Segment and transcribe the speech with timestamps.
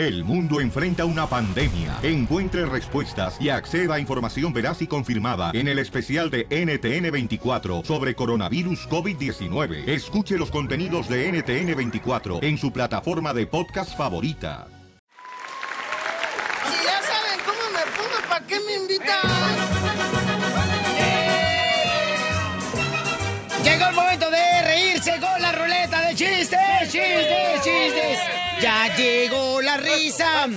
[0.00, 1.98] El mundo enfrenta una pandemia.
[2.02, 8.14] Encuentre respuestas y acceda a información veraz y confirmada en el especial de NTN24 sobre
[8.14, 9.86] coronavirus COVID-19.
[9.86, 14.68] Escuche los contenidos de NTN24 en su plataforma de podcast favorita.
[16.64, 19.20] Si ya saben cómo me pongo, ¿para qué me invitan?
[23.62, 26.79] Llegó el momento de reírse con la ruleta de chistes.
[28.90, 30.48] Ya llegó la risa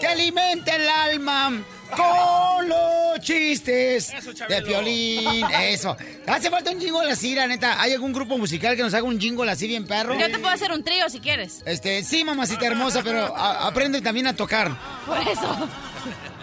[0.00, 1.62] que alimenta el alma
[1.96, 4.12] con los chistes
[4.48, 5.44] de Piolín.
[5.60, 5.96] Eso.
[6.26, 7.80] Hace falta un jingle así, la neta.
[7.80, 10.18] ¿Hay algún grupo musical que nos haga un jingle así bien perro?
[10.18, 11.62] Yo te puedo hacer un trío si quieres.
[11.66, 14.70] Este, sí, mamacita hermosa, pero a- aprende también a tocar.
[15.06, 15.68] Por eso.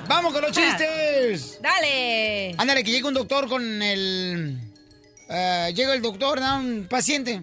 [0.07, 1.59] ¡Vamos con los chistes!
[1.61, 2.55] Dale.
[2.57, 4.57] Ándale, que llega un doctor con el...
[5.29, 7.41] eh, llega el doctor, da un paciente.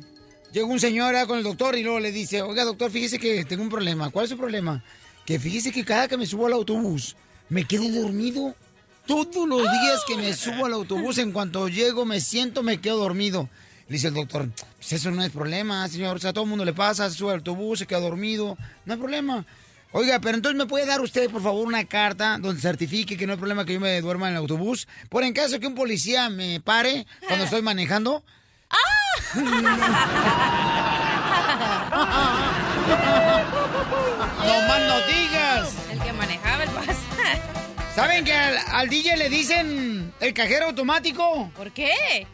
[0.52, 3.62] Llega un señor con el doctor y luego le dice, oiga doctor, fíjese que tengo
[3.62, 4.10] un problema.
[4.10, 4.82] ¿Cuál es su problema?
[5.24, 7.16] Que fíjese que cada que me subo al autobús,
[7.48, 8.54] me quedo dormido.
[9.06, 12.96] Todos los días que me subo al autobús, en cuanto llego, me siento, me quedo
[12.98, 13.48] dormido.
[13.88, 16.16] Le dice el doctor, pues eso no es problema, señor.
[16.16, 18.56] O sea, a todo el mundo le pasa, se sube al autobús, se queda dormido.
[18.84, 19.46] No hay problema.
[19.92, 23.34] Oiga, pero entonces me puede dar usted, por favor, una carta donde certifique que no
[23.34, 24.88] hay problema que yo me duerma en el autobús.
[25.08, 28.24] Por en caso que un policía me pare cuando estoy manejando.
[34.44, 35.74] ¡No más no digas!
[35.90, 36.96] El que manejaba el bus.
[37.94, 41.50] ¿Saben que al, al DJ le dicen el cajero automático?
[41.56, 42.26] ¿Por qué?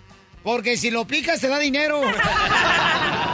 [0.42, 2.00] Porque si lo picas te da dinero.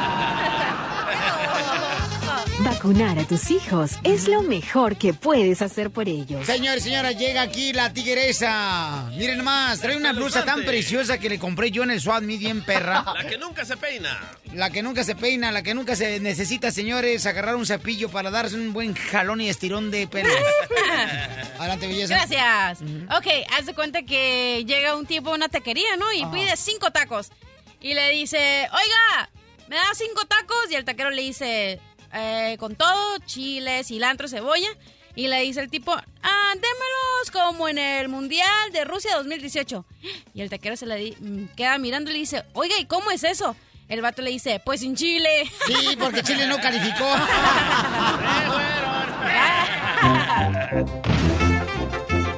[2.68, 6.44] Vacunar a tus hijos es lo mejor que puedes hacer por ellos.
[6.44, 9.10] Señores, señora, llega aquí la tigresa.
[9.16, 12.40] Miren más, trae una blusa tan preciosa que le compré yo en el SWAT Meet
[12.40, 13.06] bien perra.
[13.14, 14.20] La que nunca se peina.
[14.52, 18.30] La que nunca se peina, la que nunca se necesita, señores, agarrar un cepillo para
[18.30, 20.28] darse un buen jalón y estirón de pelo.
[21.58, 22.14] Adelante, belleza.
[22.14, 22.80] Gracias.
[23.16, 26.12] Ok, haz de cuenta que llega un tipo a una taquería, ¿no?
[26.12, 27.30] Y pide cinco tacos.
[27.80, 29.30] Y le dice, oiga,
[29.68, 30.70] ¿me da cinco tacos?
[30.70, 31.80] Y el taquero le dice,
[32.12, 34.68] "Eh, con todo, chile, cilantro, cebolla.
[35.14, 39.84] Y le dice el tipo, ah, démelos como en el Mundial de Rusia 2018.
[40.32, 43.10] Y el taquero se le di- mm, queda mirando y le dice, oiga, ¿y cómo
[43.10, 43.56] es eso?
[43.88, 45.50] El vato le dice, pues sin chile.
[45.66, 47.06] Sí, porque Chile no calificó.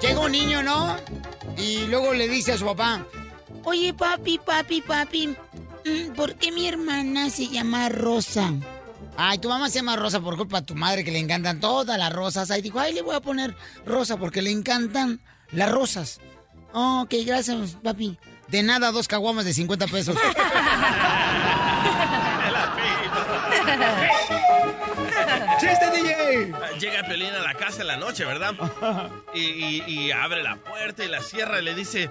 [0.01, 0.97] Llega un niño, ¿no?
[1.59, 3.05] Y luego le dice a su papá,
[3.65, 8.53] oye papi, papi, papi, mm, ¿por qué mi hermana se llama Rosa?
[9.17, 11.99] Ay, tu mamá se llama Rosa por culpa de tu madre que le encantan todas
[11.99, 12.51] las rosas.
[12.51, 13.55] Ahí dijo, ay, le voy a poner
[13.85, 15.21] Rosa porque le encantan
[15.53, 16.21] las rosas.
[16.73, 18.19] Oh, ok, gracias, papi.
[18.49, 20.17] De nada, dos caguamas de 50 pesos.
[25.61, 26.00] ¡Chiste!
[26.79, 28.55] Llega Piolín a la casa en la noche, ¿verdad?
[29.35, 32.11] Y, y- y abre la puerta y la cierra y le dice,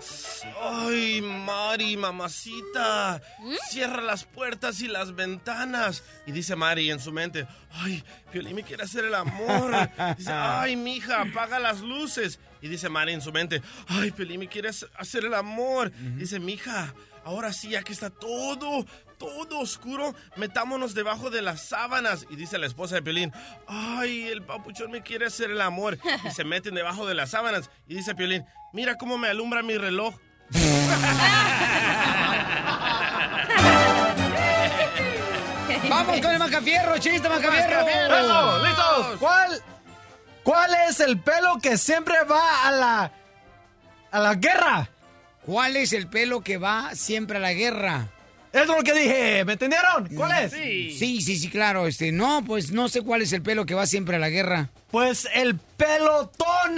[0.61, 3.21] ay, Mari, mamacita,
[3.69, 6.03] cierra las puertas y las ventanas.
[6.25, 9.71] Y dice Mari en su mente, ay, Piolín me quiere hacer el amor.
[10.17, 12.39] Dice, ay, mija, apaga las luces.
[12.61, 15.91] Y dice Mari en su mente, ay, Piolín me quiere hacer- el amor.
[16.17, 16.93] Dice, mija,
[17.25, 18.85] ahora sí, ya que está todo,
[19.19, 22.25] todo oscuro, metámonos debajo de las sábanas.
[22.31, 23.31] Y dice la esposa de Piolín,
[23.67, 25.99] ay, el papuchón me quiere hacer el amor.
[26.25, 27.69] Y se meten debajo de las sábanas.
[27.87, 30.15] Y dice Piolín, mira cómo me alumbra mi reloj.
[35.89, 36.97] ¡Vamos con el Macafierro!
[36.97, 37.85] ¡Chiste, Macafierro!
[37.85, 38.63] ¡Listos!
[38.63, 39.17] ¡Listos!
[39.19, 39.61] ¿Cuál,
[40.43, 43.11] ¿Cuál es el pelo que siempre va a la,
[44.11, 44.89] a la guerra?
[45.45, 48.07] ¿Cuál es el pelo que va siempre a la guerra?
[48.51, 50.07] Eso es lo que dije, ¿me entendieron?
[50.15, 50.51] ¿Cuál es?
[50.51, 51.85] Sí, sí, sí, claro.
[51.85, 54.69] Este, no, pues no sé cuál es el pelo que va siempre a la guerra.
[54.89, 56.77] Pues el pelotón.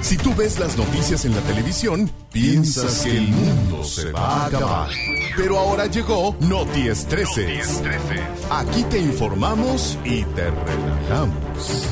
[0.00, 4.46] Si tú ves las noticias en la televisión, piensas que el mundo se va a
[4.46, 4.90] acabar.
[5.36, 7.82] Pero ahora llegó Noti Estreses.
[8.50, 11.88] Aquí te informamos y te relajamos.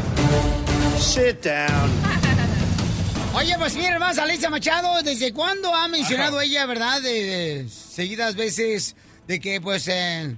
[1.00, 1.90] Sit down.
[3.34, 7.10] Oye, pues miren más, Alicia Machado, ¿desde cuándo ha mencionado ella, verdad, de,
[7.62, 10.36] de seguidas veces, de que pues eh,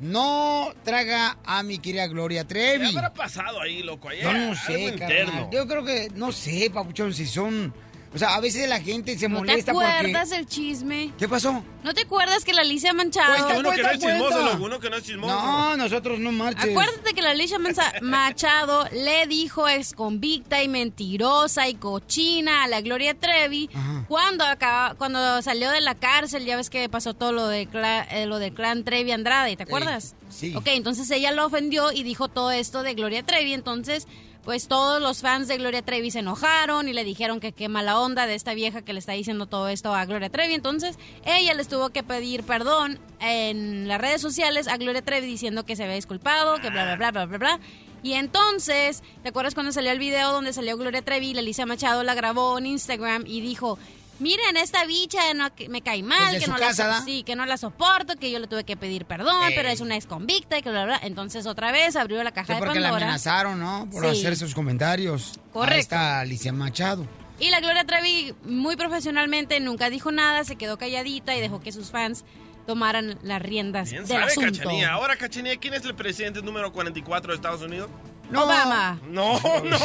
[0.00, 2.86] no traga a mi querida Gloria ¿Qué Trevi?
[2.96, 4.08] habrá pasado ahí, loco?
[4.08, 5.50] Ayer, Yo no algo sé, interno.
[5.50, 7.74] Yo creo que, no sé, papuchón, si son
[8.14, 10.36] O sea, a veces la gente se ¿No te molesta acuerdas porque...
[10.36, 11.12] del chisme?
[11.18, 11.64] ¿Qué pasó?
[11.82, 13.34] ¿No te acuerdas que la Alicia Manchado...
[13.44, 15.34] Cuenta, Uno que no es chismoso, uno que no es chismoso.
[15.34, 16.70] No, nosotros no marches.
[16.70, 17.58] Acuérdate que la Alicia
[18.02, 24.04] Machado le dijo ex convicta y mentirosa y cochina a la Gloria Trevi Ajá.
[24.08, 28.06] cuando acaba, cuando salió de la cárcel, ya ves que pasó todo lo, de cla-
[28.10, 30.14] eh, lo del clan Trevi Andrade, ¿te acuerdas?
[30.30, 30.54] sí.
[30.54, 34.06] Ok, entonces ella lo ofendió y dijo todo esto de Gloria Trevi, entonces
[34.44, 37.98] pues todos los fans de Gloria Trevi se enojaron y le dijeron que qué mala
[37.98, 40.54] onda de esta vieja que le está diciendo todo esto a Gloria Trevi.
[40.54, 45.64] Entonces ella les tuvo que pedir perdón en las redes sociales a Gloria Trevi diciendo
[45.64, 47.60] que se había disculpado, que bla, bla, bla, bla, bla, bla.
[48.02, 51.32] Y entonces, ¿te acuerdas cuando salió el video donde salió Gloria Trevi?
[51.32, 53.78] La Alicia Machado la grabó en Instagram y dijo...
[54.20, 57.34] Miren, esta bicha no, que me cae mal, Desde que no, casa, la, sí, que
[57.34, 59.54] no la soporto, que yo le tuve que pedir perdón, Ey.
[59.56, 61.06] pero es una ex convicta y que bla, bla, bla.
[61.06, 63.06] Entonces otra vez abrió la caja Sí, de porque la Pandora.
[63.06, 63.88] amenazaron, ¿no?
[63.90, 64.20] Por Sí.
[64.20, 65.32] hacer sus comentarios.
[65.52, 65.74] Correcto.
[65.74, 67.06] A esta Alicia Machado.
[67.40, 71.72] Y la Gloria Trevi, muy profesionalmente, nunca dijo nada, se quedó calladita y dejó que
[71.72, 72.24] sus fans
[72.66, 74.58] tomaran las riendas ¿Quién del sabe, asunto.
[74.60, 74.92] Cachanía?
[74.92, 77.90] Ahora, Cachanía, ¿quién es el presidente número 44 de Estados Unidos?
[78.30, 78.44] No.
[78.44, 78.98] Obama.
[79.08, 79.78] No, no.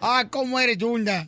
[0.00, 1.26] Ah, ¿cómo eres, Yunda?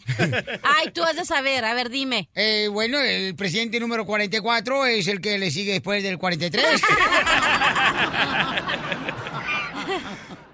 [0.62, 2.28] Ay, tú has de saber, a ver, dime.
[2.34, 6.80] Eh, bueno, el presidente número 44 es el que le sigue después del 43.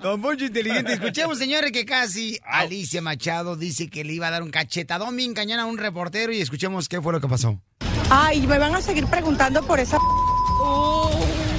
[0.03, 0.95] Don Poncho inteligente.
[0.95, 5.35] Escuchemos, señores, que casi Alicia Machado dice que le iba a dar un cachetadón bien
[5.35, 7.61] cañón a un reportero y escuchemos qué fue lo que pasó.
[8.09, 9.99] Ay, me van a seguir preguntando por esa...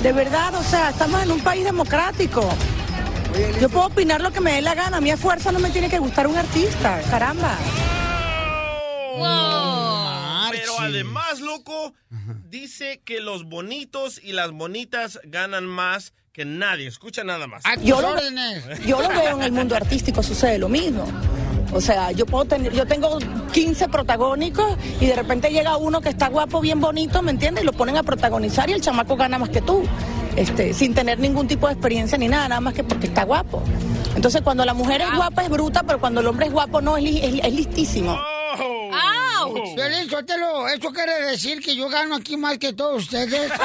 [0.03, 2.49] De verdad, o sea, estamos en un país democrático.
[3.61, 4.97] Yo puedo opinar lo que me dé la gana.
[4.97, 7.01] A mí a fuerza no me tiene que gustar un artista.
[7.09, 7.55] Caramba.
[10.51, 11.93] Pero además, loco,
[12.49, 16.87] dice que los bonitos y las bonitas ganan más que nadie.
[16.87, 17.63] Escucha nada más.
[17.83, 18.15] Yo lo,
[18.85, 21.05] yo lo veo en el mundo artístico, sucede lo mismo.
[21.73, 23.17] O sea, yo puedo tener, yo tengo
[23.53, 27.63] 15 protagónicos y de repente llega uno que está guapo, bien bonito, ¿me entiendes?
[27.63, 29.83] Y lo ponen a protagonizar y el chamaco gana más que tú.
[30.35, 33.61] Este, sin tener ningún tipo de experiencia ni nada, nada más que porque está guapo.
[34.15, 36.95] Entonces, cuando la mujer es guapa es bruta, pero cuando el hombre es guapo no,
[36.97, 38.11] es, li- es- es listísimo.
[38.13, 39.53] ¡Auch!
[39.75, 43.51] Piolín Sotelo, ¿eso quiere decir que yo gano aquí más que todos ustedes?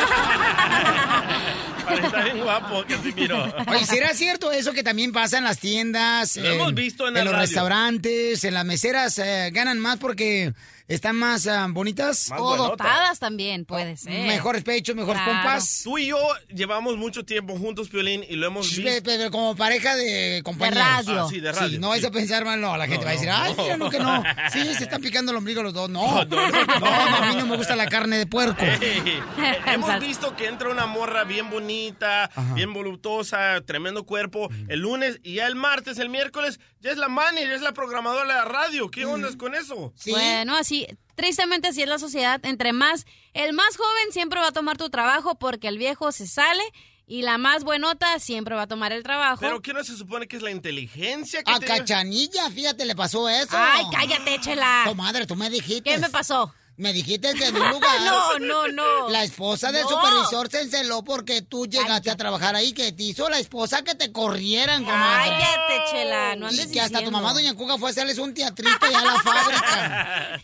[1.90, 3.44] Está bien guapo, Casimiro.
[3.68, 6.36] Oye, ¿será cierto eso que también pasa en las tiendas?
[6.36, 7.46] Lo hemos visto en la los radio.
[7.46, 10.52] restaurantes, en las meseras, eh, ganan más porque
[10.88, 12.30] están más ah, bonitas.
[12.30, 14.26] Más O dotadas también, puede ser.
[14.26, 15.40] Mejores pechos, mejores Claro.
[15.42, 15.80] pompas.
[15.84, 16.18] Tú y yo
[16.54, 19.02] llevamos mucho tiempo juntos, Piolín, y lo hemos visto.
[19.04, 20.78] Pero como pareja de compañeros.
[20.84, 21.24] radio.
[21.24, 22.06] Ah, sí, de radio, no vais sí.
[22.06, 22.76] a pensar mal, no.
[22.76, 23.62] La gente No, va a decir, no, ay, no.
[23.62, 24.22] mira, no que no.
[24.52, 25.88] Sí, se están picando el ombligo los dos.
[25.96, 26.86] No, no, No, no, no.
[27.16, 28.64] a mí no me gusta la carne de puerco.
[29.66, 35.34] Hemos visto que entra una morra bien bonita, bien voluptuosa, tremendo cuerpo, el lunes y
[35.34, 38.44] ya el martes, el miércoles, ya es la manager, ya es la programadora de la
[38.44, 38.90] radio.
[38.90, 39.92] ¿Qué onda con eso?
[39.96, 40.10] Sí.
[40.10, 40.75] Bueno, así,
[41.14, 42.40] tristemente así es la sociedad.
[42.44, 46.26] Entre más, el más joven siempre va a tomar tu trabajo porque el viejo se
[46.26, 46.62] sale
[47.06, 49.40] y la más buenota siempre va a tomar el trabajo.
[49.40, 51.66] Pero ¿qué no se supone que es la inteligencia que A te...
[51.66, 53.56] Cachanilla, fíjate, le pasó eso.
[53.56, 54.82] Ay, cállate, chela.
[54.86, 55.82] Comadre, tú me dijiste.
[55.90, 56.52] ¿Qué me pasó?
[56.78, 58.00] Me dijiste que en un lugar.
[58.02, 59.08] No, no, no.
[59.08, 59.88] La esposa del No.
[59.88, 63.94] supervisor se enceló porque tú llegaste a trabajar ahí, que te hizo la esposa que
[63.94, 65.30] te corrieran, comadre.
[65.30, 66.36] Cállate, chela.
[66.36, 68.98] No andes y que hasta tu mamá, Doña Cuca, fue a hacerles un teatrito ya
[68.98, 70.40] a la fábrica.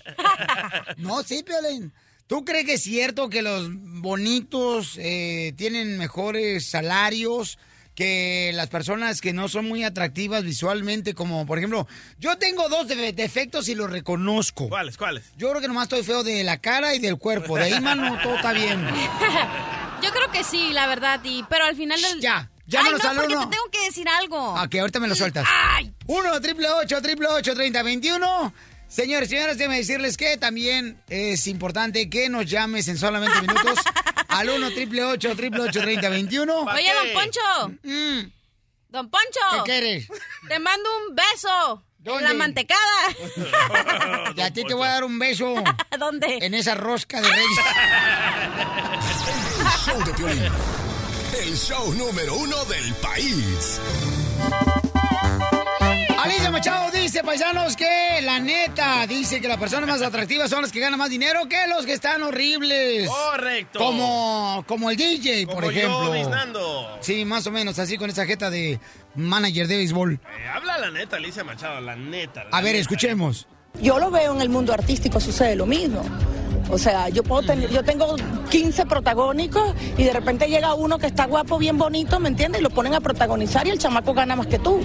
[0.96, 1.92] No, sí, Piolín.
[2.26, 7.58] ¿Tú crees que es cierto que los bonitos eh, tienen mejores salarios
[7.94, 11.14] que las personas que no son muy atractivas visualmente?
[11.14, 11.86] Como, por ejemplo,
[12.18, 14.68] yo tengo dos de- defectos y los reconozco.
[14.68, 15.24] ¿Cuáles, cuáles?
[15.36, 17.56] Yo creo que nomás estoy feo de la cara y del cuerpo.
[17.56, 18.84] De ahí, mano, todo está bien.
[20.02, 22.20] Yo creo que sí, la verdad, y, pero al final del...
[22.20, 23.44] Ya, Ay, llámanos no, al porque uno.
[23.48, 24.56] te tengo que decir algo.
[24.56, 25.46] Ah, que ahorita me lo sueltas.
[25.48, 28.54] Ay, 1 triple 8 triple 8 30 21.
[28.92, 33.78] Señores, señoras, déjenme decirles que también es importante que nos llames en solamente minutos
[34.28, 36.54] al 1 triple 8 triple 8 30 21.
[36.60, 37.78] Oye, don Poncho.
[37.84, 38.30] Mm,
[38.90, 39.40] Don Poncho.
[39.54, 40.08] ¿Qué quieres?
[40.46, 41.82] Te mando un beso.
[42.00, 42.24] ¿Dónde?
[42.24, 44.32] En la mantecada.
[44.36, 45.54] Y a ti te voy a dar un beso
[45.98, 46.38] ¿Dónde?
[46.42, 47.58] en esa rosca de reyes.
[49.58, 50.52] El show de Piolín.
[51.40, 53.80] El show número uno del país.
[56.22, 60.70] Alicia Machado dice, paisanos, que la neta dice que las personas más atractivas son las
[60.70, 63.08] que ganan más dinero que los que están horribles.
[63.08, 63.80] Correcto.
[63.80, 66.14] Como, como el DJ, por ejemplo.
[66.14, 66.98] yo.
[67.00, 68.78] Sí, más o menos, así con esa jeta de
[69.16, 70.12] manager de béisbol.
[70.12, 72.44] Eh, habla la neta, Alicia Machado, la neta.
[72.44, 73.48] la A ver, escuchemos.
[73.80, 76.02] Yo lo veo en el mundo artístico, sucede lo mismo.
[76.70, 78.14] O sea, yo puedo tener, yo tengo
[78.50, 82.60] 15 protagónicos y de repente llega uno que está guapo, bien bonito, ¿me entiendes?
[82.60, 84.80] Y lo ponen a protagonizar y el chamaco gana más que tú,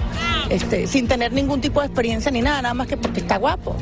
[0.50, 3.74] este, sin tener ningún tipo de experiencia ni nada, nada más que porque está guapo.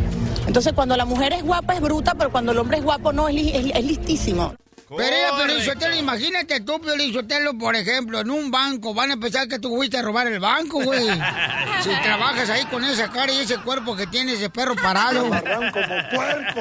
[0.46, 3.28] Entonces cuando la mujer es guapa es bruta, pero cuando el hombre es guapo no,
[3.28, 4.54] es, es- es listísimo.
[4.88, 7.12] Pero, imagínate tú, Piolín
[7.58, 10.80] por ejemplo, en un banco, van a pensar que tú fuiste a robar el banco,
[10.82, 11.04] güey.
[11.82, 15.24] si trabajas ahí con esa cara y ese cuerpo que tiene ese perro parado.
[15.24, 16.60] como puerco.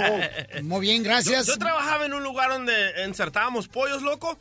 [0.63, 1.46] Muy bien, gracias.
[1.46, 2.74] Yo, yo trabajaba en un lugar donde
[3.05, 4.39] insertábamos pollos, loco,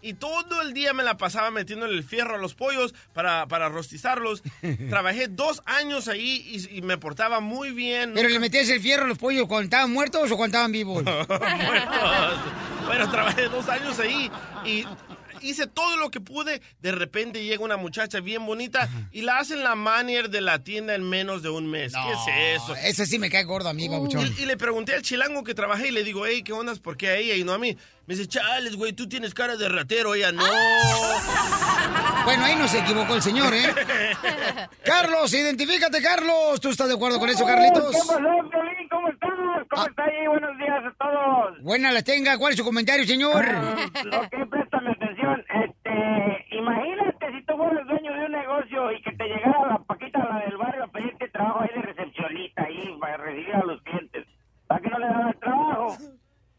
[0.00, 3.68] y todo el día me la pasaba metiéndole el fierro a los pollos para, para
[3.68, 4.42] rostizarlos.
[4.88, 8.12] Trabajé dos años ahí y, y me portaba muy bien.
[8.14, 11.04] Pero le metías el fierro a los pollos cuando estaban muertos o cuando estaban vivos.
[12.86, 14.30] bueno, trabajé dos años ahí
[14.64, 14.84] y
[15.42, 16.60] hice todo lo que pude.
[16.80, 20.94] De repente llega una muchacha bien bonita y la hacen la manier de la tienda
[20.94, 21.92] en menos de un mes.
[21.92, 22.74] ¿Qué es eso?
[22.76, 24.26] Ese sí me cae gordo a mí, babuchón.
[24.38, 26.74] Y, y le pregunté al chilango que trabajé y le digo, hey, ¿qué onda?
[26.76, 27.76] ¿Por qué a ella y no a mí?
[28.06, 30.44] Me dice, chales, güey, tú tienes cara de ratero, ella no.
[32.24, 33.72] Bueno, ahí no se equivocó el señor, ¿eh?
[34.84, 36.60] Carlos, identifícate, Carlos.
[36.60, 37.92] ¿Tú estás de acuerdo con eso, Carlitos?
[37.92, 38.14] ¿Qué pasó?
[38.90, 39.30] ¿Cómo estás?
[39.70, 40.26] ¿Cómo está ahí?
[40.26, 41.62] Buenos días a todos.
[41.62, 42.36] Buena la tenga.
[42.36, 43.46] ¿Cuál es su comentario, señor?
[44.04, 44.46] Lo que
[45.34, 50.18] este, imagínate si tú fueras dueño de un negocio y que te llegara la paquita
[50.18, 54.26] la del barrio a pedirte trabajo ahí de recepcionista ahí para recibir a los clientes.
[54.66, 55.98] ¿Para qué no le el trabajo?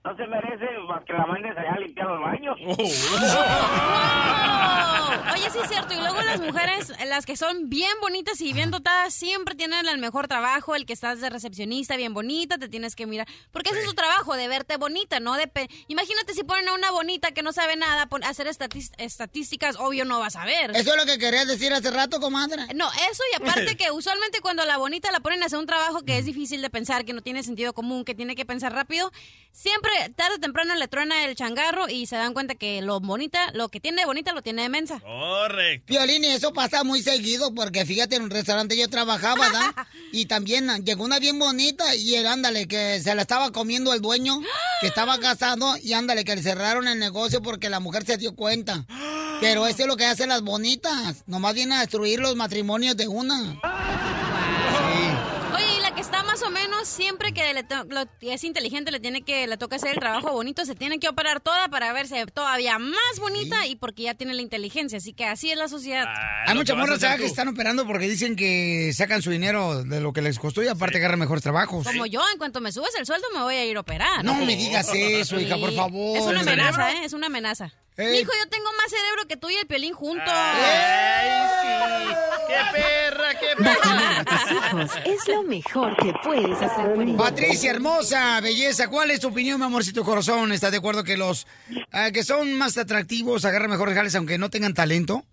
[0.07, 2.55] No se merece más que la mandes allá a limpiar los baños.
[2.65, 2.77] Oh,
[5.33, 5.93] Oye, sí es cierto.
[5.93, 9.97] Y luego las mujeres, las que son bien bonitas y bien dotadas, siempre tienen el
[9.97, 10.75] mejor trabajo.
[10.75, 13.27] El que estás de recepcionista, bien bonita, te tienes que mirar.
[13.51, 15.35] Porque ese es su trabajo, de verte bonita, ¿no?
[15.35, 18.91] De pe- Imagínate si ponen a una bonita que no sabe nada, pon- hacer estatis-
[18.97, 20.71] estadísticas, obvio no va a saber.
[20.71, 22.63] ¿Eso es lo que querías decir hace rato, comadre?
[22.75, 26.01] No, eso y aparte que usualmente cuando la bonita la ponen a hacer un trabajo
[26.03, 29.11] que es difícil de pensar, que no tiene sentido común, que tiene que pensar rápido,
[29.51, 33.51] siempre tarde o temprano le truena el changarro y se dan cuenta que lo bonita,
[33.53, 34.99] lo que tiene de bonita lo tiene de mensa.
[34.99, 35.85] Correcto.
[35.87, 39.75] Violín, y eso pasa muy seguido porque fíjate, en un restaurante yo trabajaba, ¿verdad?
[40.11, 44.01] Y también llegó una bien bonita y el, ándale, que se la estaba comiendo el
[44.01, 44.39] dueño,
[44.81, 48.35] que estaba casado y ándale, que le cerraron el negocio porque la mujer se dio
[48.35, 48.85] cuenta.
[49.41, 53.07] Pero eso es lo que hacen las bonitas, nomás vienen a destruir los matrimonios de
[53.07, 53.59] una.
[55.55, 58.91] Oye, y la que está más o menos, siempre que le to- lo- es inteligente,
[58.91, 61.91] le tiene que, le toca hacer el trabajo bonito, se tiene que operar toda para
[61.93, 64.99] verse todavía más bonita y porque ya tiene la inteligencia.
[64.99, 66.05] Así que así es la sociedad.
[66.45, 70.21] Hay muchas morras que están operando porque dicen que sacan su dinero de lo que
[70.21, 71.85] les costó y aparte agarran mejores trabajos.
[71.87, 74.23] Como yo, en cuanto me subes el sueldo, me voy a ir a operar.
[74.23, 76.17] No me digas eso, hija, por favor.
[76.17, 76.91] Es una ¿El amenaza?
[76.91, 76.95] ¿eh?
[77.05, 77.73] Es una amenaza.
[77.97, 78.19] Ey.
[78.19, 80.27] Hijo, yo tengo más cerebro que tú y el piolín juntos.
[80.27, 82.13] ¡Ay, sí!
[82.47, 84.19] ¡Qué perra, qué perra!
[84.19, 87.17] A tus hijos es lo mejor que puedes hacer por ellos.
[87.17, 90.51] Patricia, hermosa, belleza, ¿cuál es tu opinión, mi amorcito corazón?
[90.51, 91.47] ¿Estás de acuerdo que los
[91.91, 95.23] ah, que son más atractivos agarran mejores jales aunque no tengan talento?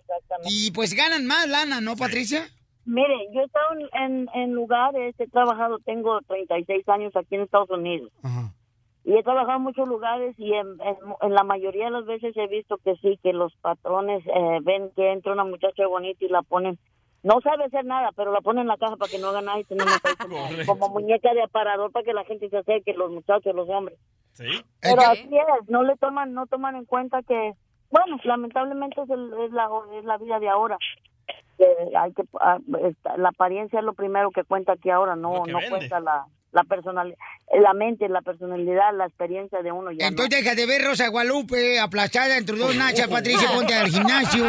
[0.00, 0.48] Exactamente.
[0.52, 2.48] Y pues ganan más lana, ¿no, Patricia?
[2.84, 7.42] Mire, yo he estado en, en, en lugares, he trabajado, tengo 36 años aquí en
[7.42, 8.10] Estados Unidos.
[9.08, 12.36] Y he trabajado en muchos lugares y en, en- en la mayoría de las veces
[12.36, 16.28] he visto que sí, que los patrones eh, ven que entra una muchacha bonita y
[16.28, 16.76] la ponen,
[17.22, 19.60] no sabe hacer nada, pero la ponen en la caja para que no haga nada
[19.60, 20.36] y tenemos como,
[20.66, 23.96] como muñeca de aparador para que la gente se acerque, los muchachos, los hombres.
[24.32, 24.48] ¿Sí?
[24.82, 27.52] Pero así es, no le toman, no toman en cuenta que,
[27.90, 30.78] bueno, lamentablemente es, el- es la, es la vida de ahora.
[31.58, 32.58] Que hay que, ah,
[33.16, 35.68] la apariencia es lo primero que cuenta aquí ahora, no, no vende.
[35.70, 37.18] cuenta la, la personalidad,
[37.60, 39.92] la mente, la personalidad, la experiencia de uno.
[39.92, 44.42] Ya Entonces deja de ver Rosa Guadalupe aplastada entre dos nachas, Patricia, ponte al gimnasio.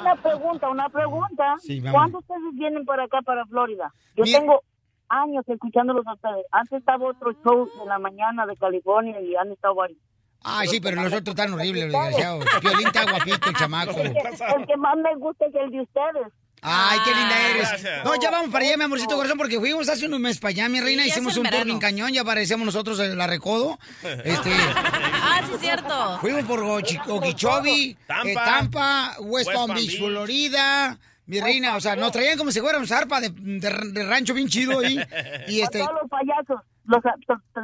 [0.00, 1.54] Una pregunta, una pregunta.
[1.60, 1.80] Sí.
[1.80, 3.92] ¿Cuándo ustedes vienen para acá, para Florida?
[4.16, 4.62] Yo tengo
[5.08, 6.44] años escuchándolos a ustedes.
[6.50, 9.98] Antes estaba otro show de la mañana de California y han estado varios.
[10.42, 12.44] Ay, sí, pero los otros están horribles, desgraciados.
[12.60, 13.92] Violín está guapito, el chamaco.
[13.92, 14.18] El que,
[14.58, 16.32] el que más me gusta es el de ustedes.
[16.64, 17.68] Ay, qué linda eres.
[17.68, 18.04] Gracias.
[18.04, 20.68] No, ya vamos para allá, mi amorcito corazón, porque fuimos hace unos meses para allá,
[20.68, 21.02] mi reina.
[21.02, 23.78] Sí, Hicimos un tour bien cañón, ya aparecemos nosotros en la Recodo.
[24.24, 24.50] Este,
[25.24, 26.18] Ah, sí, es cierto.
[26.20, 28.28] fuimos por Okeechobee, Tampa.
[28.30, 29.98] eh, Tampa, West, West Palm Beach, Beach.
[29.98, 30.98] Florida.
[31.26, 34.48] Mi reina, o sea, nos traían como si fuéramos zarpa de, de- de rancho bien
[34.48, 34.98] chido ahí.
[35.48, 36.60] Y este, todos los payasos,
[36.92, 37.02] los,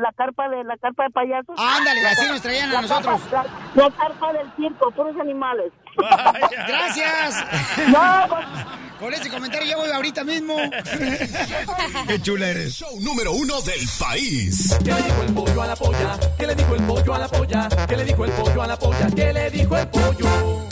[0.01, 1.55] la carpa de la carpa de payasos.
[1.59, 3.21] Ándale, así nos traían a La nosotros.
[3.31, 5.73] carpa- La, la carpa del circo, puros animales.
[6.69, 7.45] Gracias.
[7.89, 8.27] No,
[9.01, 10.57] Con ese comentario ya voy ahorita mismo.
[12.07, 12.75] Qué chula eres.
[12.75, 14.77] Show número uno del país.
[14.85, 16.19] ¿Qué le dijo el pollo a la polla?
[16.39, 17.69] ¿Qué le dijo el pollo a la polla?
[17.89, 19.07] ¿Qué le dijo el pollo a la polla?
[19.15, 20.69] ¿Qué le dijo el pollo?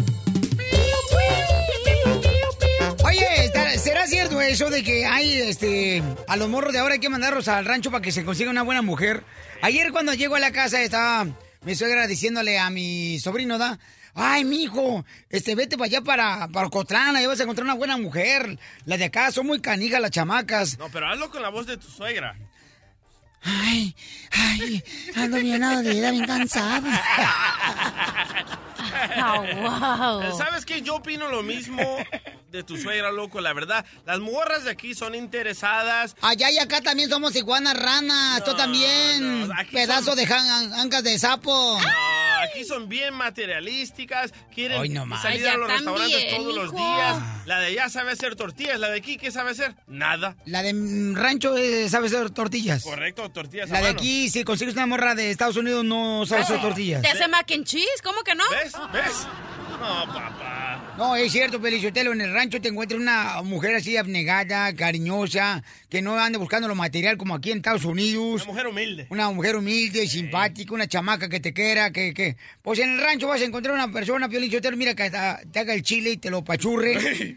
[3.17, 7.09] Oye, ¿será cierto eso de que hay, este, a los morros de ahora hay que
[7.09, 9.25] mandarlos al rancho para que se consiga una buena mujer?
[9.63, 11.27] Ayer cuando llego a la casa estaba
[11.63, 13.79] mi suegra diciéndole a mi sobrino, ¿da?
[14.15, 17.97] Ay, mijo, este, vete para allá para, para Ocotlán, ahí vas a encontrar una buena
[17.97, 18.59] mujer.
[18.85, 20.79] Las de acá son muy canijas las chamacas.
[20.79, 22.37] No, pero hazlo con la voz de tu suegra.
[23.43, 23.95] Ay,
[24.33, 24.83] ay,
[25.15, 27.03] ando bien adolida, bien cansada.
[28.97, 30.83] Eh, ¿Sabes qué?
[30.83, 31.83] Yo opino lo mismo
[32.51, 33.85] de tu suegra, loco, la verdad.
[34.05, 36.17] Las morras de aquí son interesadas.
[36.23, 39.51] Allá y acá también somos iguanas ranas, tú también.
[39.73, 41.79] Pedazo de jan- ancas de sapo.
[41.81, 41.89] No,
[42.45, 45.23] aquí son bien materialísticas, quieren Ay, no más.
[45.23, 47.17] salir Ay, a los restaurantes todos los días.
[47.47, 49.75] La de allá sabe hacer tortillas, la de aquí, ¿qué sabe hacer?
[49.87, 50.37] Nada.
[50.47, 52.83] La de mm, rancho eh, sabe hacer tortillas.
[52.83, 53.99] Correcto, tortillas La a de mano.
[53.99, 57.03] aquí, si consigues una morra de Estados Unidos, no sabe hacer tortillas.
[57.03, 58.03] ¿Te hace mac and cheese?
[58.03, 58.45] ¿Cómo que no?
[58.51, 58.73] ¿Ves?
[58.93, 59.27] ¿Ves?
[59.81, 60.67] No, papá.
[60.97, 66.01] No, es cierto, Pelichotelo, en el rancho te encuentras una mujer así abnegada, cariñosa, que
[66.01, 68.45] no anda buscando lo material como aquí en Estados Unidos.
[68.45, 69.07] Una mujer humilde.
[69.11, 72.37] Una mujer humilde, simpática, una chamaca que te quiera, que, que...
[72.63, 75.75] Pues en el rancho vas a encontrar una persona, Pelichotelo, mira, que hasta te haga
[75.75, 76.97] el chile y te lo pachurre.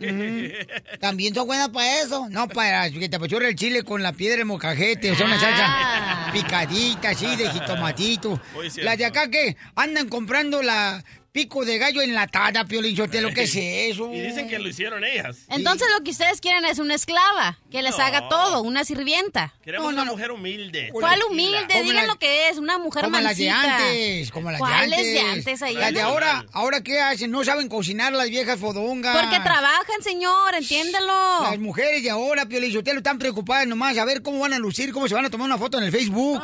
[0.00, 0.98] Ujú.
[0.98, 2.28] También son buenas para eso.
[2.28, 5.38] No para que te apachurre el chile con la piedra de mocajete, o sea, una
[5.38, 8.40] salsa picadita así de jitomatito.
[8.82, 13.54] Las de acá que andan comprando la pico de gallo enlatada, Piolín Sotelo, ¿qué es
[13.56, 14.12] eso?
[14.12, 15.38] Y dicen que lo hicieron ellas.
[15.48, 18.04] Entonces lo que ustedes quieren es una esclava, que les No.
[18.04, 19.54] haga todo, una sirvienta.
[19.62, 20.90] Queremos una mujer humilde.
[20.92, 21.82] ¿Cuál humilde?
[21.82, 25.12] Digan lo que es, una mujer Como las de antes, como las de ¿Cuáles antes.
[25.14, 25.74] de antes ahí?
[25.74, 27.30] Las de ahora, ¿ahora qué hacen?
[27.30, 29.16] No saben cocinar las viejas fodongas.
[29.16, 31.42] Porque trabajan, señor, entiéndelo.
[31.42, 34.92] Las mujeres de ahora, Piolín Sotelo, están preocupadas nomás a ver cómo van a lucir,
[34.92, 36.42] cómo se van a tomar una foto en el Facebook.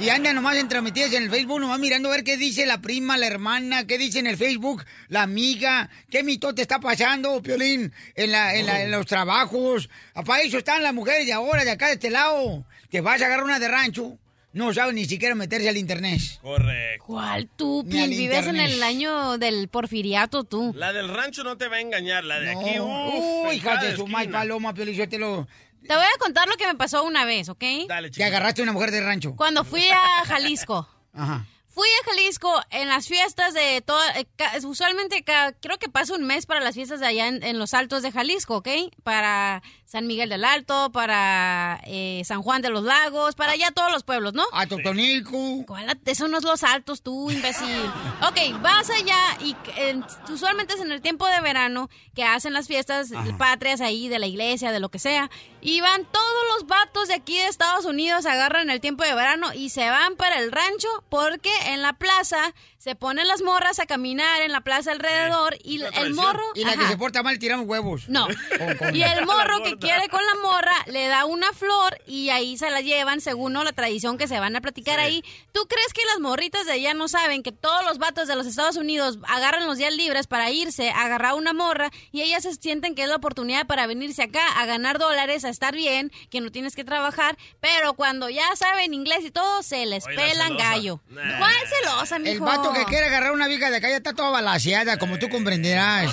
[0.00, 3.17] Y andan nomás entrometidas en el Facebook, nomás mirando a ver qué dice la prima,
[3.18, 8.32] la hermana, qué dice en el Facebook, la amiga, qué mitote está pasando, Piolín, en,
[8.32, 9.90] la, en, la- en los trabajos.
[10.26, 12.64] Para eso están las mujeres de ahora, de acá, de este lado.
[12.90, 14.18] Te vas a agarrar una de rancho,
[14.52, 16.20] no saben ni siquiera meterse al internet.
[16.40, 17.04] Correcto.
[17.06, 18.08] ¿Cuál tú, Pin?
[18.10, 18.70] Vives en internet.
[18.72, 20.72] el año del porfiriato, tú.
[20.76, 23.08] La del rancho no te va a engañar, la de aquí, No.
[23.08, 25.46] uff, Uy, en hija de su mal paloma, Piolín, yo te lo...
[25.86, 27.62] Te voy a contar lo que me pasó una vez, ¿ok?
[27.88, 29.34] Dale, Te agarraste una mujer de rancho.
[29.36, 30.88] Cuando fui a Jalisco.
[31.14, 31.46] Ajá.
[31.78, 34.02] Fui a Jalisco en las fiestas de toda...
[34.18, 34.26] eh,
[34.64, 35.24] usualmente
[35.60, 38.10] creo que pasa un mes para las fiestas de allá en, en los Altos de
[38.10, 38.68] Jalisco, ¿ok?
[39.04, 43.90] Para San Miguel del Alto, para eh, San Juan de los Lagos, para allá todos
[43.90, 44.44] los pueblos, ¿no?
[44.52, 45.64] A Totonilco.
[45.66, 45.98] ¿Cuál?
[46.04, 47.66] Eso no es los Altos, tú, imbécil.
[48.28, 49.98] ok, vas allá y eh,
[50.28, 54.26] usualmente es en el tiempo de verano que hacen las fiestas patrias ahí de la
[54.26, 55.30] iglesia, de lo que sea.
[55.62, 59.54] Y van todos los vatos de aquí de Estados Unidos, agarran el tiempo de verano
[59.54, 63.86] y se van para el rancho porque en la plaza se ponen las morras a
[63.86, 66.44] caminar en la plaza alrededor y el morro...
[66.54, 68.08] Y la que se porta mal tiramos huevos.
[68.08, 68.26] No.
[68.56, 72.30] Con- con- Y el morro que quiere con la morra le da una flor y
[72.30, 73.64] ahí se la llevan según ¿no?
[73.64, 75.22] la tradición que se van a platicar ahí.
[75.52, 78.46] ¿Tú crees que las morritas de allá no saben que todos los vatos de los
[78.46, 82.54] Estados Unidos agarran los días libres para irse a agarrar una morra y ellas se
[82.54, 86.40] sienten que es la oportunidad para venirse acá a ganar dólares, a estar bien, que
[86.40, 90.56] no tienes que trabajar, pero cuando ya saben inglés y todo, se les Oye, pelan
[90.56, 91.00] gallo.
[91.08, 91.38] Nah.
[91.38, 92.34] ¿Cuál celosa, mijo?
[92.34, 95.28] El vato que quiere agarrar una vieja de acá ya está toda balaseada, como tú
[95.28, 96.12] comprenderás.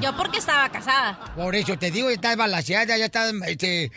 [0.00, 1.34] Yo porque estaba casada.
[1.36, 3.90] Por eso te digo, ya está balaseada, ya está este,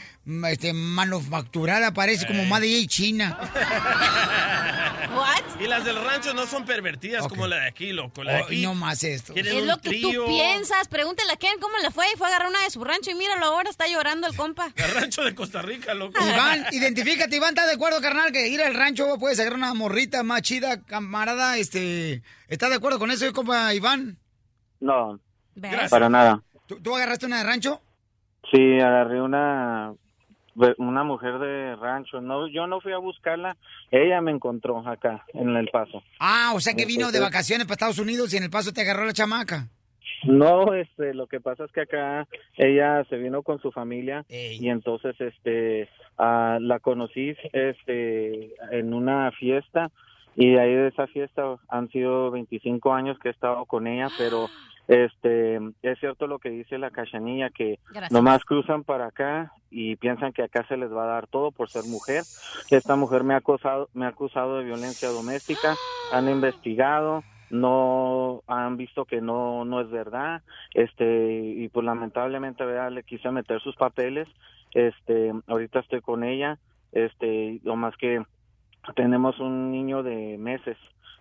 [0.50, 3.38] este, manufacturada, parece como Madre de China.
[5.16, 5.62] ¿What?
[5.62, 8.24] Y las del rancho no son pervertidas como la de aquí, loco.
[8.24, 9.34] La de Oh, aquí no más esto.
[9.36, 10.26] Es lo que trío.
[10.26, 10.88] tú piensas.
[10.88, 13.16] Pregúntale a Ken cómo le fue y fue a agarrar una de su rancho y
[13.16, 14.72] míralo ahora, está llorando el compa.
[14.76, 16.14] El rancho de Costa Rica, loco.
[16.24, 20.24] Iván, identifícate, Iván, ¿estás de acuerdo, carnal, que ir al rancho puedes agarrar una morrita
[20.24, 21.58] más chida, camarada?
[21.58, 24.18] Este, ¿Estás de acuerdo con eso, compa Iván?
[24.80, 25.20] No,
[25.56, 25.90] Gracias.
[25.90, 26.44] para nada.
[26.68, 27.82] ¿Tú, tú agarraste una de rancho?
[28.52, 29.94] Sí, agarré una
[30.78, 32.20] una mujer de rancho.
[32.22, 33.56] No, yo no fui a buscarla.
[33.92, 36.02] Ella me encontró acá en El Paso.
[36.20, 38.82] Ah, o sea que vino de vacaciones para Estados Unidos y en el paso te
[38.82, 39.68] agarró la chamaca.
[40.24, 44.68] No, este, lo que pasa es que acá ella se vino con su familia y
[44.70, 49.92] entonces, este, ah, la conocí, este, en una fiesta
[50.36, 54.08] y de ahí de esa fiesta han sido 25 años que he estado con ella,
[54.18, 54.48] pero,
[54.88, 58.12] este, es cierto lo que dice la cachanilla que Gracias.
[58.12, 61.70] nomás cruzan para acá y piensan que acá se les va a dar todo por
[61.70, 62.24] ser mujer.
[62.70, 65.76] Esta mujer me ha acusado, me ha acusado de violencia doméstica,
[66.14, 70.42] han investigado, no han visto que no no es verdad,
[70.74, 72.92] este y pues lamentablemente ¿verdad?
[72.92, 74.28] le quise meter sus papeles,
[74.74, 76.60] este ahorita estoy con ella,
[76.92, 78.24] este lo más que
[78.96, 80.78] tenemos un niño de meses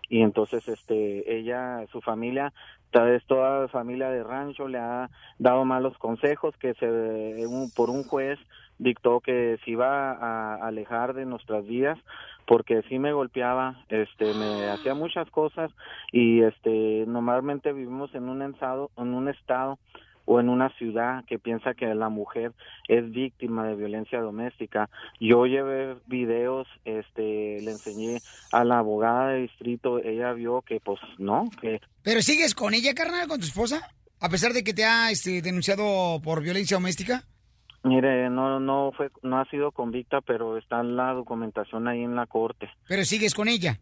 [0.09, 2.53] y entonces este ella su familia
[2.91, 7.91] tal vez toda familia de rancho le ha dado malos consejos que se un- por
[7.91, 8.39] un juez
[8.79, 11.99] dictó que se iba a alejar de nuestras vidas
[12.47, 15.71] porque sí me golpeaba este me hacía muchas cosas
[16.13, 19.79] y este normalmente vivimos en un en un estado
[20.27, 22.53] o en una ciudad que piensa que la mujer
[22.89, 24.91] es víctima de violencia doméstica.
[25.19, 28.19] Yo llevé videos, este, le enseñé
[28.53, 32.95] a la abogada de distrito, ella vio que pues no, que ¿Pero sigues con ella,
[32.95, 33.81] carnal, con tu esposa?
[34.21, 37.23] A pesar de que te ha este, denunciado por violencia doméstica.
[37.83, 42.27] mire, no no fue no ha sido convicta, pero está la documentación ahí en la
[42.27, 42.69] corte.
[42.89, 43.79] Pero sigues con ella.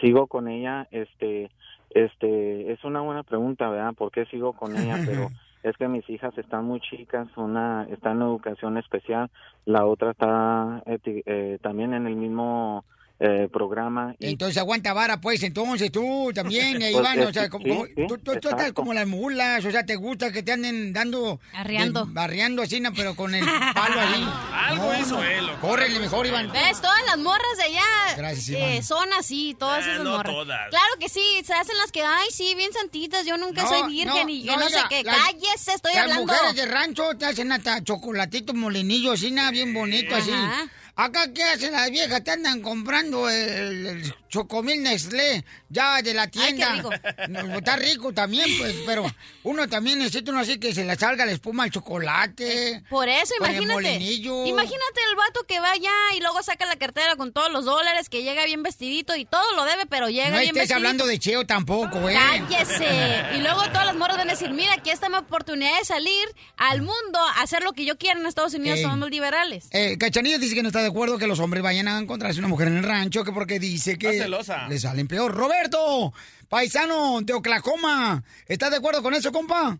[0.00, 1.50] Sigo con ella, este
[1.90, 3.94] este es una buena pregunta, ¿verdad?
[3.94, 4.96] ¿Por qué sigo con ella?
[5.06, 5.30] Pero
[5.64, 9.30] es que mis hijas están muy chicas, una está en educación especial,
[9.64, 12.84] la otra está eti- eh, también en el mismo
[13.20, 17.32] eh, programa y Entonces aguanta vara, pues, entonces tú también, eh, Pues, Iván, es o
[17.32, 19.94] sea, como, sí, como- sí, tú, tú- tú estás como las mulas, o sea, te
[19.96, 21.40] gusta que te anden dando...
[21.54, 22.06] Arreando.
[22.08, 24.28] Barreando así, no, pero con el palo ahí.
[24.52, 25.60] Algo hizo él, loco.
[25.68, 26.50] Córrele mejor, Iván.
[26.52, 26.80] ¿Ves?
[26.80, 27.82] Todas las morras de allá
[28.16, 28.82] Gracias, eh, Iván.
[28.82, 30.32] son así, todas Eh, esas no morras.
[30.34, 30.70] todas.
[30.70, 33.88] Claro que sí, se hacen las que, ay, sí, bien santitas, yo nunca No, soy
[33.92, 35.04] virgen no, y yo no, no, sé qué.
[35.04, 36.26] las- Cállese, estoy Las hablando.
[36.32, 40.32] mujeres de rancho te hacen hasta chocolatito molinillo, así, nada, bien bonito, así.
[40.32, 40.66] Ajá.
[40.96, 42.22] Acá, ¿qué hacen las viejas?
[42.22, 46.72] Te andan comprando el, el chocomil Nestlé, ya de la tienda.
[46.76, 46.90] rico.
[47.28, 49.04] No, Está rico también, pues, pero
[49.42, 52.84] uno también necesita uno así que se le salga la espuma al chocolate.
[52.88, 53.96] Por eso, el imagínate.
[53.96, 58.08] Imagínate el vato que va allá y luego saca la cartera con todos los dólares,
[58.08, 60.76] que llega bien vestidito y todo lo debe, pero llega No bien estés vestidito.
[60.76, 62.14] hablando de cheo tampoco, ¿eh?
[62.14, 63.36] Cállese.
[63.36, 66.24] Y luego todas las morras van a decir, mira, aquí está mi oportunidad de salir
[66.56, 68.84] al mundo a hacer lo que yo quiera en Estados Unidos, Ey.
[68.84, 69.66] somos liberales.
[69.72, 72.48] Eh, Cachanilla dice que no está de acuerdo que los hombres vayan a encontrarse una
[72.48, 74.68] mujer en el rancho, que porque dice que celosa.
[74.68, 75.34] le salen peor.
[75.34, 76.12] Roberto,
[76.48, 79.78] paisano de Oklahoma, ¿estás de acuerdo con eso, compa?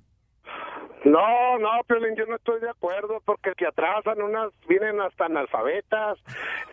[1.05, 6.19] No, no, Piolín, yo no estoy de acuerdo porque te atrasan unas, vienen hasta analfabetas,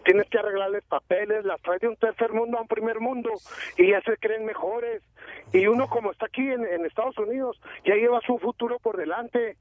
[0.05, 3.29] tienes que arreglarles papeles, las traes de un tercer mundo a un primer mundo
[3.77, 5.03] y ya se creen mejores.
[5.51, 9.57] Y uno como está aquí en, en Estados Unidos, ya lleva su futuro por delante,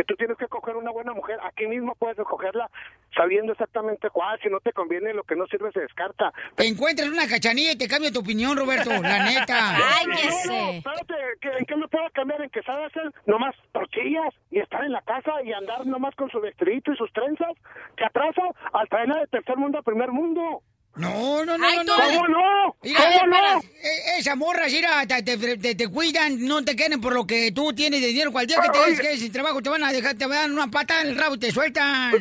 [0.00, 2.70] que tú tienes que coger una buena mujer, aquí mismo puedes escogerla
[3.14, 6.32] sabiendo exactamente cuál, si no te conviene lo que no sirve se descarta.
[6.54, 9.76] Te encuentras una cachanilla y te cambia tu opinión, Roberto, la neta.
[9.76, 12.40] No, no, no, espérate, ¿que- ¿en qué me puedo cambiar?
[12.40, 16.30] ¿En que sabe hacer nomás tortillas y estar en la casa y andar nomás con
[16.30, 17.52] su vestidito y sus trenzas?
[17.96, 20.62] ¿Te atrasa al traerla de tercer mundo a primer mundo?
[20.96, 21.94] No, no, no, Ay, no, no.
[21.96, 22.76] ¿Cómo no?
[22.82, 23.58] Mira, ¿Cómo no?
[23.60, 27.52] eh, Esa morra, mira, te, te- te- te cuidan, no te quieren por lo que
[27.52, 28.32] tú tienes de dinero.
[28.32, 30.50] Cualquier que te des que sin trabajo te van a dejar, te van a dar
[30.50, 32.10] una pata en el rabo y te sueltan.
[32.12, 32.18] No,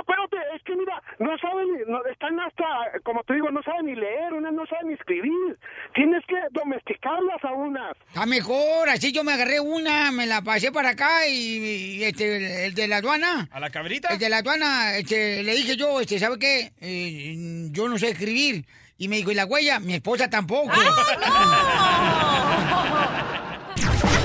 [0.00, 2.64] espérate, es que mira, no saben, no, están hasta,
[3.04, 5.58] como te digo, no saben ni leer, unas no saben ni escribir.
[5.94, 7.96] Tienes que domesticarlas a unas.
[8.08, 12.36] Está mejor, así yo me agarré una, me la pasé para acá y, y, este,
[12.36, 13.48] el, el de la aduana.
[13.52, 14.08] ¿A la cabrita?
[14.08, 16.72] El de la aduana, este, le dije yo, este, ¿sabe qué?
[16.80, 18.64] Eh, yo no sé escribir.
[18.98, 19.80] Y me dijo, ¿y la huella?
[19.80, 20.70] Mi esposa tampoco.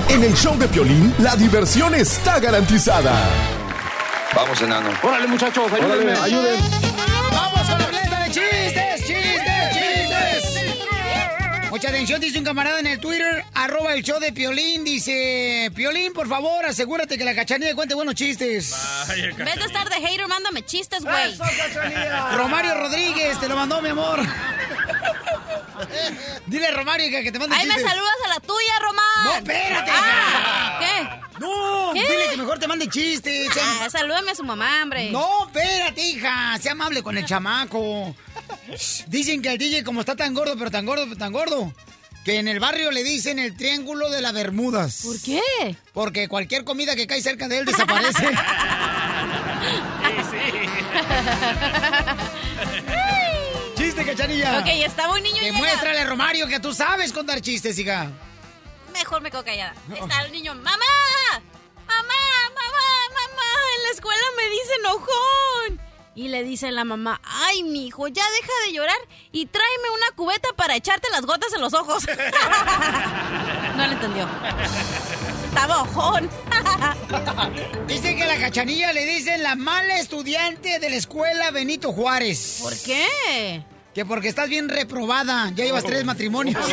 [0.10, 3.14] En el show de Piolín, la diversión está garantizada.
[4.34, 4.90] Vamos, enano.
[5.04, 6.20] Órale, muchachos, ayúdenme, Órale.
[6.36, 6.87] ayuden.
[11.78, 16.12] Mucha atención, dice un camarada en el Twitter, arroba el show de Piolín, dice, Piolín,
[16.12, 18.74] por favor, asegúrate que la cachanilla cuente buenos chistes.
[19.16, 21.38] En vez de estar de hater, mándame chistes, güey.
[22.36, 24.22] Romario Rodríguez, te lo mandó, mi amor.
[26.48, 27.90] Dile a Romario que, que te mande Ahí me chistes.
[27.92, 29.24] saludas a la tuya, Román.
[29.24, 29.92] No, espérate.
[29.94, 31.10] Ah, ¿Qué?
[31.40, 32.02] No, ¿Qué?
[32.02, 33.50] dile que mejor te mande chistes.
[33.82, 35.12] Ah, salúdame a su mamá, hombre.
[35.12, 36.58] No, espérate, hija.
[36.60, 38.16] Sea amable con el chamaco.
[39.08, 41.74] Dicen que el DJ, como está tan gordo, pero tan gordo, pero tan gordo,
[42.26, 45.02] que en el barrio le dicen el triángulo de las Bermudas.
[45.04, 45.42] ¿Por qué?
[45.94, 48.28] Porque cualquier comida que cae cerca de él desaparece.
[50.08, 50.70] Chiste,
[54.08, 54.60] cachanilla.
[54.60, 58.10] Ok, estaba un niño Demuéstrale, Romario, que tú sabes contar chistes, hija.
[58.94, 59.74] Mejor me quedo callada.
[59.94, 60.78] Está el niño, ¡mamá!
[61.88, 62.14] ¡Mamá!
[62.56, 62.88] ¡Mamá!
[63.10, 63.50] ¡Mamá!
[63.78, 65.88] En la escuela me dice enojón.
[66.16, 68.98] Y le dice la mamá, ay, mijo, ya deja de llorar
[69.32, 72.06] y tráeme una cubeta para echarte las gotas en los ojos.
[73.78, 74.28] no le entendió.
[75.48, 76.28] Estaba ojón.
[77.88, 82.60] Dice que a la cachanilla le dicen la mala estudiante de la escuela Benito Juárez.
[82.64, 83.64] ¿Por qué?
[83.98, 85.52] Que porque estás bien reprobada.
[85.56, 86.64] Ya llevas tres matrimonios.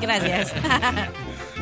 [0.00, 0.52] Gracias.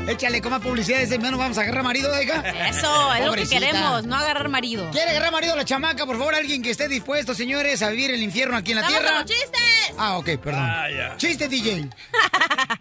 [0.06, 2.46] Échale, coma publicidad ese menos vamos a agarrar marido, deja.
[2.68, 4.90] Eso, es lo que queremos, no agarrar marido.
[4.90, 6.04] ¿Quiere agarrar marido a la chamaca?
[6.04, 8.98] Por favor, alguien que esté dispuesto, señores, a vivir el infierno aquí en la ¡Vamos
[8.98, 9.16] tierra.
[9.16, 9.94] con chistes!
[9.96, 10.62] Ah, ok, perdón.
[10.62, 11.16] Ah, ya.
[11.16, 11.88] Chiste, DJ.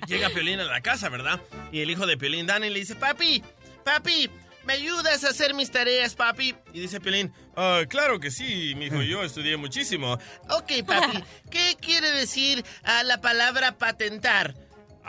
[0.06, 1.40] Llega Piolín a la casa, ¿verdad?
[1.72, 3.42] Y el hijo de Piolín, Dani, le dice, papi,
[3.86, 4.30] papi,
[4.70, 6.54] ¿me ayudas a hacer mis tareas, papi?
[6.74, 10.14] Y dice Piolín, "Ah, claro que sí, mijo, yo estudié muchísimo.
[10.48, 14.54] Ok, papi, ¿qué quiere decir ah, la palabra patentar?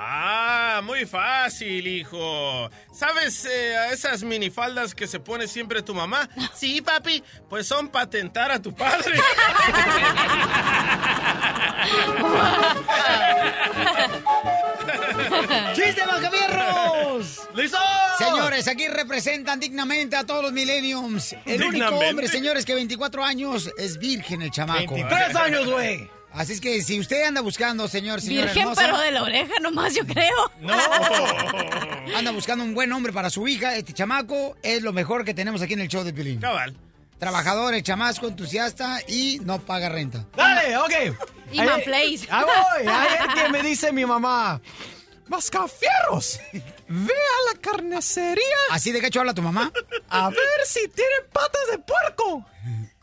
[0.02, 2.70] Ah, muy fácil, hijo.
[2.90, 6.26] ¿Sabes eh, esas minifaldas que se pone siempre tu mamá?
[6.54, 9.20] Sí, papi, pues son patentar a tu padre.
[15.74, 17.40] ¡Chiste, Mascafierros!
[17.54, 17.78] ¡Listo!
[18.18, 21.34] Señores, aquí representan dignamente a todos los millenniums.
[21.44, 22.08] El único Dignamente.
[22.08, 24.94] hombre, señores, que 24 años es virgen el chamaco.
[24.94, 26.10] 23 años, güey.
[26.33, 29.55] Así es que si usted anda buscando, señor, señora Virgen, hermosa, pero de la oreja
[29.61, 30.53] nomás, yo creo.
[32.16, 35.61] anda buscando un buen hombre para su hija, este chamaco es lo mejor que tenemos
[35.62, 36.40] aquí en el show de Pilín.
[36.40, 36.77] Cabal.
[37.19, 40.25] Trabajador, el chamasco, entusiasta y no paga renta.
[40.37, 40.93] Dale, ok.
[41.53, 42.27] Y Manflays.
[42.31, 42.87] Ahí voy.
[42.93, 44.61] Ayer que me dice mi mamá,
[45.29, 49.71] Mascafierros, ve a la carnicería ¿Así de gacho habla tu mamá?
[50.09, 52.47] a ver si tiene patas de puerco.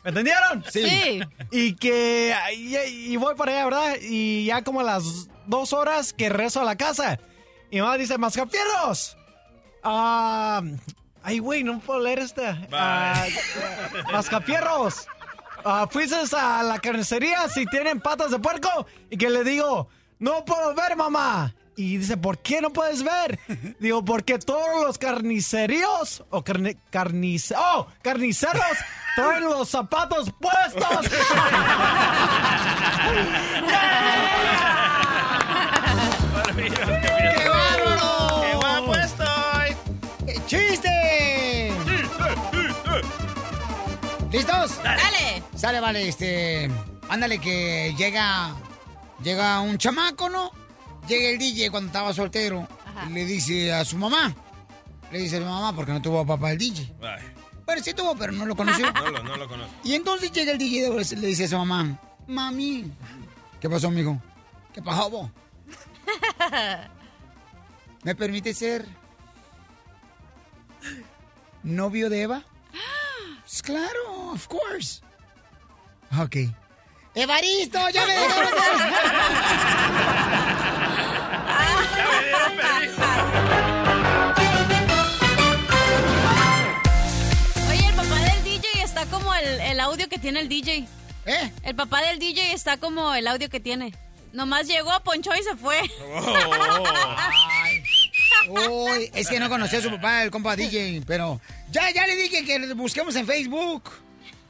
[0.08, 0.64] ¿Me entendieron?
[0.72, 1.20] Sí.
[1.52, 3.96] Y que y, y voy para allá, ¿verdad?
[4.02, 7.20] Y ya como a las dos horas que regreso a la casa.
[7.70, 9.18] Y mi mamá dice, Mascafierros.
[9.84, 10.62] Ah,
[11.24, 12.58] ay, güey, no puedo leer esta.
[12.72, 13.26] Ah,
[14.10, 15.08] Mascafierros.
[15.66, 18.88] Ah, fuiste a la carnicería si tienen patas de puerco.
[19.10, 19.90] Y que le digo,
[20.20, 21.54] no puedo ver, mamá.
[21.80, 23.40] Y dice, ¿por qué no puedes ver?
[23.80, 28.56] Digo, porque todos los carniceríos o carne, carnice- oh, carniceros
[29.16, 31.08] traen los zapatos puestos.
[36.56, 38.42] ¡Qué bárbaro!
[38.42, 39.76] ¡Qué guapo estoy!
[40.28, 41.72] ¡Eh, ¡Chiste!
[44.32, 44.84] ¿Listos?
[44.84, 45.44] Dale.
[45.56, 46.70] Sale, vale, este.
[47.10, 48.54] Ándale, que llega.
[49.24, 50.52] Llega un chamaco, ¿no?
[51.08, 52.68] Llega el DJ cuando estaba soltero.
[52.86, 53.10] Ajá.
[53.10, 54.36] Y le dice a su mamá.
[55.12, 56.94] Le dice a su mamá porque no tuvo papá el DJ.
[57.02, 57.24] Ay,
[57.66, 58.92] Bueno, sí tuvo, pero no lo conoció.
[58.94, 59.74] no, lo, no lo conozco.
[59.84, 62.92] Y entonces llega el DJ y le dice a su mamá: Mami,
[63.62, 64.22] ¿qué pasó, amigo?
[64.74, 65.32] ¿Qué pasó, vos?
[68.04, 68.86] ¿Me permite ser
[71.64, 72.44] novio de Eva?
[73.48, 75.02] Pues claro, of course.
[76.20, 76.36] Ok.
[77.18, 77.80] ¡Evaristo!
[77.90, 78.54] ¡Ya me dejaron
[87.70, 90.88] Oye, el papá del DJ está como el, el audio que tiene el DJ.
[91.26, 91.52] ¿Eh?
[91.64, 93.96] El papá del DJ está como el audio que tiene.
[94.32, 95.82] Nomás llegó, ponchó y se fue.
[98.48, 102.16] Uy, es que no conocía a su papá, el compa DJ, pero ya, ya le
[102.16, 104.07] dije que le busquemos en Facebook.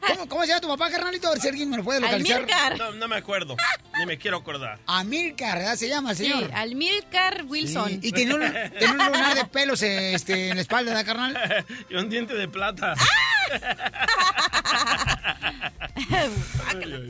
[0.08, 1.28] ¿Cómo, cómo se llama tu papá, carnalito?
[1.28, 2.38] A ver si alguien me lo puede localizar.
[2.38, 2.78] Almilcar.
[2.78, 3.56] No, no me acuerdo,
[4.00, 4.80] ni me quiero acordar.
[4.86, 5.76] Amilcar, ¿verdad?
[5.76, 6.52] Se llama Sí, señor.
[6.54, 7.90] Almilcar Wilson.
[7.90, 8.42] Sí, Y tiene un,
[8.78, 11.66] tiene un lunar de pelos este, en la espalda, ¿verdad, carnal?
[11.90, 12.94] y un diente de plata.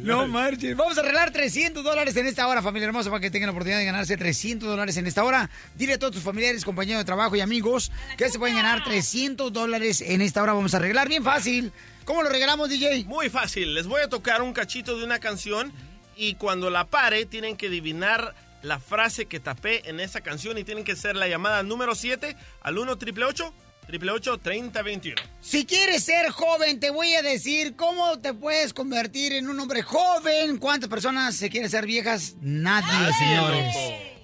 [0.04, 0.76] No marches.
[0.76, 3.80] Vamos a arreglar 300 dólares en esta hora, familia hermosa, para que tengan la oportunidad
[3.80, 5.50] de ganarse 300 dólares en esta hora.
[5.76, 9.52] Dile a todos tus familiares, compañeros de trabajo y amigos que se pueden ganar 300
[9.52, 10.54] dólares en esta hora.
[10.54, 11.72] Vamos a arreglar bien fácil.
[12.08, 13.04] ¿Cómo lo regalamos, DJ?
[13.04, 15.74] Muy fácil, les voy a tocar un cachito de una canción
[16.16, 20.64] y cuando la pare tienen que adivinar la frase que tapé en esa canción y
[20.64, 23.54] tienen que ser la llamada número 7 al 1 888
[23.90, 29.50] 888 3021 Si quieres ser joven, te voy a decir cómo te puedes convertir en
[29.50, 30.60] un hombre joven.
[30.60, 32.36] ¿Cuántas personas se quieren ser viejas?
[32.40, 33.76] Nadie, Nadie, señores.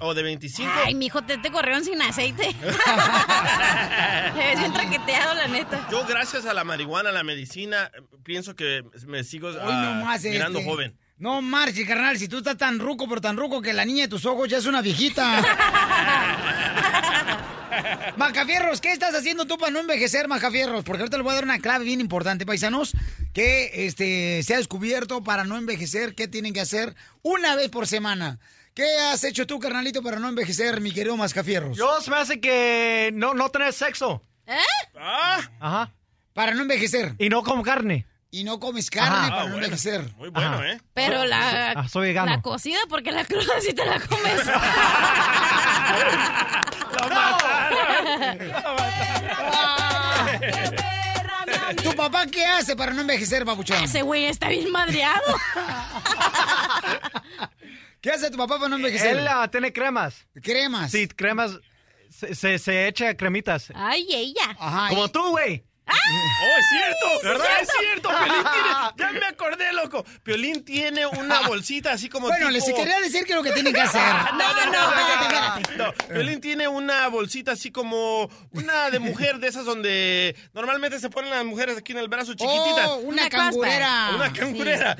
[0.00, 0.70] o de 25.
[0.84, 2.54] Ay, mijo, te, te corrieron sin aceite.
[4.34, 5.88] Te ves bien traqueteado, la neta.
[5.90, 7.90] Yo, gracias a la marihuana, a la medicina,
[8.22, 10.70] pienso que me sigo Hoy ah, nomás mirando este.
[10.70, 10.98] joven.
[11.20, 14.08] No marches, carnal, si tú estás tan ruco, pero tan ruco que la niña de
[14.08, 15.42] tus ojos ya es una viejita.
[18.16, 20.82] Macafierros, ¿qué estás haciendo tú para no envejecer, Macafierros?
[20.82, 22.92] Porque ahorita le voy a dar una clave bien importante, paisanos,
[23.34, 27.86] que este, se ha descubierto para no envejecer, qué tienen que hacer una vez por
[27.86, 28.38] semana.
[28.72, 31.76] ¿Qué has hecho tú, carnalito, para no envejecer, mi querido Mascafierros?
[31.76, 34.22] Yo se me hace que no, no tener sexo.
[34.46, 34.56] ¿Eh?
[34.98, 35.92] Ah, Ajá.
[36.32, 37.14] Para no envejecer.
[37.18, 38.06] Y no como carne.
[38.32, 39.28] Y no comes carne Ajá.
[39.30, 40.02] para Ah, no envejecer.
[40.16, 40.68] muy bueno, Ajá.
[40.72, 40.80] ¿eh?
[40.94, 44.40] Pero la, Ah, soy la cocida, porque la cruda sí te la comes.
[51.82, 53.82] ¿Tu papá qué hace para no envejecer, babuchón?
[53.82, 55.22] Ese güey está bien madreado.
[58.00, 59.18] ¿Qué hace tu papá para no envejecer?
[59.18, 60.26] Él ah, tiene cremas.
[60.42, 60.90] Cremas.
[60.90, 61.52] Sí, cremas.
[62.10, 63.70] Se, se, se echa cremitas.
[63.74, 64.56] Ay, ella.
[64.58, 64.88] Ajá.
[64.88, 65.64] Como y- tú, güey.
[65.92, 67.28] ¡Oh, es cierto!
[67.28, 67.46] ¿Verdad?
[67.62, 68.08] Es cierto.
[68.08, 68.70] Piolín tiene...
[68.96, 70.04] Ya me acordé, loco.
[70.22, 72.50] Piolín tiene una bolsita así como Bueno, tipo...
[72.50, 74.00] les quería decir que lo que tienen que hacer.
[74.00, 75.76] No, no, no, espérate, no, espérate.
[75.76, 75.92] no.
[76.14, 81.30] Piolín tiene una bolsita así como una de mujer de esas donde normalmente se ponen
[81.30, 82.86] las mujeres aquí en el brazo chiquititas.
[82.88, 84.10] Oh, una Una cangurera.
[84.14, 84.96] Una cangurera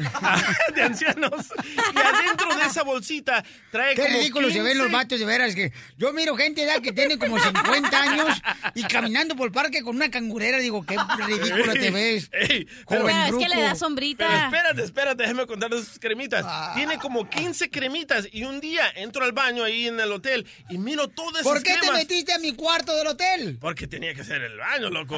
[0.75, 1.47] de ancianos.
[1.95, 5.27] Y adentro de esa bolsita trae Qué como ridículo se ven 15 los vatos de
[5.27, 8.41] veras que yo miro gente ya que tiene como 50 años
[8.75, 12.31] y caminando por el parque con una cangurera digo qué ridículo te ves.
[12.33, 14.45] Ey, pero, Joven Pero es que le da pero sombrita.
[14.45, 16.45] espérate, espérate, déjame contar sus cremitas.
[16.47, 16.73] Ah.
[16.75, 20.79] Tiene como 15 cremitas y un día entro al baño ahí en el hotel y
[20.79, 23.59] miro todas esas ¿Por qué te metiste a mi cuarto del hotel?
[23.61, 25.17] Porque tenía que ser el baño, loco.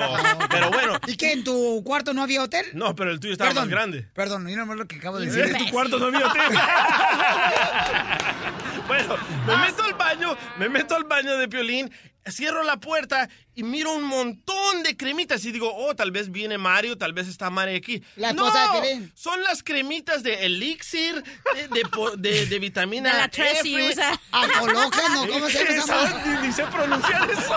[0.51, 2.66] Pero bueno, ¿Y qué en tu cuarto no había hotel?
[2.75, 4.09] no, pero el tuyo estaba Perdón, más grande.
[4.14, 5.57] Perdón, no más lo que acabo de En decir.
[5.57, 6.42] tu cuarto no había hotel.
[8.88, 11.90] bueno, me meto al baño, me meto al baño de Piolín,
[12.30, 16.56] cierro la puerta y miro un montón de cremitas y digo, oh, tal vez viene
[16.56, 18.02] Mario, tal vez está Mario aquí.
[18.16, 21.22] La no, esposa de son las cremitas de elixir,
[21.54, 21.82] de, de,
[22.16, 23.24] de- de vitamina De la
[23.58, 23.90] F.
[23.90, 24.18] usa.
[24.30, 26.22] Acológeno, ¿cómo se llama.
[26.40, 27.56] Ni, ni sé pronunciar eso.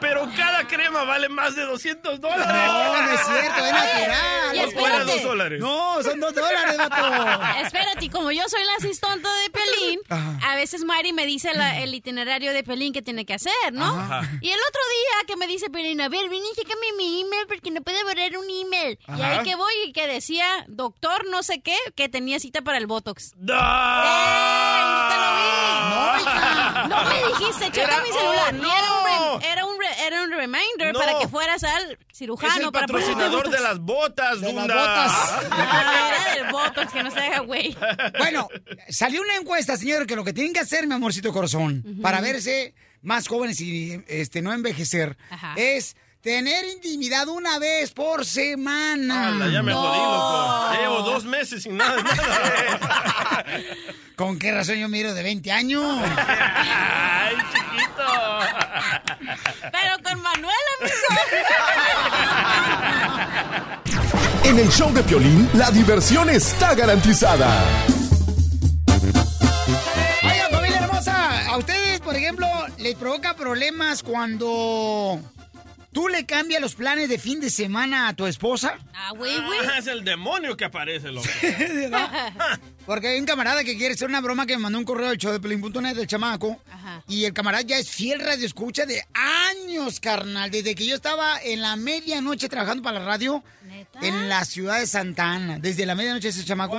[0.00, 2.46] Pero cada crema vale más de 200 dólares.
[2.46, 4.56] No, no es cierto, es natural.
[4.56, 5.04] Y espérate.
[5.12, 5.60] dos dólares.
[5.60, 7.66] No, son dos dólares, vato.
[7.66, 11.52] Espérate, y como yo soy la asistente de Pelín, Piolín, a veces Mari me dice
[11.54, 13.85] la- el itinerario de Piolín que tiene que hacer, ¿no?
[13.88, 14.22] Ajá.
[14.40, 17.46] Y el otro día que me dice Piolín, a ver, ven y chécame mi email
[17.48, 18.98] porque no puedo borrar un email.
[19.16, 22.78] Y ahí que voy y que decía, doctor no sé qué, que tenía cita para
[22.78, 23.32] el Botox.
[23.36, 23.54] ¡No!
[25.88, 26.86] No, hija.
[26.88, 28.54] No me dijiste, checa mi celular.
[28.54, 30.98] oh, Y era un, re- era un, re- era un reminder No.
[31.00, 32.54] para que fueras al cirujano.
[32.54, 33.62] Es el para patrocinador de Botox.
[33.62, 35.12] las botas, De las botas.
[35.50, 37.76] Ah, era del Botox, que no se haga güey.
[38.18, 38.48] Bueno,
[38.88, 42.74] salió una encuesta, señor, que lo que tienen que hacer, mi amorcito corazón, para verse
[43.02, 45.54] más jóvenes y este no envejecer, Ajá.
[45.56, 49.28] es tener intimidad una vez por semana.
[49.28, 50.72] Ala, ya me jodí, loco.
[50.74, 52.02] Ya llevo dos meses sin nada.
[52.02, 53.44] nada.
[54.16, 55.84] ¿Con qué razón yo miro de 20 años?
[56.16, 58.38] Ay, chiquito.
[59.70, 60.54] Pero con Manuel,
[64.44, 67.48] En el show de Piolín, la diversión está garantizada.
[72.86, 75.18] Les provoca problemas cuando
[75.96, 78.76] tú le cambias los planes de fin de semana a tu esposa.
[78.92, 79.60] Ah, güey, güey.
[79.78, 81.26] Es el demonio que aparece, loco.
[82.84, 85.16] Porque hay un camarada que quiere hacer una broma que me mandó un correo al
[85.16, 86.60] show de Pelín.net del chamaco.
[87.08, 90.50] Y el camarada ya es fiel radio escucha de años, carnal.
[90.50, 93.42] Desde que yo estaba en la medianoche trabajando para la radio
[94.02, 95.58] en la ciudad de Santa Ana.
[95.60, 96.78] Desde la medianoche ese chamaco.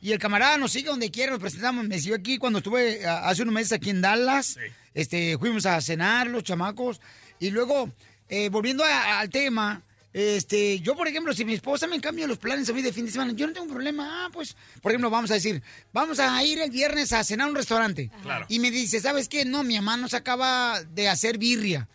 [0.00, 1.84] Y el camarada nos sigue donde quiera, nos presentamos.
[1.84, 4.56] Me siguió aquí cuando estuve a- hace unos meses aquí en Dallas.
[4.94, 7.00] Este, fuimos a cenar los chamacos.
[7.40, 7.90] Y luego,
[8.32, 9.82] eh, volviendo a- al tema,
[10.14, 13.06] este, yo, por ejemplo, si mi esposa me cambia los planes a mí de fin
[13.06, 14.24] de semana, yo no tengo problema.
[14.24, 15.62] Ah, pues, por ejemplo, vamos a decir,
[15.92, 18.10] vamos a ir el viernes a cenar a un restaurante.
[18.22, 18.44] Claro.
[18.48, 19.44] Y me dice, ¿sabes qué?
[19.46, 21.88] No, mi mamá nos acaba de hacer birria.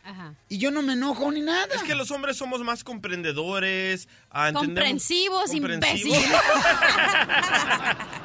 [0.49, 1.67] Y yo no me enojo ni nada.
[1.75, 4.07] Es que los hombres somos más comprendedores.
[4.31, 6.23] ah, entendemos- Comprensivos, imbéciles.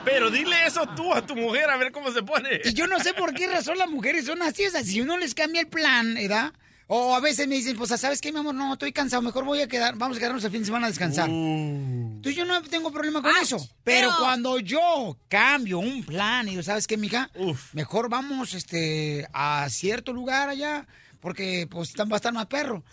[0.05, 2.61] Pero dile eso tú a tu mujer a ver cómo se pone.
[2.65, 4.67] Y yo no sé por qué razón las mujeres son así.
[4.67, 6.53] O sea, si uno les cambia el plan, ¿verdad?
[6.95, 8.55] O a veces me dicen, pues, ¿sabes qué, mi amor?
[8.55, 9.23] No, estoy cansado.
[9.23, 11.27] Mejor voy a quedar, vamos a quedarnos el fin de semana a descansar.
[11.31, 13.57] Entonces yo no tengo problema con eso.
[13.83, 17.31] Pero, pero- cuando yo cambio un plan y digo, ¿sabes qué, mija?
[17.73, 20.87] Mejor vamos este, a cierto lugar allá,
[21.21, 22.85] porque pues va a estar más perro.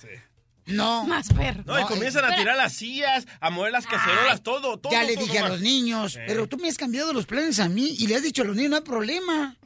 [0.65, 1.03] No.
[1.03, 1.63] Más perro.
[1.65, 4.93] No, y comienzan a tirar las sillas, a mover las cacerolas, todo, todo.
[4.93, 6.19] Ya le todo dije a los niños, Sí.
[6.25, 8.55] pero tú me has cambiado los planes a mí y le has dicho a los
[8.55, 9.57] niños, no hay problema.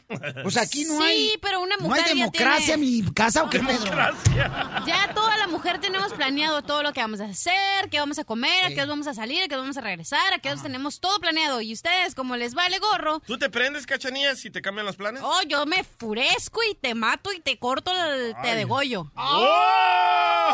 [0.45, 1.37] O sea, aquí no Sí, hay.
[1.41, 3.83] pero una ¿No mujer hay ya democracia en tiene- mi casa o qué pedo?
[4.85, 8.23] Ya toda la mujer tenemos planeado todo lo que vamos a hacer, qué vamos a
[8.23, 10.49] comer, a qué hora vamos a salir, a qué hora vamos a regresar, a qué
[10.51, 11.61] hora tenemos todo planeado.
[11.61, 15.21] Y ustedes, como les vale gorro, ¿Tú te prendes, cachanilla, si te cambian los planes?
[15.23, 19.11] oh, yo me furezco y te mato y te corto el te degollo.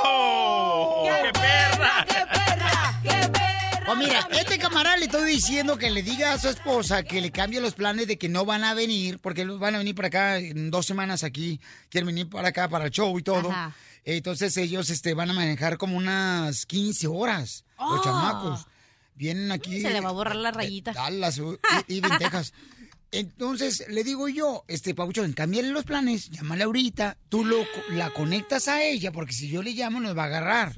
[0.02, 1.04] ¡Oh!
[1.24, 2.06] ¡Qué perra!
[3.92, 7.32] O mira, este camarada le estoy diciendo que le diga a su esposa que le
[7.32, 10.38] cambie los planes de que no van a venir, porque van a venir para acá
[10.38, 11.60] en dos semanas aquí,
[11.90, 13.50] quieren venir para acá para el show y todo.
[13.52, 13.74] Ajá.
[14.06, 18.04] Entonces ellos este, van a manejar como unas 15 horas, los Oh.
[18.04, 18.66] chamacos.
[19.16, 19.82] Vienen aquí.
[19.82, 20.94] Se le va a borrar la rayita.
[20.94, 21.38] Dallas
[21.88, 22.54] y, y Texas.
[23.12, 27.58] Entonces le digo yo, este Pabuchón, cámbiale los planes, llámale ahorita, tú lo,
[27.90, 30.74] la conectas a ella, porque si yo le llamo nos va a agarrar.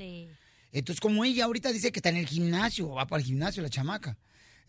[0.71, 3.69] Entonces, como ella ahorita dice que está en el gimnasio, va para el gimnasio la
[3.69, 4.17] chamaca.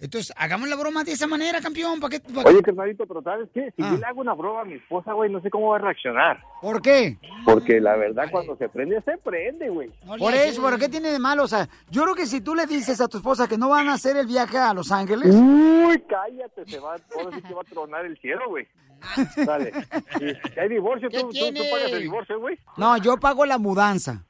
[0.00, 2.20] Entonces, hagamos la broma de esa manera, campeón, ¿para qué?
[2.20, 3.72] pa' qué- Oye, carnalito, pero ¿sabes qué?
[3.76, 3.90] Si Ah.
[3.92, 6.42] yo le hago una broma a mi esposa, güey, no sé cómo va a reaccionar.
[6.60, 7.18] ¿Por qué?
[7.44, 9.92] Porque la verdad, cuando se prende, se prende, güey.
[10.18, 11.44] Por eso, ¿pero qué tiene de malo?
[11.44, 13.88] O sea, yo creo que si tú le dices a tu esposa que no van
[13.88, 15.36] a hacer el viaje a Los Ángeles...
[15.36, 18.66] Uy, cállate, se va, ahora sí que va a tronar el cielo, güey.
[19.46, 19.72] Dale.
[20.18, 22.58] Si hay divorcio, ¿Qué ¿tú, tú, tú pagas el divorcio, güey.
[22.76, 24.24] No, yo pago la mudanza.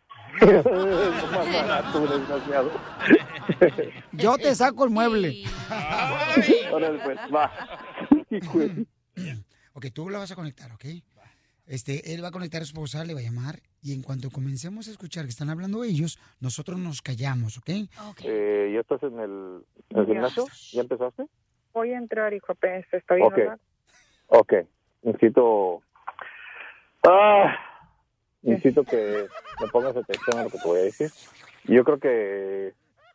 [2.09, 2.71] Desgraciado.
[4.13, 5.45] Yo te saco el mueble.
[6.73, 7.51] Órale, pues, va.
[9.75, 10.85] Ok, tú la vas a conectar, ¿ok?
[11.67, 14.29] Este, él va a conectar a su esposa, le va a llamar, y en cuanto
[14.31, 17.71] comencemos a escuchar que están hablando ellos, nosotros nos callamos, ¿ok?
[18.25, 20.45] Eh, ¿Ya estás en el, en el gimnasio?
[20.73, 21.25] ¿Ya empezaste?
[21.73, 23.39] Voy a entrar, hijo, apenas estoy Ok.
[23.39, 23.59] en
[24.27, 24.53] Ok.
[25.05, 25.81] Necesito...
[27.09, 27.57] Ah,
[28.43, 29.27] necesito que
[29.61, 31.11] me pongas atención a lo que te voy a decir.
[31.65, 32.73] Yo creo que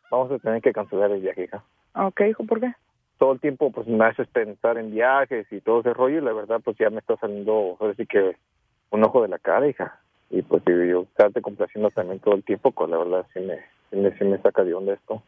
[0.10, 1.64] vamos a tener que cancelar el viaje, hija.
[1.96, 2.74] Ok, hijo, ¿por qué?
[3.18, 6.34] Todo el tiempo pues me haces pensar en viajes y todo ese rollo y la
[6.34, 8.36] verdad pues ya me está saliendo, ahora sí que
[8.92, 10.00] un ojo de la cara, hija.
[10.30, 13.58] Y pues digo yo, estarte complaciendo también todo el tiempo, pues la verdad sí me,
[13.90, 15.24] sí me, sí me saca de onda esto.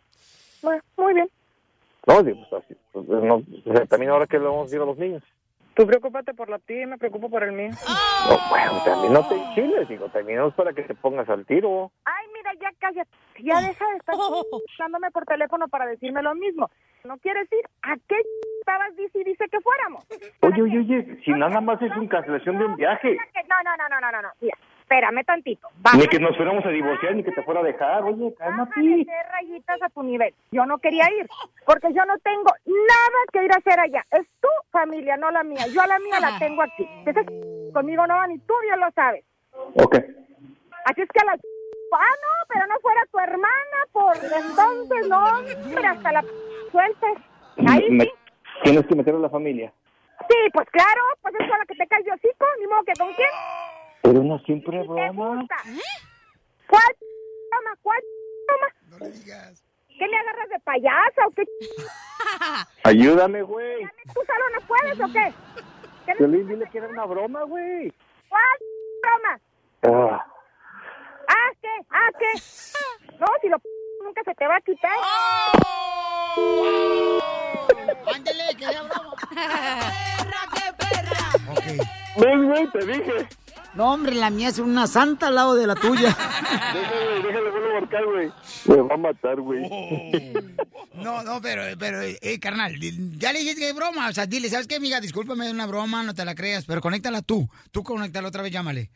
[0.62, 1.30] Bueno, muy bien.
[2.06, 4.82] No, digo, pues, así, pues, no, o sea, también ahora que le vamos a ir
[4.82, 5.24] a los niños.
[5.80, 7.70] Tú preocúpate por la tía y me preocupo por el mío.
[8.28, 11.46] No, bueno, también no te enchiles, digo, también no es para que te pongas al
[11.46, 11.90] tiro.
[12.04, 13.10] Ay, mira, ya cállate.
[13.42, 14.16] Ya deja de estar
[14.78, 16.70] dándome por teléfono para decirme lo mismo.
[17.06, 18.16] no quieres ir, ¿a qué
[18.60, 20.06] estabas dice dice que fuéramos?
[20.42, 23.16] Oye, oye, oye, si nada más es una cancelación de un viaje.
[23.48, 24.30] No, no, no, no, no, no, no.
[24.42, 24.58] Mira,
[24.90, 25.68] espérame tantito.
[25.96, 28.04] Ni que nos fuéramos a divorciar, ni que te fuera a dejar.
[28.04, 28.80] Oye, cálmate.
[28.80, 30.34] Meter rayitas a tu nivel.
[30.52, 31.28] Yo no quería ir,
[31.66, 34.04] porque yo no tengo nada que ir a hacer allá.
[34.12, 35.66] Es tu familia, no la mía.
[35.74, 36.88] Yo a la mía la tengo aquí.
[37.06, 37.24] Ese
[37.72, 39.24] conmigo no va ni tú bien lo sabes.
[39.76, 39.96] Ok.
[40.86, 41.34] Así es que a la...
[41.34, 45.26] Ah, no, pero no fuera tu hermana, por entonces no,
[45.74, 46.24] pero hasta la
[46.72, 47.18] sueltes.
[47.68, 48.12] Ahí Me- sí.
[48.64, 49.72] Tienes que meter a la familia.
[50.30, 53.12] Sí, pues claro, pues es con la que te de hocico, ni modo que con
[53.14, 53.30] quién.
[54.02, 55.46] Pero no siempre broma.
[56.68, 56.96] ¿Cuál
[57.52, 57.76] broma?
[57.82, 58.02] ¿Cuál
[58.48, 58.68] broma?
[58.90, 59.64] No le digas.
[59.88, 61.44] ¿Qué me agarras de payasa o qué?
[62.84, 63.84] Ayúdame, güey.
[64.14, 65.34] ¿Tú solo no puedes o qué?
[66.06, 67.94] ¿Qué Piolín, dile que era una broma, güey.
[68.30, 68.58] ¿Cuál
[69.02, 69.40] broma?
[69.84, 70.26] Ah,
[71.28, 71.68] ¿Ah, qué?
[71.92, 72.32] ¿Ah, qué?
[73.20, 73.58] No, si lo
[74.04, 74.98] nunca se te va a quitar.
[78.16, 79.16] Ándele, que era broma.
[82.18, 83.28] Ven, güey, te dije.
[83.76, 86.10] No, hombre, la mía es una santa al lado de la tuya.
[86.74, 88.32] Déjale, déjale, vuelvo a marcar, güey.
[88.66, 90.34] Me va a matar, güey.
[90.96, 92.74] No, no, pero, pero, eh, carnal,
[93.18, 94.10] ya le dijiste que es broma.
[94.10, 95.00] O sea, dile, ¿sabes qué, amiga?
[95.00, 97.48] Discúlpame, es una broma, no te la creas, pero conéctala tú.
[97.72, 98.90] Tú conéctala otra vez, llámale.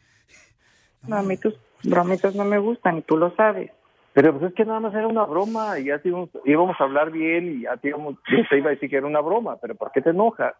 [1.07, 3.71] No, a mí tus bromitas no me gustan y tú lo sabes.
[4.13, 6.83] Pero pues es que nada más era una broma y ya te íbamos, íbamos a
[6.83, 8.15] hablar bien y ya te, íbamos,
[8.49, 10.53] te iba a decir que era una broma, pero ¿por qué te enojas?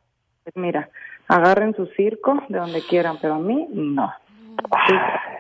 [0.44, 0.90] Pues mira,
[1.28, 4.12] agarren su circo de donde quieran, pero a mí no.
[4.88, 4.94] Sí,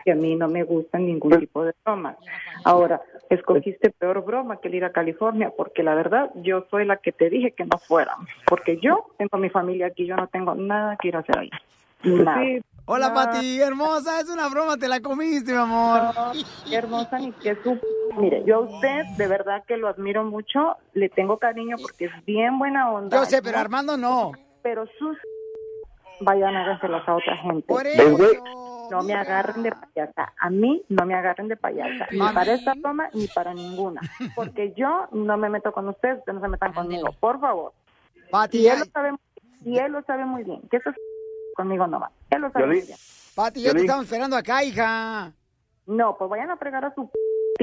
[0.05, 2.17] que a mí no me gustan ningún tipo de bromas.
[2.63, 6.97] Ahora, escogiste peor broma que el ir a California, porque la verdad yo soy la
[6.97, 10.55] que te dije que no fuéramos, porque yo tengo mi familia aquí, yo no tengo
[10.55, 11.61] nada que ir a hacer allá.
[12.03, 12.41] Nada.
[12.85, 13.31] Hola, Nada.
[13.31, 16.01] Pati, hermosa, es una broma, te la comiste, mi amor.
[16.13, 16.33] No,
[16.69, 17.79] hermosa ni qué su...
[18.17, 22.25] Mire, yo a usted de verdad que lo admiro mucho, le tengo cariño porque es
[22.25, 23.17] bien buena onda.
[23.17, 23.57] Yo sé, pero.
[23.57, 24.33] Armando no.
[24.61, 25.17] Pero sus...
[26.23, 27.67] Vayan a dárselas a otra gente.
[27.67, 28.39] Por ¿Ves, güey?
[28.91, 30.33] No me agarren de payasa.
[30.39, 32.07] A mí no me agarren de payasa.
[32.11, 34.01] Ni para esta broma ni para ninguna.
[34.35, 37.11] Porque yo no me meto con ustedes, ustedes no se metan conmigo.
[37.19, 37.73] Por favor.
[38.29, 39.11] Pati, Y él lo sabe,
[39.65, 40.61] y él lo sabe muy bien.
[40.69, 40.95] Que eso es
[41.55, 42.11] conmigo no va.
[42.29, 42.97] Él lo sabe muy bien.
[43.35, 45.31] Pati, ya te estamos esperando acá, hija.
[45.85, 47.09] No, pues vayan a fregar a su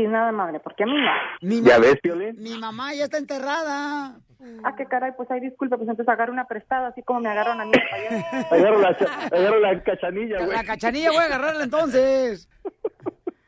[0.00, 1.10] tina de madre, porque a mí no.
[1.42, 1.98] Mi, ¿Ya ves,
[2.36, 4.18] mi mamá ya está enterrada.
[4.64, 7.60] Ah, qué caray, pues ay, disculpe, pues entonces agarre una prestada, así como me agarraron
[7.60, 7.72] a mí.
[8.50, 10.56] Agarro la, agarro la cachanilla, güey.
[10.56, 12.48] La cachanilla voy a agarrarla entonces.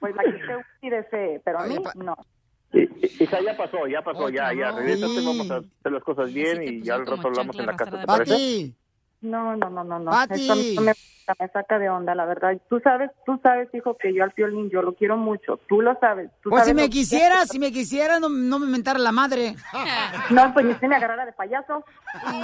[0.01, 0.23] Pues la
[1.45, 2.17] pero a mí no.
[2.73, 2.89] Y-
[3.45, 4.73] ya pasó, ya pasó, ya, ya.
[4.73, 5.25] Sí.
[5.25, 8.01] vamos a hacer las cosas bien y puso ya al rato hablamos en la casa,
[8.01, 8.33] ¿te parece?
[8.33, 8.77] Pati,
[9.23, 10.11] No, no, no, no, no.
[10.11, 12.59] No me, saca de onda, la verdad.
[12.69, 15.61] Tú sabes, tú sabes, hijo, que yo al violín yo lo quiero mucho.
[15.69, 16.31] Tú lo sabes.
[16.43, 19.55] Tú pues si me quisieras, si me quisieras, no, no me mentara la madre.
[20.31, 21.85] No, pues ni usted me agarrara de payaso.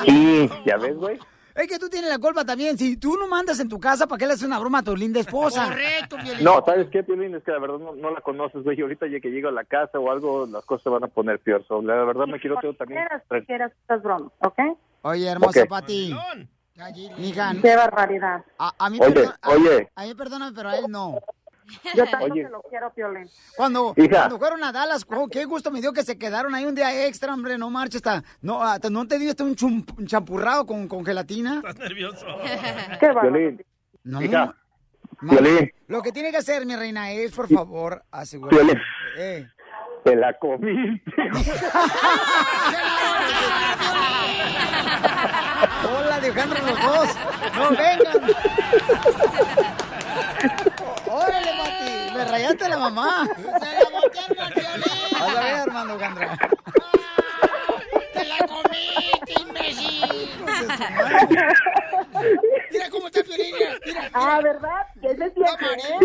[0.04, 1.18] Sí, ya ves, güey.
[1.58, 2.78] Es que tú tienes la culpa también.
[2.78, 4.94] Si tú no mandas en tu casa, ¿para qué le haces una broma a tu
[4.94, 5.64] linda esposa?
[5.64, 7.34] Correcto, No, ¿sabes qué, Piolín?
[7.34, 8.78] Es que la verdad no, no la conoces, güey.
[8.78, 11.08] Y ahorita ya que llego a la casa o algo, las cosas se van a
[11.08, 11.64] poner peor.
[11.66, 13.00] So, la verdad me quiero yo también.
[13.00, 14.58] Quieras, quieras estas bromas, ¿ok?
[15.02, 15.68] Oye, hermosa Ok.
[15.68, 16.14] Pati.
[17.18, 18.44] Mija, Qué barbaridad.
[18.58, 19.88] a, a mí Oye, perdón- a- oye.
[19.94, 21.18] A, mí perdóname, pero a él no.
[21.94, 22.44] Yo Oye.
[22.44, 23.28] que lo quiero, Piolín.
[23.56, 23.94] Cuando,
[24.38, 27.34] fueron a Dallas, oh, qué gusto me dio que se quedaron ahí un día extra,
[27.34, 29.54] hombre, no marches, hasta, no, hasta no te dio hasta un,
[29.98, 31.56] un champurrado con, con gelatina.
[31.56, 32.24] Estás nervioso.
[32.98, 33.08] Qué.
[33.20, 33.62] Piolín,
[34.04, 34.54] No, hija,
[35.20, 38.58] Piolín, Lo que tiene que hacer, mi reina, es, por favor, asegurar.
[38.58, 38.80] Piolín,
[39.18, 39.46] Eh.
[40.08, 41.12] Te la comiste.
[45.84, 47.08] Hola, dejando los dos.
[47.56, 48.22] No vengan.
[51.10, 52.14] Órale, Mati.
[52.14, 53.26] Me rayaste la mamá.
[53.36, 53.88] ¡Se la!
[55.12, 56.38] Vas a ver, Armando Gandra.
[58.28, 60.30] ¡Te la comiste, imbécil!
[62.70, 64.10] Mira cómo está el violín, mira, mira.
[64.12, 64.86] Ah, ¿verdad?
[64.96, 65.98] De siempre, ¿eh?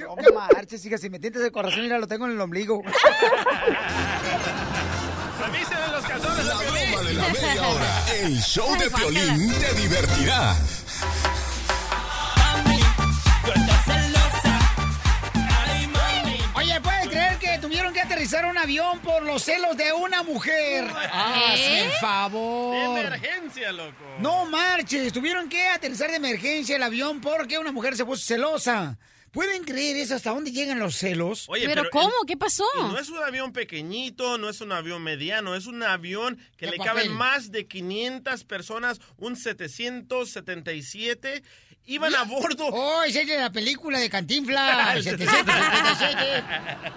[0.00, 0.96] No me marches, hija.
[0.96, 2.82] Si me tientes el corazón, mira, lo tengo en el ombligo.
[5.40, 6.92] Revisen los calzones La Piolín.
[6.92, 8.04] broma de la media hora.
[8.22, 10.54] El show de Piolín te divertirá.
[12.64, 12.84] Oye,
[17.68, 20.86] tuvieron que aterrizar un avión por los celos de una mujer?
[20.94, 21.84] Ah, ¿Eh?
[21.84, 22.98] el favor.
[22.98, 24.02] Emergencia, loco.
[24.20, 28.98] No marches, tuvieron que aterrizar de emergencia el avión porque una mujer se puso celosa.
[29.30, 30.14] ¿Pueden creer eso?
[30.14, 31.44] ¿Hasta dónde llegan los celos?
[31.50, 32.14] Oye, ¿Pero el- cómo?
[32.26, 32.64] ¿Qué pasó?
[32.76, 36.72] no es un avión pequeñito, no es un avión mediano, es un avión que De
[36.72, 36.94] le papel.
[36.94, 41.42] caben más de 500 personas, un 777.
[41.88, 42.68] Iban a bordo.
[42.80, 45.02] Oh, esa es de la película de Cantinflas.
[45.04, 46.44] 777.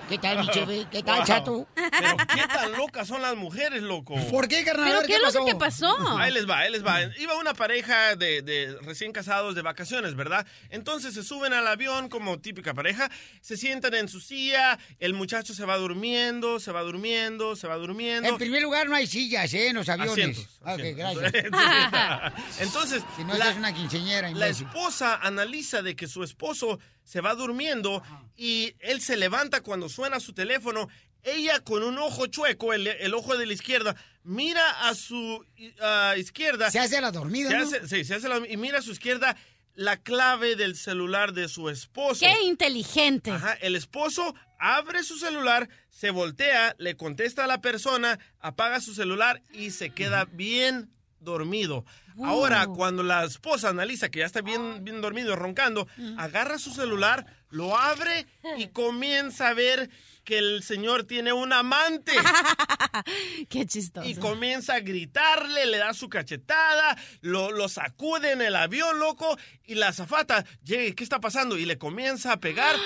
[0.09, 0.85] ¿Qué tal, mi cheve?
[0.91, 1.25] ¿Qué tal, Wow.
[1.25, 1.67] chato?
[1.75, 4.15] Pero qué tan locas son las mujeres, loco.
[4.29, 4.87] ¿Por qué, carnal?
[4.87, 5.95] ¿Pero ver, qué es lo que pasó?
[6.17, 7.01] Ahí les va, ahí les va.
[7.17, 10.45] Iba una pareja de, de recién casados de vacaciones, ¿verdad?
[10.69, 13.09] Entonces se suben al avión como típica pareja,
[13.41, 17.75] se sientan en su silla, el muchacho se va durmiendo, se va durmiendo, se va
[17.75, 18.27] durmiendo.
[18.27, 19.67] En primer lugar, no hay sillas, ¿eh?
[19.69, 20.11] En los aviones.
[20.11, 21.21] Asientos, Ah, Ok, asientos.
[21.21, 22.33] gracias.
[22.59, 24.67] Entonces, Si no, la- es una quinceñera, la imbécil.
[24.81, 28.01] Esposa analiza de que su esposo se va durmiendo
[28.35, 30.87] y él se levanta cuando suena su teléfono.
[31.23, 35.45] Ella con un ojo chueco, el, el ojo de la izquierda, mira a su
[35.81, 36.71] ah, izquierda.
[36.71, 37.63] Se hace la dormida, Se ¿no?
[37.63, 39.35] hace- sí, se hace la y mira a su izquierda
[39.75, 42.25] la clave del celular de su esposo.
[42.25, 43.29] ¡Qué inteligente!
[43.31, 48.95] Ajá, el esposo abre su celular, se voltea, le contesta a la persona, apaga su
[48.95, 50.89] celular y se queda bien
[51.21, 51.85] dormido.
[52.23, 57.25] Ahora, cuando la esposa analiza que ya está bien, bien dormido, roncando, agarra su celular,
[57.49, 59.89] lo abre y comienza a ver
[60.31, 62.13] que el señor tiene un amante.
[63.49, 64.07] Qué chistoso.
[64.07, 69.37] Y comienza a gritarle, le da su cachetada, lo, lo sacude en el avión, loco,
[69.65, 71.57] y la azafata llega, ¿qué está pasando?
[71.57, 72.77] Y le comienza a pegar.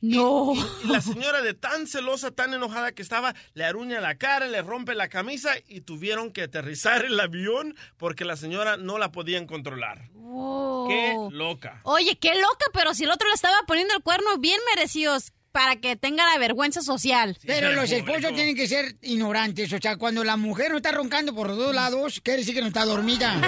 [0.00, 0.54] No.
[0.82, 4.60] Y la señora de tan celosa, tan enojada que estaba, le aruña la cara, le
[4.60, 9.46] rompe la camisa y tuvieron que aterrizar el avión porque la señora no la podían
[9.46, 10.10] controlar.
[10.14, 10.88] Wow.
[10.88, 11.82] Qué loca.
[11.84, 15.76] Oye, qué loca, pero si el otro le estaba poniendo el cuerno bien merecidos para
[15.76, 17.36] que tenga la vergüenza social.
[17.46, 19.72] Pero los esposos tienen que ser ignorantes.
[19.72, 22.62] O sea, cuando la mujer no está roncando por los dos lados, quiere decir que
[22.62, 23.40] no está dormida.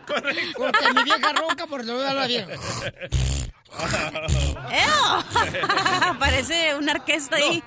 [0.56, 2.32] Porque mi vieja ronca por los dos lados.
[6.18, 7.62] Parece una orquesta ahí.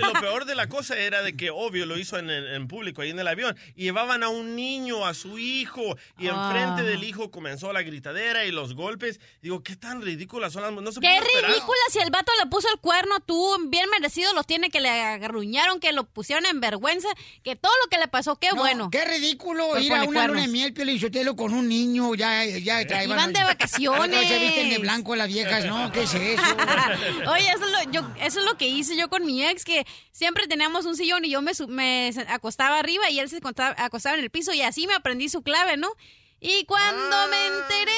[0.00, 2.68] Lo, lo peor de la cosa era de que, obvio, lo hizo en, el- en
[2.68, 3.56] público, ahí en el avión.
[3.74, 6.46] Y llevaban a un niño, a su hijo, y Ah.
[6.46, 9.20] enfrente del hijo comenzó la gritadera y los golpes.
[9.40, 10.72] Digo, qué tan ridículas son las...
[10.72, 11.50] No se Qué esperar.
[11.50, 14.88] ridícula si el vato le puso el cuerno, tú bien merecido los tiene que le
[14.90, 17.08] agarruñaron, que lo pusieron en vergüenza,
[17.42, 18.90] que todo lo que le pasó, qué No, bueno.
[18.90, 22.44] Qué ridículo Por ir a una luna de miel, Piolín Sotelo, con un niño, ya,
[22.44, 23.04] ya trae.
[23.06, 24.28] Iban de vacaciones.
[24.28, 25.90] Se visten de blanco las viejas, ¿no?
[25.92, 26.42] ¿Qué es eso?
[27.32, 29.86] Oye, eso es, lo, yo, eso es lo que hice yo con mi ex, que
[30.10, 34.16] siempre teníamos un sillón y yo me, me acostaba arriba y él se acostaba, acostaba
[34.16, 35.90] en el piso y así me aprendí su clave, ¿no?
[36.40, 37.92] Y cuando me enteré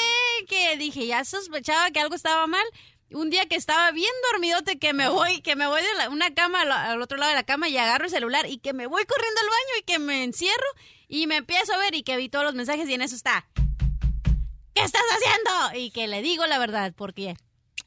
[0.49, 2.65] que dije, ya sospechaba que algo estaba mal,
[3.11, 6.35] un día que estaba bien dormidote, que me voy, que me voy de la- una
[6.35, 8.87] cama al, al otro lado de la cama y agarro el celular y que me
[8.87, 10.67] voy corriendo al baño y que me encierro
[11.09, 13.47] y me empiezo a ver y que vi todos los mensajes y en eso está.
[14.75, 15.79] ¿Qué estás haciendo?
[15.81, 17.37] Y que le digo la verdad, porque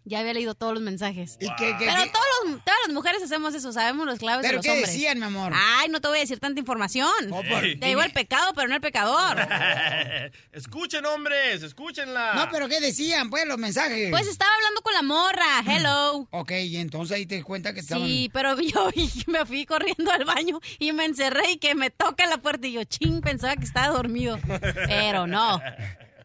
[0.06, 1.38] ya había leído todos los mensajes.
[1.42, 2.10] ¿Y qué- qué- Pero qué?
[2.12, 4.90] todos los- todas las mujeres hacemos eso, sabemos los claves de ¿Pero los qué hombres.
[4.94, 5.52] decían, mi amor?
[5.54, 7.10] Ay, no te voy a decir tanta información.
[7.30, 9.36] por- Te digo el pecado, pero no el pecador.
[10.54, 12.36] escuchen, hombres, escúchenla.
[12.36, 14.10] No, pero ¿qué decían, pues, los mensajes?
[14.10, 16.26] Pues estaba hablando con la morra, hello.
[16.32, 18.08] Ok, y entonces ahí te cuenta que estaban...
[18.08, 18.90] Sí, pero yo
[19.28, 22.72] me fui corriendo al baño y me encerré y que me toca la puerta y
[22.72, 24.40] yo, ching, pensaba que estaba dormido.
[24.88, 25.62] Pero no.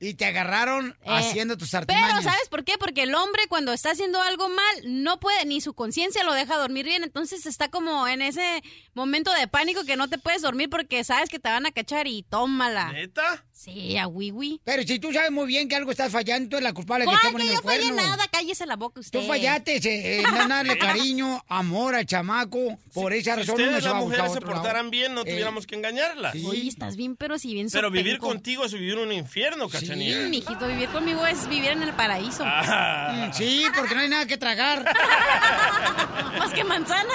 [0.04, 2.10] Y te agarraron Eh, haciendo tus artimañas.
[2.10, 2.76] Pero ¿sabes por qué?
[2.76, 6.56] Porque el hombre cuando está haciendo algo mal no puede, ni su conciencia lo deja
[6.56, 8.62] dormir bien, entonces está como en ese
[8.94, 12.08] momento de pánico que no te puedes dormir porque sabes que te van a cachar
[12.08, 12.90] y tómala.
[12.92, 13.44] ¿Neta?
[13.54, 14.60] Sí, a wiwi.
[14.64, 17.06] Pero si tú sabes muy bien que algo está fallando, tú eres la culpable que
[17.06, 18.26] ¿Cuál está que poniendo yo el fallé nada?
[18.32, 19.20] Cállese la boca usted.
[19.20, 22.78] Tú fallaste, eh, eh, no darle cariño, amor al chamaco.
[22.92, 24.52] Por esa Si razón uno ustedes se va las a buscar a mujeres se lado.
[24.62, 26.34] portaran bien, no Eh, tuviéramos que engañarlas.
[26.44, 30.28] Oye, estás bien, pero si bien Pero vivir contigo es vivir un infierno, Sí, cachanilla.
[30.28, 32.42] mijito, vivir conmigo es vivir en el paraíso.
[32.46, 33.28] Ah.
[33.28, 34.84] Mm, Sí, porque no hay nada que tragar.
[36.38, 37.12] Más que manzanas.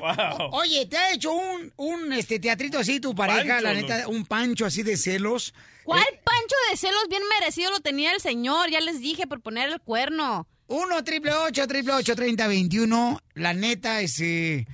[0.52, 4.24] Oye, ¿te ha hecho un, un este, teatrito así tu pareja, Pancho, la neta, un
[4.24, 5.54] pancho así de celos?
[5.84, 8.70] ¿Cuál Eh, pancho de celos bien merecido lo tenía el señor?
[8.70, 10.46] Ya les dije por poner el cuerno.
[10.66, 13.20] Uno, triple ocho, triple ocho, treinta, veintiuno.
[13.34, 14.20] La neta es...
[14.20, 14.66] eh,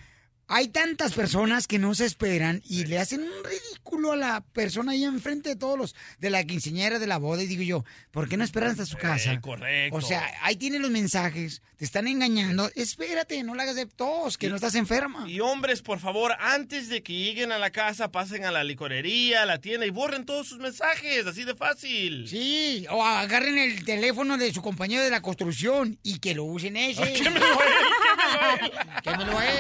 [0.46, 3.73] hay tantas personas que no se esperan y le hacen un ridículo
[4.12, 5.94] a la persona ahí enfrente de todos los...
[6.18, 7.42] De la quinceañera, de la boda.
[7.42, 9.40] Y digo yo, ¿por qué no esperan hasta su casa?
[9.40, 9.96] correcto.
[9.96, 11.62] O sea, ahí tienen los mensajes.
[11.76, 12.70] Te están engañando.
[12.74, 15.28] Espérate, no la hagas de tos, que no estás enferma.
[15.28, 19.42] Y hombres, por favor, antes de que lleguen a la casa, pasen a la licorería,
[19.42, 22.28] a la tienda y borren todos sus mensajes, así de fácil.
[22.28, 26.76] Sí, o agarren el teléfono de su compañero de la construcción y que lo usen
[26.76, 27.12] ese.
[27.12, 28.72] Quémelo a él,
[29.02, 29.58] Quémelo a él.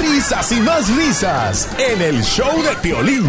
[0.00, 3.28] Risas y más risas en el show de Piolín.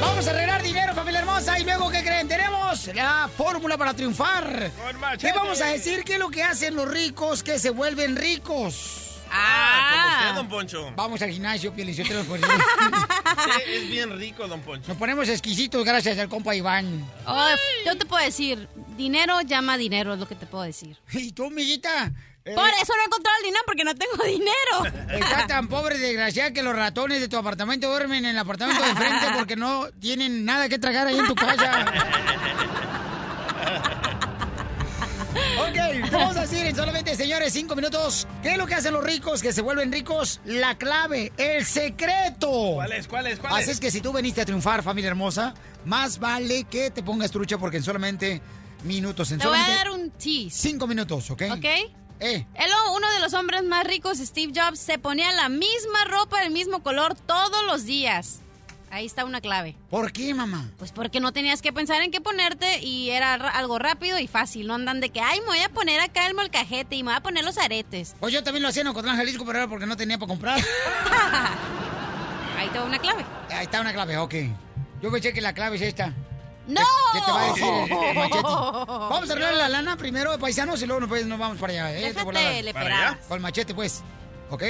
[0.00, 2.28] Vamos a arreglar dinero, familia hermosa, y luego, ¿qué creen?
[2.28, 4.70] Tenemos la fórmula para triunfar.
[5.18, 6.04] ¿Qué vamos a decir?
[6.04, 9.07] ¿Qué es lo que hacen los ricos que se vuelven ricos?
[9.30, 10.92] Ah, como usted, don Poncho.
[10.96, 12.24] Vamos al gimnasio, Pielichotero.
[12.24, 12.40] Pues,
[13.44, 14.88] Sí, es bien rico, don Poncho.
[14.88, 17.04] Nos ponemos exquisitos gracias al compa Iván.
[17.26, 17.48] Oh,
[17.86, 20.96] yo te puedo decir, dinero llama dinero, es lo que te puedo decir.
[21.12, 22.12] ¿Y tú, amiguita?
[22.54, 25.08] Por eso no he encontrado el dinero, porque no tengo dinero.
[25.24, 28.94] Está tan pobre, desgraciada, que los ratones de tu apartamento duermen en el apartamento de
[28.94, 31.84] frente porque no tienen nada que tragar ahí en tu casa.
[35.60, 38.26] Ok, ¿qué vamos a decir en solamente, señores, cinco minutos?
[38.42, 40.40] ¿Qué es lo que hacen los ricos que se vuelven ricos?
[40.44, 42.72] La clave, el secreto.
[42.74, 43.08] ¿Cuál es?
[43.08, 43.38] ¿Cuál es?
[43.38, 43.68] ¿Cuál Así es?
[43.70, 47.58] es que si tú veniste a triunfar, familia hermosa, más vale que te pongas trucha
[47.58, 48.40] porque en solamente
[48.84, 50.50] minutos, en Te voy a solamente dar un tease.
[50.50, 51.42] cinco minutos, ¿ok?
[51.52, 51.64] ¿Ok?
[52.20, 52.46] Eh.
[52.54, 56.50] Él, uno de los hombres más ricos, Steve Jobs, se ponía la misma ropa del
[56.52, 58.40] mismo color todos los días.
[58.90, 59.76] Ahí está una clave.
[59.90, 60.66] ¿Por qué, mamá?
[60.78, 64.26] Pues porque no tenías que pensar en qué ponerte y era ra- algo rápido y
[64.26, 64.66] fácil.
[64.66, 67.16] No andan de que, ay, me voy a poner acá el molcajete y me voy
[67.18, 68.16] a poner los aretes.
[68.18, 70.58] Pues yo también lo hacía en Ocotlán, Jalisco, pero era porque no tenía para comprar.
[72.58, 73.24] Ahí te va una clave.
[73.50, 74.34] Ahí está una clave, ok.
[75.02, 76.12] Yo pensé que la clave es esta.
[76.66, 76.82] ¡No!
[77.12, 78.42] ¿Qué te va a decir el, el machete?
[78.42, 81.98] Vamos a arreglar la lana primero paisanos y luego nos, pues, nos vamos para allá.
[81.98, 82.12] ¿eh?
[83.28, 84.02] Con el machete, pues.
[84.50, 84.62] ¿Ok?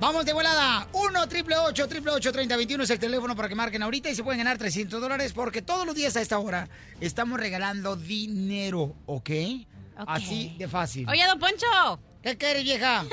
[0.00, 0.88] Vamos de volada.
[0.94, 4.14] 1 triple 8 triple 8 30 21 es el teléfono para que marquen ahorita y
[4.14, 6.70] se pueden ganar 300 dólares porque todos los días a esta hora
[7.02, 9.30] estamos regalando dinero, ¿ok?
[10.06, 11.06] Así de fácil.
[11.06, 12.00] Oye, don Poncho.
[12.22, 13.04] ¿Qué quieres, vieja?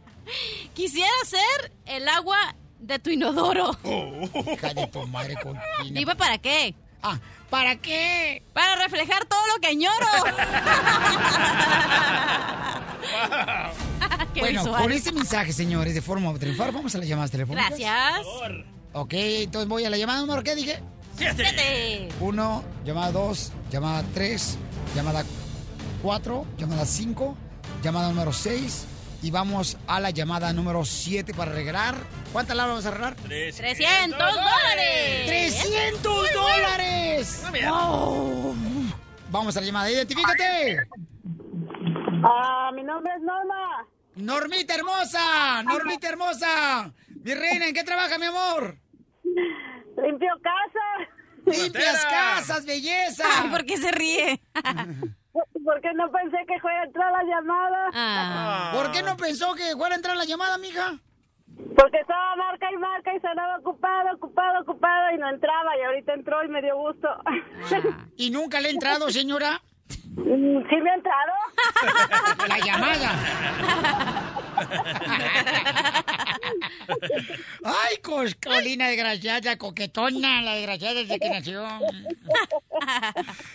[0.74, 3.72] Quisiera ser el agua de tu inodoro.
[3.82, 5.58] De tu madre con
[5.92, 6.74] Dime para qué.
[7.02, 7.18] Ah,
[7.50, 8.42] ¿para qué?
[8.52, 9.94] Para reflejar todo lo que añoro.
[14.34, 14.82] Qué bueno, visual.
[14.82, 17.70] con este mensaje, señores, de forma de triunfar, vamos a las llamadas telefónicas.
[17.70, 18.26] Gracias.
[18.92, 20.80] Ok, entonces voy a la llamada número, ¿qué dije?
[21.16, 22.08] Siete.
[22.20, 24.58] Uno, llamada dos, llamada tres,
[24.94, 25.24] llamada
[26.02, 27.36] cuatro, llamada cinco,
[27.82, 28.86] llamada número seis.
[29.24, 31.94] Y vamos a la llamada número siete para regalar.
[32.30, 33.16] ¿Cuántas la vamos a regalar?
[33.16, 35.64] 300 dólares.
[35.64, 37.42] ¡300 dólares!
[37.66, 38.54] ¡Wow!
[39.30, 39.90] Vamos a la llamada.
[39.90, 40.86] ¡Identifícate!
[42.22, 43.86] Ah, mi nombre es Norma.
[44.16, 45.62] ¡Normita hermosa!
[45.62, 46.92] ¡Normita hermosa!
[47.22, 48.76] Mi reina, ¿en qué trabaja, mi amor?
[50.04, 51.10] Limpio casa.
[51.46, 53.24] ¡Limpias casas, belleza!
[53.40, 54.42] Ay, ¿por qué se ríe?
[55.64, 57.90] Porque no pensé que fuera a entrar la llamada.
[57.94, 58.72] Ah.
[58.74, 60.98] ¿Por qué no pensó que fuera a entrar la llamada, mija?
[61.76, 66.14] Porque estaba marca y marca y sonaba ocupado, ocupado, ocupado y no entraba y ahorita
[66.14, 67.08] entró y me dio gusto.
[68.16, 69.62] ¿Y nunca le ha entrado, señora?
[70.16, 71.32] Mm, ¿Sí me ha entrado?
[72.48, 73.10] La llamada.
[77.64, 81.64] Ay, coscolina desgraciada, coquetona, la desgraciada desde que nació.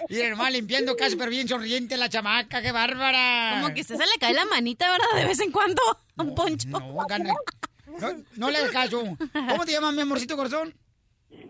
[0.09, 3.59] Y hermano limpiando casa, pero bien sonriente la chamaca, qué bárbara.
[3.61, 5.07] Como que usted se le cae la manita, ¿verdad?
[5.21, 5.81] De vez en cuando,
[6.17, 6.67] un poncho.
[6.69, 7.33] No, gana-
[7.99, 9.03] no, no le hagas caso.
[9.49, 10.73] ¿Cómo te llamas, mi amorcito corazón?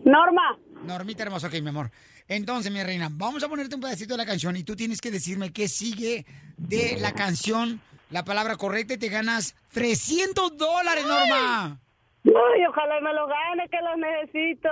[0.04, 0.58] Norma.
[0.84, 1.90] Normita hermosa, ok, mi amor.
[2.28, 5.10] Entonces, mi reina, vamos a ponerte un pedacito de la canción y tú tienes que
[5.10, 6.24] decirme qué sigue
[6.56, 7.80] de la canción,
[8.10, 11.78] la palabra correcta y te ganas 300 dólares, Norma.
[12.24, 14.68] Uy, ojalá me lo gane, que lo necesito.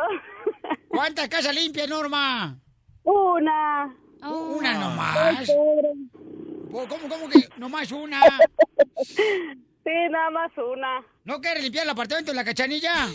[0.89, 2.59] ¿Cuántas casas limpias, Norma?
[3.05, 3.95] Una.
[4.22, 5.51] Una Ay, nomás.
[6.70, 8.20] ¿Cómo, cómo que nomás una?
[9.84, 11.03] Sí, nada más una.
[11.24, 13.09] ¿No quieres limpiar el apartamento de la cachanilla?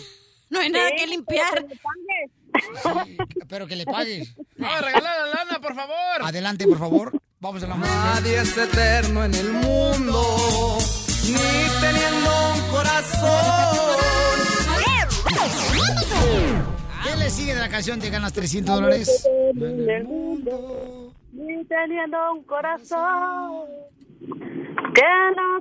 [0.50, 1.64] No hay nada que limpiar.
[2.82, 3.16] Sí,
[3.48, 4.34] pero que le pagues.
[4.56, 6.22] ¡No, regala la lana, por favor!
[6.22, 7.12] Adelante, por favor.
[7.44, 7.94] Vamos a la música.
[7.94, 10.78] Nadie es eterno en el mundo,
[11.28, 11.36] ni
[11.78, 13.98] teniendo un corazón.
[17.04, 18.00] ¿Qué le sigue de la canción?
[18.00, 19.28] Te ganas 300 dólares.
[19.52, 23.66] Del mundo, ni teniendo un corazón
[24.94, 25.02] que
[25.36, 25.60] no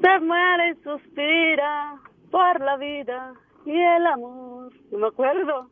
[0.00, 2.00] se muere y suspira
[2.30, 3.34] por la vida
[3.66, 4.72] y el amor.
[4.90, 5.68] No me acuerdo.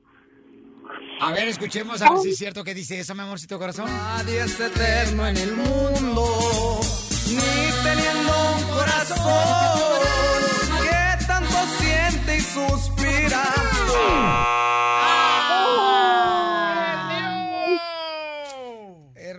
[1.20, 3.86] A ver, escuchemos a ver si es cierto que dice eso, mi amorcito corazón.
[3.86, 6.80] Nadie es eterno en el mundo,
[7.26, 9.18] ni teniendo un corazón
[10.82, 13.42] que tanto siente y suspira.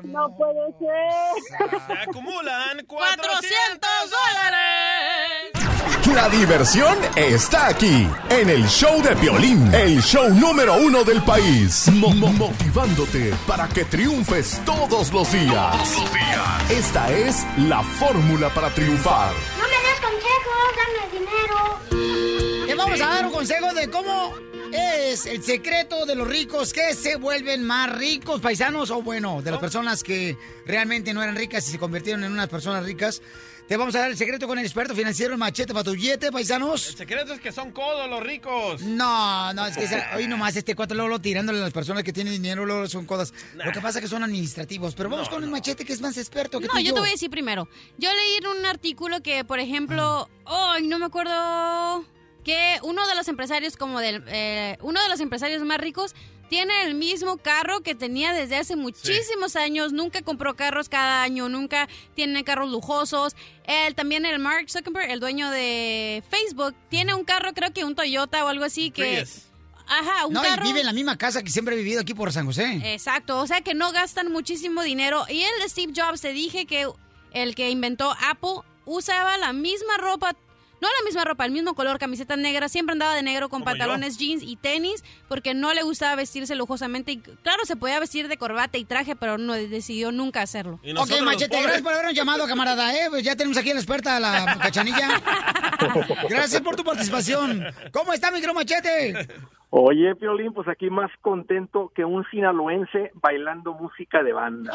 [0.03, 1.79] No puede ser.
[1.87, 5.58] Se acumulan 400 dólares.
[6.13, 11.87] La diversión está aquí, en el show de violín, el show número uno del país,
[11.93, 15.75] Mo- mo- motivándote para que triunfes todos los días.
[16.69, 19.31] Esta es la fórmula para triunfar.
[19.57, 22.67] No me des consejos, dame dinero.
[22.67, 24.33] Te vamos a dar un consejo de cómo
[24.73, 29.51] es el secreto de los ricos que se vuelven más ricos, paisanos, o bueno, de
[29.51, 33.21] las personas que realmente no eran ricas y se convirtieron en unas personas ricas.
[33.69, 36.31] Te vamos a dar el secreto con el experto financiero, el machete para tu billete,
[36.31, 36.87] paisanos.
[36.87, 38.81] El secreto es que son codos los ricos.
[38.81, 42.33] No, no, es que hoy nomás este cuatro luego tirándole a las personas que tienen
[42.33, 43.31] dinero, luego son codas.
[43.53, 46.17] Lo que pasa es que son administrativos, pero vamos con el machete que es más
[46.17, 47.69] experto que No, tú y yo te voy a decir primero.
[47.99, 52.03] Yo leí en un artículo que, por ejemplo, ay, no me acuerdo
[52.49, 56.15] que uno de los empresarios como del eh, uno de los empresarios más ricos
[56.49, 61.47] tiene el mismo carro que tenía desde hace muchísimos años, nunca compró carros cada año,
[61.47, 63.35] nunca tiene carros lujosos.
[63.65, 67.93] Él también el Mark Zuckerberg, el dueño de Facebook, tiene un carro, creo que un
[67.93, 69.43] Toyota o algo así que Prius.
[69.85, 70.63] Ajá, un no, carro.
[70.63, 72.81] y vive en la misma casa que siempre he vivido aquí por San José.
[72.83, 75.25] Exacto, o sea que no gastan muchísimo dinero.
[75.29, 76.87] Y el de Steve Jobs, te dije que
[77.31, 80.35] el que inventó Apple usaba la misma ropa,
[80.81, 83.65] no la misma ropa, el mismo color, camiseta negra, siempre andaba de negro con Como
[83.65, 87.11] pantalones, jeans y tenis, porque no le gustaba vestirse lujosamente.
[87.11, 90.79] Y claro, se podía vestir de corbata y traje, pero no decidió nunca hacerlo.
[90.97, 93.07] Ok, Machete, gracias por habernos llamado, camarada, ¿eh?
[93.09, 95.21] Pues ya tenemos aquí a la experta, la cachanilla.
[96.29, 97.65] Gracias por tu participación.
[97.91, 99.27] ¿Cómo está, micro Machete?
[99.71, 104.73] Oye, Piolín, pues aquí más contento que un sinaloense bailando música de banda.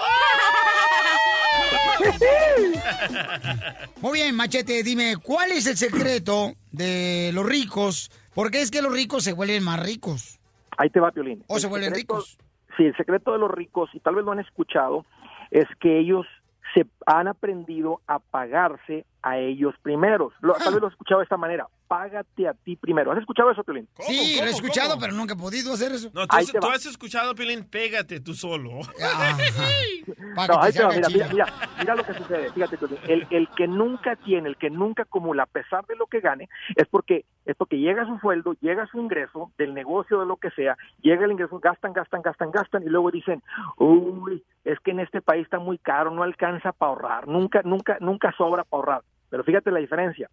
[4.00, 8.10] Muy bien, Machete, dime, ¿cuál es el secreto de los ricos?
[8.34, 10.38] ¿Por qué es que los ricos se vuelven más ricos?
[10.76, 11.42] Ahí te va, Piolín.
[11.48, 12.38] ¿O El se vuelven secreto- ricos?
[12.76, 15.04] Sí, el secreto de los ricos, y tal vez lo han escuchado,
[15.50, 16.26] es que ellos
[16.74, 20.32] se han aprendido a pagarse a ellos primeros.
[20.40, 21.68] Lo- tal vez lo has escuchado de esta manera.
[21.94, 23.12] Págate a ti primero.
[23.12, 23.88] ¿Has escuchado eso, Piolín?
[24.00, 26.10] Sí, lo he escuchado, pero nunca he podido hacer eso.
[26.12, 28.70] No, tú, has, tú escuchado, Pilín, pégate tú solo.
[30.36, 31.46] No, ahí te va, mira, mira, mira,
[31.78, 32.52] mira lo que sucede.
[32.52, 32.76] Fíjate,
[33.08, 36.48] el, el que nunca tiene, el que nunca acumula, a pesar de lo que gane,
[36.76, 40.50] es porque es porque llega su sueldo, llega su ingreso del negocio, de lo que
[40.50, 43.42] sea, llega el ingreso, gastan, gastan, gastan, gastan, y luego dicen,
[43.78, 47.96] uy, es que en este país está muy caro, no alcanza para ahorrar, nunca, nunca,
[48.00, 49.02] nunca sobra para ahorrar.
[49.30, 50.28] Pero fíjate la diferencia.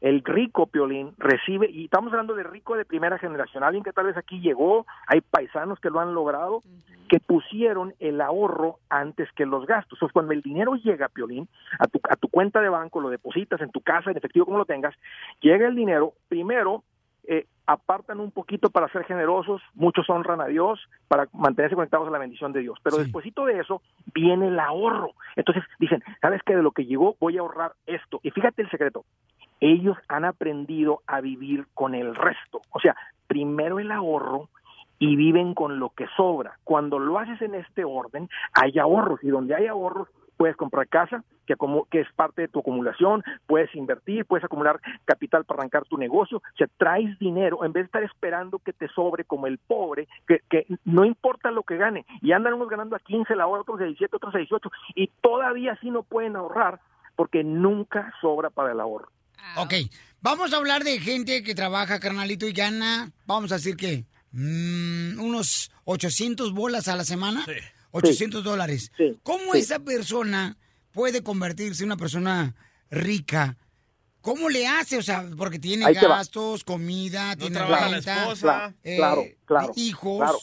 [0.00, 4.06] El rico Piolín recibe, y estamos hablando de rico de primera generación, alguien que tal
[4.06, 6.62] vez aquí llegó, hay paisanos que lo han logrado,
[7.08, 9.96] que pusieron el ahorro antes que los gastos.
[9.96, 13.60] Entonces, cuando el dinero llega, Piolín, a tu, a tu cuenta de banco, lo depositas
[13.60, 14.94] en tu casa, en efectivo, como lo tengas,
[15.40, 16.84] llega el dinero, primero
[17.30, 22.10] eh, apartan un poquito para ser generosos, muchos honran a Dios para mantenerse conectados a
[22.10, 23.82] la bendición de Dios, pero despuesito de eso
[24.14, 25.10] viene el ahorro.
[25.36, 26.56] Entonces dicen, ¿sabes qué?
[26.56, 28.20] De lo que llegó voy a ahorrar esto.
[28.22, 29.04] Y fíjate el secreto,
[29.60, 32.62] ellos han aprendido a vivir con el resto.
[32.70, 32.96] O sea,
[33.26, 34.48] primero el ahorro
[34.98, 36.58] y viven con lo que sobra.
[36.64, 41.24] Cuando lo haces en este orden, hay ahorros y donde hay ahorros puedes comprar casa,
[41.46, 41.56] que,
[41.90, 46.38] que es parte de tu acumulación, puedes invertir, puedes acumular capital para arrancar tu negocio,
[46.38, 50.06] o sea, traes dinero en vez de estar esperando que te sobre como el pobre,
[50.28, 53.62] que, que no importa lo que gane, y andan unos ganando a 15 la hora,
[53.62, 56.78] otros a 17, otros a 18, y todavía así no pueden ahorrar
[57.16, 59.08] porque nunca sobra para el ahorro.
[59.56, 59.74] Ok,
[60.20, 65.20] vamos a hablar de gente que trabaja, carnalito, y gana, vamos a decir que, mm,
[65.20, 67.44] unos 800 bolas a la semana.
[67.90, 68.92] 800 dólares.
[69.22, 69.60] ¿Cómo sí.
[69.60, 70.56] esa persona
[70.92, 72.54] puede convertirse en una persona
[72.90, 73.56] rica?
[74.20, 74.98] ¿Cómo le hace?
[74.98, 80.18] O sea, porque tiene gastos, comida, tiene trabaja la renta, Claro, eh, claro, claro, hijos.
[80.18, 80.38] Claro,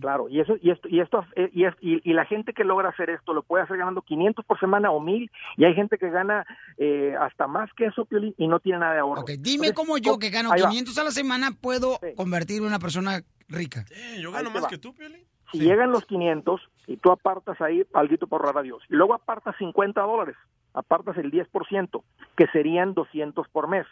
[0.00, 0.28] claro.
[0.28, 2.88] Y eso, y esto, y esto, eh, y, es- y, y la gente que logra
[2.88, 6.10] hacer esto lo puede hacer ganando 500 por semana o 1000 y hay gente que
[6.10, 6.46] gana
[6.78, 9.24] eh, hasta más que eso, Piolín, y no tiene nada de ahorro.
[9.38, 10.68] Dime cómo yo, que gano ahí va.
[10.70, 13.84] 500 a la semana, puedo convertirme en una persona rica.
[14.20, 14.68] yo gano más va.
[14.68, 15.20] que tú, Piolín.
[15.52, 19.14] Si llegan los 500 y tú apartas ahí algo por ahorrar a Dios, y luego
[19.14, 20.34] apartas 50 dólares,
[20.74, 22.02] apartas el 10%,
[22.36, 23.86] que serían 200 por mes.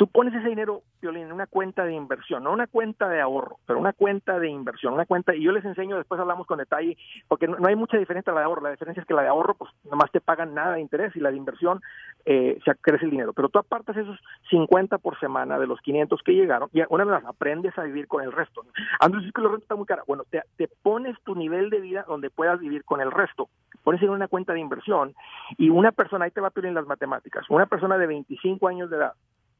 [0.00, 3.58] Tú pones ese dinero, Piolín, en una cuenta de inversión, no una cuenta de ahorro,
[3.66, 6.96] pero una cuenta de inversión, una cuenta, y yo les enseño, después hablamos con detalle,
[7.28, 9.28] porque no, hay mucha diferencia entre la de ahorro, la diferencia es que la de
[9.28, 11.82] ahorro, pues nomás te pagan nada de interés, y la de inversión,
[12.24, 16.22] eh, se crece el dinero, pero tú apartas esos 50 por semana de los 500
[16.22, 18.64] que llegaron, y una vez más, aprendes a vivir con el resto.
[19.00, 21.78] Antes es que los rentas está muy cara, bueno, te, te pones tu nivel de
[21.78, 23.50] vida donde puedas vivir con el resto,
[23.84, 25.12] pones en una cuenta de inversión,
[25.58, 28.66] y una persona, ahí te va a pedir en las matemáticas, una persona de 25
[28.66, 29.12] años de edad,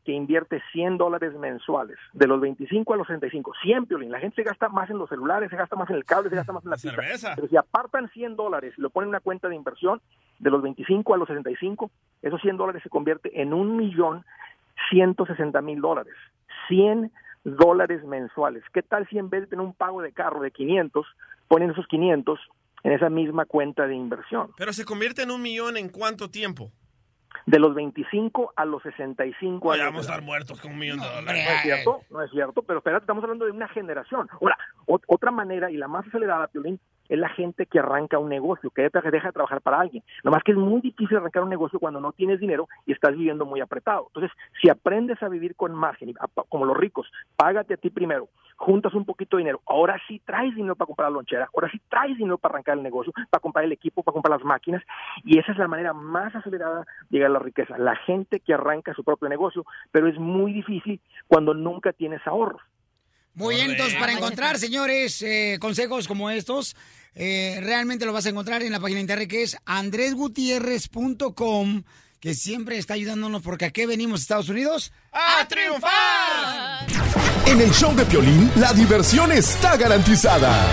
[0.04, 4.10] que invierte 100 dólares mensuales, de los 25 a los 65, 100, Piolín.
[4.10, 6.36] La gente se gasta más en los celulares, se gasta más en el cable, se
[6.36, 6.90] gasta más en la pizza.
[6.90, 7.32] cerveza.
[7.34, 10.00] Pero si apartan 100 dólares y lo ponen en una cuenta de inversión,
[10.38, 11.90] de los 25 a los 65,
[12.22, 14.24] esos 100 dólares se convierte en un millón
[14.90, 16.14] 160 mil dólares.
[16.68, 17.12] 100
[17.44, 18.64] dólares mensuales.
[18.72, 21.06] ¿Qué tal si en vez de tener un pago de carro de 500,
[21.48, 22.40] ponen esos 500
[22.82, 24.50] en esa misma cuenta de inversión?
[24.56, 26.70] Pero se convierte en un millón en cuánto tiempo?
[27.46, 29.94] De los 25 a los 65 Pues ya años.
[29.94, 31.46] vamos a estar muertos con un millón de No dólares.
[31.56, 34.28] es cierto, no es cierto, pero espérate, estamos hablando de una generación.
[34.40, 36.78] Ahora, ot- otra manera y la más acelerada, Piolín,
[37.08, 40.04] es la gente que arranca un negocio, que deja de trabajar para alguien.
[40.22, 43.44] Nomás que es muy difícil arrancar un negocio cuando no tienes dinero y estás viviendo
[43.44, 44.06] muy apretado.
[44.08, 44.30] Entonces,
[44.62, 46.14] si aprendes a vivir con margen,
[46.48, 48.28] como los ricos, págate a ti primero,
[48.60, 51.80] juntas un poquito de dinero, ahora sí traes dinero para comprar la lonchera, ahora sí
[51.88, 54.82] traes dinero para arrancar el negocio, para comprar el equipo, para comprar las máquinas,
[55.24, 57.78] y esa es la manera más acelerada de llegar a la riqueza.
[57.78, 62.60] La gente que arranca su propio negocio, pero es muy difícil cuando nunca tienes ahorros.
[63.32, 66.76] Muy bien, entonces para encontrar, señores, eh, consejos como estos,
[67.14, 71.84] eh, realmente lo vas a encontrar en la página de internet que es andresgutierrez.com,
[72.20, 77.29] que siempre está ayudándonos porque aquí venimos, Estados Unidos, ¡A triunfar!
[77.50, 80.70] En el show de Piolín, la diversión está garantizada.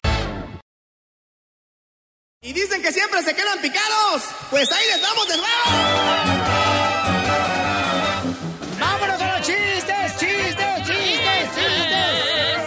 [2.40, 4.22] Y dicen que siempre se quedan picados.
[4.52, 5.50] Pues ahí les vamos de nuevo.
[8.80, 12.60] ¡Vámonos con los chistes, chistes, chistes, chistes!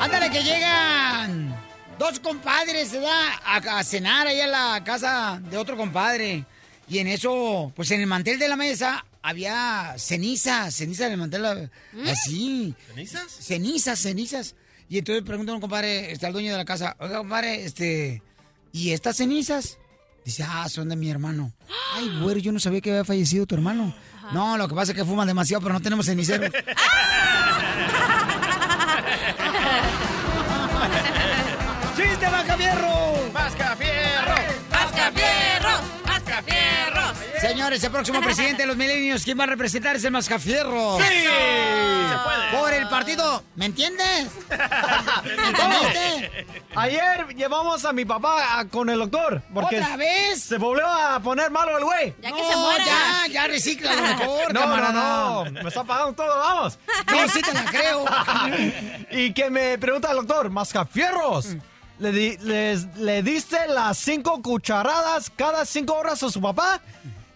[0.00, 1.56] Ándale, que llegan
[2.00, 6.44] dos compadres, se da a, a cenar ahí a la casa de otro compadre.
[6.88, 11.18] Y en eso, pues en el mantel de la mesa había ceniza, ceniza en el
[11.18, 12.08] mantel, ¿Mm?
[12.08, 12.74] así.
[12.88, 13.32] ¿Cenizas?
[13.32, 14.54] Cenizas, cenizas.
[14.86, 18.22] Y entonces pregunta a un compadre, este, al dueño de la casa, oiga, compadre, este,
[18.70, 19.78] ¿y estas cenizas?
[20.26, 21.54] Dice, ah, son de mi hermano.
[21.94, 23.96] Ay, güero, yo no sabía que había fallecido tu hermano.
[24.34, 26.44] No, lo que pasa es que fuman demasiado, pero no tenemos cenicero.
[31.96, 33.30] ¡Chiste, Mascafierro!
[33.32, 33.73] ¡Mascafierro!
[37.54, 40.98] Señores, el próximo presidente de los milenios, ¿quién va a representar es el Mascafierro?
[40.98, 41.04] ¡Sí!
[41.04, 42.50] Se puede.
[42.60, 44.26] Por el partido, ¿me entiendes?
[45.24, 46.46] ¿Me entendiste?
[46.74, 49.40] Ayer llevamos a mi papá a- con el doctor.
[49.54, 50.42] Porque ¿Otra vez?
[50.42, 52.12] Se volvió a poner malo el güey.
[52.20, 52.84] Ya no, que se muera.
[52.84, 54.92] ya, ya recicla lo mejor, No, camarada.
[54.92, 55.62] no, no.
[55.62, 56.76] Me está pagando todo, vamos.
[57.06, 58.04] No, sí te la creo.
[59.12, 61.50] y que me pregunta el doctor, Mascafierros.
[62.00, 66.80] ¿Le, di- les- ¿Le diste las cinco cucharadas cada cinco horas a su papá?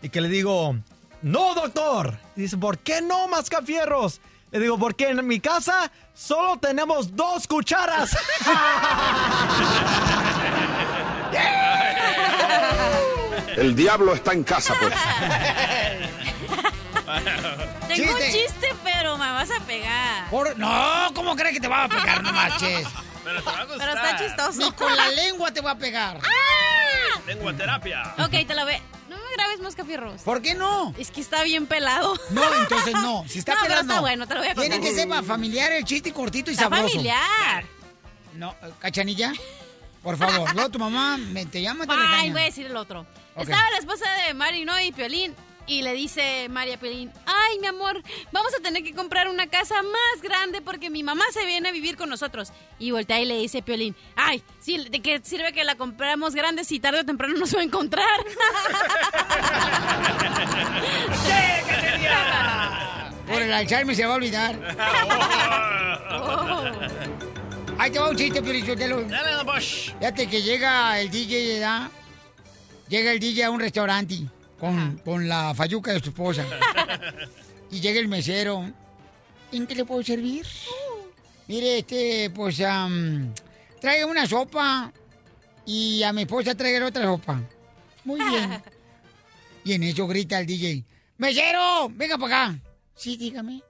[0.02, 0.76] Y que le digo,
[1.22, 2.18] no, doctor.
[2.36, 4.20] Y dice, ¿por qué no, Mascafierros?
[4.50, 8.10] Le digo, porque en mi casa solo tenemos dos cucharas.
[13.56, 14.94] El diablo está en casa, pues.
[17.88, 18.32] Tengo un Chiste.
[18.32, 20.28] chiste, pero me vas a pegar.
[20.30, 22.22] Por- No, ¿cómo crees que te va a pegar?
[22.22, 22.86] No marches.
[23.28, 23.78] Pero te va a gustar.
[23.78, 24.58] Pero está chistoso.
[24.60, 26.20] Ni con la lengua te va a pegar.
[27.26, 28.14] Lengua terapia.
[28.18, 28.80] Ok, te lo ve.
[29.10, 30.22] No me grabes más capirros.
[30.22, 30.94] ¿Por qué no?
[30.98, 32.14] Es que está bien pelado.
[32.30, 33.24] No, entonces no.
[33.28, 34.00] Si está no, pero pelado, está no.
[34.00, 34.70] bueno, te lo voy a contar.
[34.70, 36.88] Tiene que ser familiar el chiste cortito y Está sabroso.
[36.88, 37.64] familiar.
[38.34, 39.32] No, cachanilla,
[40.02, 40.50] por favor.
[40.54, 42.32] Luego tu mamá me, te llama te Ay, regaña.
[42.32, 43.06] voy a decir el otro.
[43.36, 44.80] Estaba la esposa de Mari, ¿no?
[44.80, 45.34] Y Piolín.
[45.68, 48.02] Y le dice María a Piolín, ay, mi amor,
[48.32, 51.72] vamos a tener que comprar una casa más grande porque mi mamá se viene a
[51.72, 52.52] vivir con nosotros.
[52.78, 56.64] Y voltea y le dice Piolín, ay, sí, ¿de qué sirve que la compramos grande
[56.64, 58.08] si tarde o temprano nos va a encontrar?
[63.30, 64.58] Por el Alzheimer se va a olvidar.
[66.10, 66.64] Oh.
[67.76, 69.02] Ahí te va un chiste, Piolichotelo.
[69.02, 69.92] Dale, don Bosch.
[69.98, 71.90] Fíjate que llega el DJ, ¿verdad?
[72.88, 74.22] Llega el DJ a un restaurante
[74.58, 76.44] con, con la fayuca de su esposa.
[77.70, 78.70] y llega el mesero.
[79.52, 80.46] ¿En qué le puedo servir?
[81.46, 83.32] Mire, este, pues, am,
[83.80, 84.92] traiga una sopa
[85.64, 87.40] y a mi esposa traiga otra sopa.
[88.04, 88.62] Muy bien.
[89.64, 90.82] Y en eso grita el DJ.
[91.18, 91.90] ¡Mesero!
[91.90, 92.58] ¡Venga para acá!
[92.94, 93.60] Sí, dígame.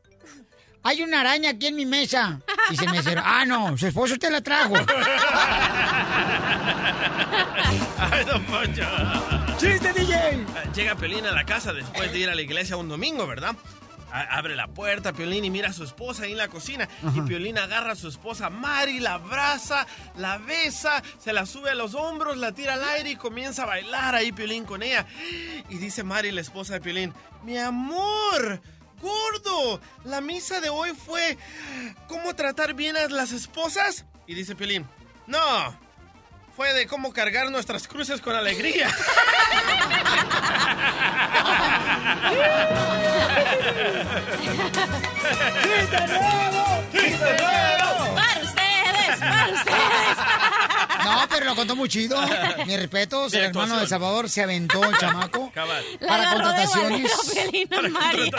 [0.84, 2.40] Hay una araña aquí en mi mesa.
[2.70, 3.20] Dice el mesero.
[3.24, 4.74] Ah, no, su esposo te la trajo.
[7.98, 9.37] Ay, don Poncho.
[9.58, 10.46] ¡Chiste, DJ!
[10.74, 13.56] Llega Piolín a la casa después de ir a la iglesia un domingo, ¿verdad?
[14.12, 16.88] A- abre la puerta, Piolín, y mira a su esposa ahí en la cocina.
[17.14, 19.86] Y Piolín agarra a su esposa Mari, la abraza,
[20.16, 23.66] la besa, se la sube a los hombros, la tira al aire y comienza a
[23.66, 25.06] bailar ahí Piolín con ella.
[25.68, 28.60] Y dice Mari, la esposa de Piolín, mi amor,
[29.00, 31.36] gordo, la misa de hoy fue
[32.06, 34.04] cómo tratar bien a las esposas.
[34.26, 34.86] Y dice Piolín,
[35.26, 35.38] no,
[36.58, 38.88] fue de cómo cargar nuestras cruces con alegría.
[45.62, 46.84] ¡Chiste nuevo!
[46.92, 48.14] ¡Chiste nuevo!
[48.16, 49.20] ¡Para ustedes!
[49.20, 50.18] ¡Para ustedes!
[51.04, 52.20] No, pero lo contó muy chido.
[52.66, 55.52] Mi respeto, el hermano de Salvador se aventó el chamaco.
[55.54, 55.84] Cabal.
[56.00, 57.12] La Para contrataciones.
[57.14, 58.30] guardero, Piolín, a Mari.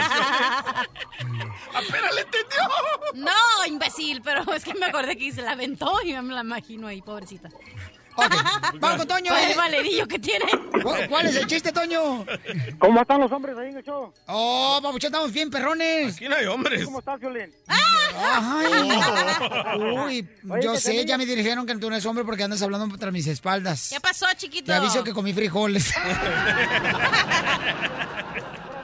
[1.73, 2.69] ¡Apenas le entendió!
[3.13, 6.87] No, imbécil, pero es que me acordé que se la aventó y me la imagino
[6.87, 7.47] ahí, pobrecita.
[8.79, 9.31] Vamos con Toño.
[9.31, 9.55] Para el eh.
[9.55, 10.45] valerillo que tiene.
[10.81, 12.25] ¿Cu- ¿Cuál es el chiste, Toño?
[12.79, 14.13] ¿Cómo están los hombres ahí en el show?
[14.27, 16.15] Oh, papuchón, estamos bien perrones.
[16.15, 16.83] Aquí no hay hombres.
[16.85, 17.51] ¿Cómo estás, Violín?
[17.67, 17.79] Ay.
[19.79, 22.97] Uy, Oye, yo sé, ya me dijeron que tú no eres hombre porque andas hablando
[22.97, 23.89] tras mis espaldas.
[23.93, 24.65] ¿Qué pasó, chiquito?
[24.67, 25.93] Te aviso que comí frijoles.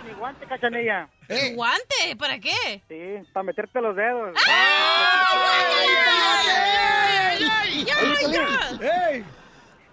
[0.05, 1.09] Mi guante, cachanilla.
[1.55, 2.15] ¿Guante?
[2.17, 2.83] ¿Para qué?
[2.87, 4.33] Sí, para meterte los dedos.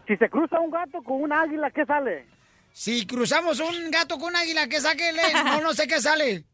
[0.07, 2.27] Si se cruza un gato con un águila, ¿qué sale?
[2.73, 5.23] Si cruzamos un gato con un águila, ¿qué saquele?
[5.45, 6.45] No, no sé qué sale.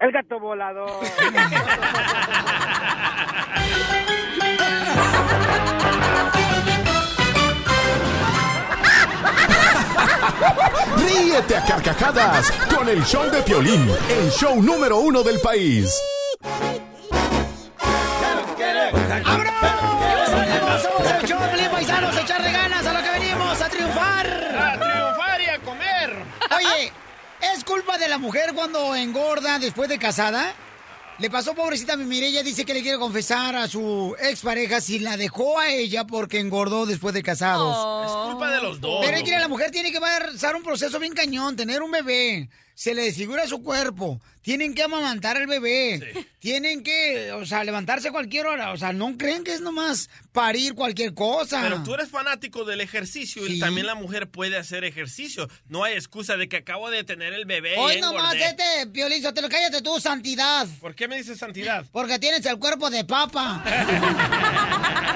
[0.00, 0.90] El gato volador.
[10.96, 15.94] Ríete a carcajadas con el show de Piolín, el show número uno del país.
[23.74, 24.26] Triunfar.
[24.26, 26.16] A triunfar y a comer.
[26.56, 26.92] Oye,
[27.54, 30.54] ¿es culpa de la mujer cuando engorda después de casada?
[31.18, 34.98] Le pasó pobrecita a mi Mireya, dice que le quiere confesar a su expareja si
[34.98, 38.04] la dejó a ella porque engordó después de casados.
[38.06, 38.98] Es culpa de los dos.
[39.04, 42.48] Pero es que la mujer tiene que pasar un proceso bien cañón, tener un bebé,
[42.74, 48.08] se le desfigura su cuerpo, tienen que amamantar al bebé, tienen que, o sea, levantarse
[48.08, 51.62] a cualquier hora, o sea, no creen que es nomás parir cualquier cosa.
[51.62, 55.48] Pero tú eres fanático del ejercicio y también la mujer puede hacer ejercicio.
[55.68, 57.76] No hay excusa de que acabo de tener el bebé.
[57.78, 60.66] Hoy nomás este, Piolín, te lo cállate tú, santidad.
[60.80, 61.86] ¿Por qué me dices santidad?
[61.92, 63.62] Porque tienes el cuerpo de papa.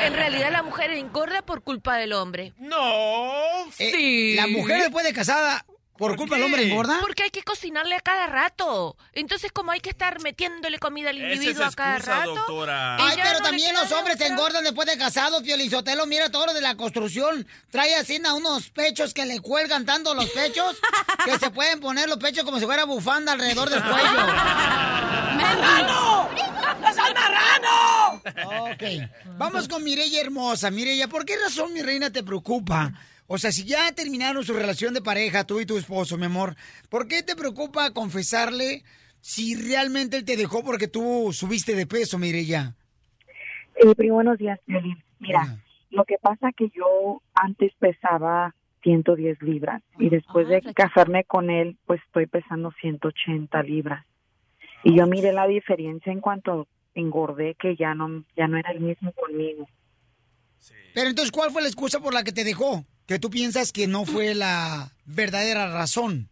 [0.00, 2.52] En realidad la mujer engorda por culpa del hombre.
[2.58, 3.32] No.
[3.76, 4.32] Sí.
[4.32, 5.64] Eh, La mujer después de casada,
[5.98, 6.98] por, culpa del hombre engorda.
[7.00, 8.96] Porque hay que cocinarle a cada rato.
[9.12, 12.34] Entonces, como hay que estar metiéndole comida al es individuo a cada rato.
[12.36, 12.96] doctora.
[12.96, 16.06] Ay, pero no también los hombres se engordan después de casados, Piolizotelo.
[16.06, 17.46] Mira todo lo de la construcción.
[17.70, 20.76] Trae así a unos pechos que le cuelgan tanto los pechos
[21.24, 24.26] que se pueden poner los pechos como si fuera bufanda alrededor del cuello.
[25.36, 26.28] ¡Marrano!
[26.80, 28.22] ¡No seas marrano!
[28.72, 28.82] Ok.
[29.36, 30.70] Vamos con Mireya Hermosa.
[30.70, 32.92] Mireya, ¿por qué razón, mi reina, te preocupa?
[33.30, 36.56] O sea, si ya terminaron su relación de pareja, tú y tu esposo, mi amor,
[36.88, 38.84] ¿por qué te preocupa confesarle
[39.20, 42.74] si realmente él te dejó porque tú subiste de peso, Mireya?
[43.98, 44.96] Primo, buenos días, Piolín.
[45.20, 45.58] Mira,
[45.90, 51.76] lo que pasa que yo antes pesaba 110 libras y después de casarme con él,
[51.84, 54.06] pues estoy pesando 180 libras.
[54.84, 58.80] Y yo miré la diferencia en cuanto engordé, que ya no, ya no era el
[58.80, 59.68] mismo conmigo.
[60.94, 62.86] Pero entonces, ¿cuál fue la excusa por la que te dejó?
[63.08, 66.28] Que tú piensas que no fue la verdadera razón.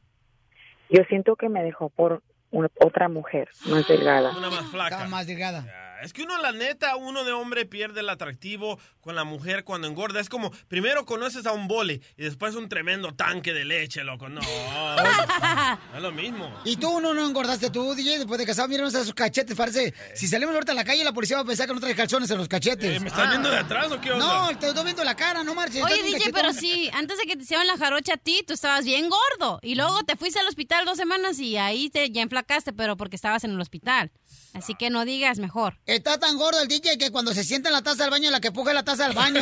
[0.91, 4.37] Yo siento que me dejó por una- otra mujer más delgada.
[4.37, 4.89] Una más flaca.
[4.95, 5.65] Estaba más delgada.
[6.03, 9.89] Es que uno, la neta, uno de hombre pierde el atractivo con la mujer cuando
[9.89, 10.21] engorda.
[10.21, 14.29] Es como, primero conoces a un bole y después un tremendo tanque de leche, loco.
[14.29, 16.53] No, no es lo mismo.
[16.65, 18.69] ¿Y tú no, no engordaste tú, DJ, después de casado?
[18.69, 19.95] Míranos a sus cachetes, parece.
[20.15, 22.31] Si salimos ahorita a la calle, la policía va a pensar que no traes calzones
[22.31, 22.97] en los cachetes.
[22.97, 24.27] Eh, ¿Me estás viendo de atrás o qué onda?
[24.53, 25.83] No, te estoy viendo la cara, no marches.
[25.83, 26.33] Oye, DJ, cachetón.
[26.33, 29.61] pero sí, antes de que te hicieran la jarocha a ti, tú estabas bien gordo.
[29.63, 33.17] Y luego te fuiste al hospital dos semanas y ahí te ya enflacaste, pero porque
[33.17, 34.11] estabas en el hospital.
[34.55, 35.79] Así que no digas mejor.
[35.87, 38.41] Está tan gordo el DJ que cuando se sienta en la taza del baño, la
[38.41, 39.41] que puja la taza del baño.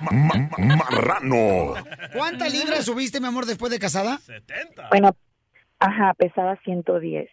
[0.00, 1.74] Ma- ma- marrano.
[2.14, 4.18] ¿Cuántas libras subiste, mi amor, después de casada?
[4.90, 5.14] Bueno,
[5.78, 7.28] ajá, pesaba 110.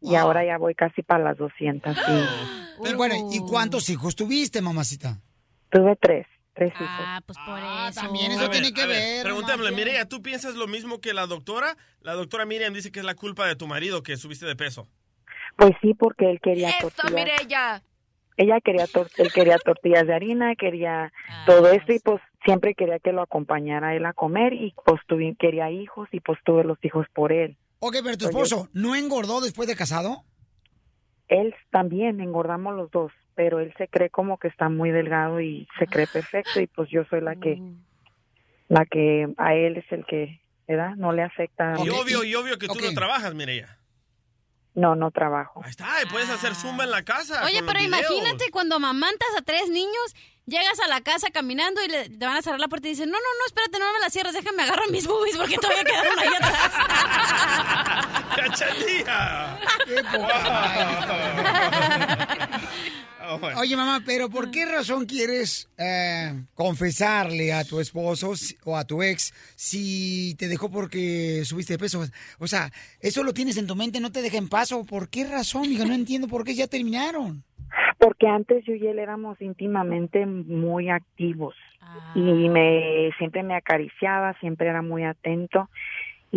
[0.00, 1.94] Y ahora ya voy casi para las 200.
[1.96, 2.02] Sí.
[2.82, 5.18] Pero bueno, ¿y cuántos hijos tuviste, mamacita?
[5.70, 6.26] Tuve tres,
[6.56, 6.86] tres hijos.
[6.88, 8.00] Ah, pues por eso.
[8.00, 9.16] También eso A ver, tiene que ver, ver.
[9.18, 9.86] no Preguntémosle, marches.
[9.86, 11.76] Mireya, ¿tú piensas lo mismo que la doctora?
[12.00, 14.88] La doctora Miriam dice que es la culpa de tu marido que subiste de peso.
[15.56, 17.12] Pues sí, porque él quería Eso, tortillas.
[17.12, 17.82] Mireya.
[18.38, 21.12] Ella quería, tor- él quería tortillas de harina, quería
[21.46, 25.34] todo esto y pues siempre quería que lo acompañara él a comer y pues tuve,
[25.38, 27.56] quería hijos y pues tuve los hijos por él.
[27.78, 30.24] Ok, pero tu Pues esposo, ¿no engordó después de casado?
[31.28, 35.68] Él también, engordamos los dos, pero él se cree como que está muy delgado y
[35.78, 37.60] se cree perfecto y pues yo soy la que,
[38.68, 40.96] la que a él es el que, ¿verdad?
[40.96, 41.74] No le afecta.
[41.84, 43.78] Y obvio, y obvio que tú no trabajas, Mireya.
[44.74, 45.62] No, no trabajo.
[45.64, 47.44] Ahí está, y puedes hacer zumba en la casa.
[47.44, 50.14] Oye, pero imagínate cuando amamantas a tres niños,
[50.46, 53.10] llegas a la casa caminando y le, te van a cerrar la puerta y dicen,
[53.10, 56.18] no, no, no, espérate, no me la cierres, déjame agarrar mis boobies porque todavía quedaron
[56.18, 56.72] ahí atrás.
[58.36, 59.58] ¡Cachanilla!
[63.58, 68.32] Oye, mamá, pero ¿por qué razón quieres eh, confesarle a tu esposo
[68.64, 72.04] o a tu ex si te dejó porque subiste de peso?
[72.38, 72.70] O sea,
[73.00, 74.72] eso lo tienes en tu mente, no te deja en paz.
[74.72, 75.64] ¿o ¿Por qué razón?
[75.64, 77.42] Digo, no entiendo por qué ya terminaron.
[77.98, 81.54] Porque antes yo y él éramos íntimamente muy activos
[82.14, 85.68] y me siempre me acariciaba, siempre era muy atento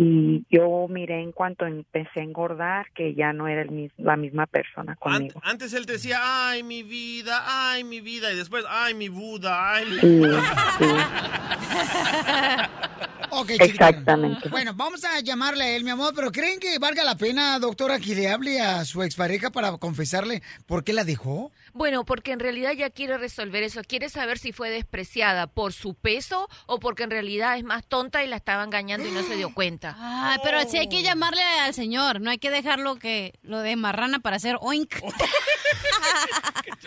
[0.02, 4.16] y yo miré en cuanto empecé a engordar que ya no era el mis- la
[4.16, 5.38] misma persona conmigo.
[5.44, 8.32] antes él te decía, ay, mi vida, ay, mi vida.
[8.32, 10.10] Y después, ay, mi Buda, ay, mi Sí.
[13.60, 14.48] Exactamente.
[14.48, 17.98] Bueno, vamos a llamarle a él, mi amor, pero ¿creen que valga la pena, doctora,
[17.98, 21.50] que le hable a su expareja para confesarle por qué la dejó?
[21.72, 23.82] Bueno, porque en realidad ya quiere resolver eso.
[23.86, 28.24] Quiere saber si fue despreciada por su peso o porque en realidad es más tonta
[28.24, 29.96] y la estaba engañando y no se dio cuenta.
[29.98, 33.76] Ah, pero sí hay que llamarle al señor, no hay que dejarlo que lo de
[33.76, 34.94] marrana para hacer oink.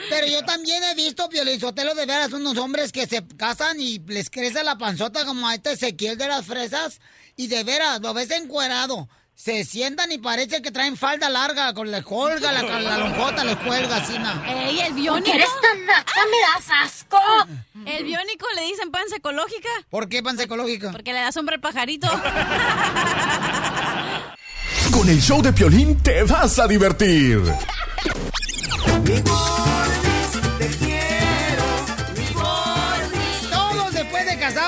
[0.09, 4.29] Pero yo también he visto, Piolizotelo, de veras, unos hombres que se casan y les
[4.29, 6.99] crece la panzota como a este Ezequiel de las fresas.
[7.35, 9.07] Y de veras, lo ves encuerado.
[9.35, 13.57] Se sientan y parece que traen falda larga, con le colga la, la lonjota, les
[13.57, 14.31] cuelga así, ¿no?
[14.45, 15.35] Ey, el biónico.
[15.35, 17.19] eres tan naca, me das asco.
[17.85, 19.69] El biónico le dicen panza ecológica.
[19.89, 20.91] ¿Por qué panza ecológica?
[20.91, 22.07] Porque le da sombra al pajarito.
[24.91, 27.41] Con el show de Piolín te vas a divertir.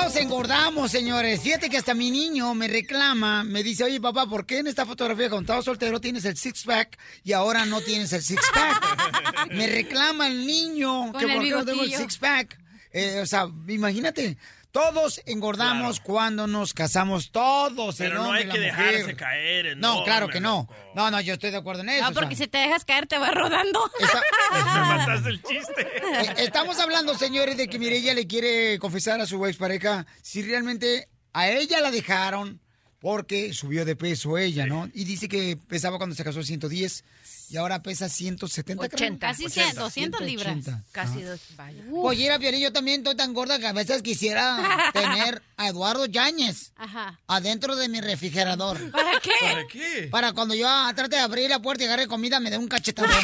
[0.05, 1.41] casados engordamos, señores.
[1.41, 4.85] Fíjate que hasta mi niño me reclama, me dice, oye papá, ¿por qué en esta
[4.85, 9.49] fotografía con todo soltero tienes el six pack y ahora no tienes el six pack?
[9.51, 11.97] me reclama el niño Con que el por qué no tengo el bigotillo.
[11.97, 12.59] six pack.
[12.91, 14.37] Eh, o sea, imagínate,
[14.75, 17.97] todos engordamos cuando nos casamos, todos.
[18.01, 18.91] el Pero no hay que la mujer.
[18.91, 19.77] dejarse caer.
[19.77, 20.67] No, claro que no.
[20.93, 22.01] No, no, yo estoy de acuerdo en eso.
[22.01, 22.21] No, o sea.
[22.21, 23.89] porque si te dejas caer te va rodando.
[24.51, 25.81] Me mataste el chiste.
[25.81, 31.07] Eh, Estamos hablando, señores, de que Mireya le quiere confesar a su expareja si realmente
[31.31, 32.59] a ella la dejaron
[32.99, 34.89] porque subió de peso ella, ¿no?
[34.93, 37.05] Y dice que pesaba cuando se casó 110
[37.49, 38.87] y ahora pesa 170.
[38.89, 38.95] creo.
[38.97, 39.27] 80.
[39.27, 40.53] Casi 100, 200 libras.
[40.53, 40.83] 180.
[40.91, 41.29] Casi Ah.
[41.29, 41.41] dos.
[41.55, 41.83] Vaya.
[41.93, 44.57] Oye, mira, Piolín, yo también estoy tan gorda que a veces quisiera
[44.93, 47.19] tener a Eduardo Yáñez Ajá.
[47.27, 48.91] adentro de mi refrigerador.
[48.91, 49.31] ¿Para qué?
[49.41, 50.07] ¿Para qué?
[50.11, 52.67] Para cuando yo ah, trate de abrir la puerta y agarre comida, me dé un
[52.67, 53.11] cachetadón.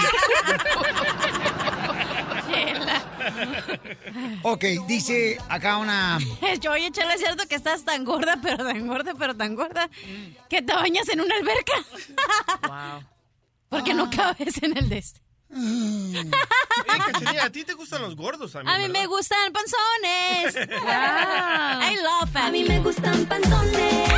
[4.43, 6.19] ok, dice acá una...
[6.60, 9.89] Yo, oye, Chela, es cierto que estás tan gorda, pero tan gorda, pero tan gorda,
[10.49, 11.73] que te bañas en una alberca.
[12.68, 13.03] Wow.
[13.72, 15.22] Porque no cabes en el de este.
[15.53, 16.30] Eh,
[16.85, 18.99] Cachanilla, a ti te gustan los gordos, a mí, A mí ¿verdad?
[19.02, 20.69] me gustan panzones.
[20.81, 21.81] Wow.
[21.89, 22.35] I love.
[22.35, 24.10] A mí me gustan panzones,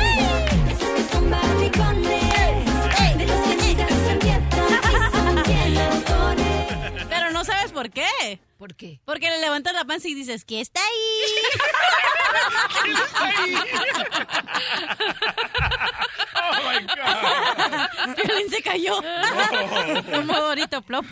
[0.70, 7.06] esos que son barricones, de los que llegan sin dieta y son bien autores.
[7.08, 8.40] Pero no sabes por qué.
[8.64, 8.98] ¿Por qué?
[9.04, 11.20] Porque le levantas la panza y dices, ¿qué está ahí?
[16.44, 18.14] Oh my God.
[18.16, 19.00] Piolín se cayó.
[20.18, 21.06] Un modorito plop.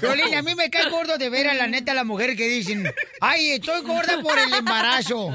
[0.00, 2.92] Violín, a mí me cae gordo de ver a la neta las mujeres que dicen,
[3.20, 5.30] ay, estoy gorda por el embarazo.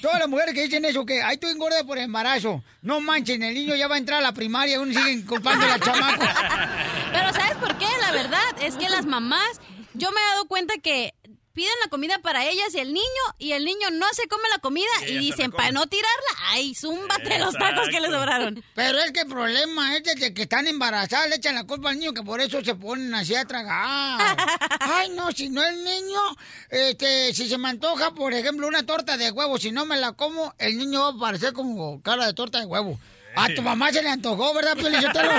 [0.00, 2.62] Todas las mujeres que dicen eso, que, ay, estoy gorda por el embarazo.
[2.82, 5.64] No manchen, el niño ya va a entrar a la primaria y aún siguen culpando
[5.64, 6.70] a la chamaca.
[7.12, 7.86] Pero ¿sabes por qué?
[8.00, 9.60] La verdad es que las mamás,
[9.96, 11.14] yo me he dado cuenta que
[11.56, 14.58] piden la comida para ellas y el niño, y el niño no se come la
[14.58, 18.62] comida y dicen, para no tirarla, ay, zúmbate los tacos que le sobraron.
[18.74, 21.98] Pero es que el problema es de que están embarazadas, le echan la culpa al
[21.98, 24.36] niño, que por eso se ponen así a tragar.
[24.80, 26.20] Ay, no, si no el niño,
[26.68, 30.12] este, si se me antoja, por ejemplo, una torta de huevo, si no me la
[30.12, 33.00] como, el niño va a parecer como cara de torta de huevo.
[33.36, 35.30] A tu mamá se le antojó, ¿verdad, Pio Lizotelo?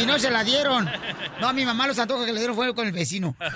[0.00, 0.88] Y no se la dieron.
[1.40, 3.34] No, a mi mamá los antojos que le dieron fue con el vecino.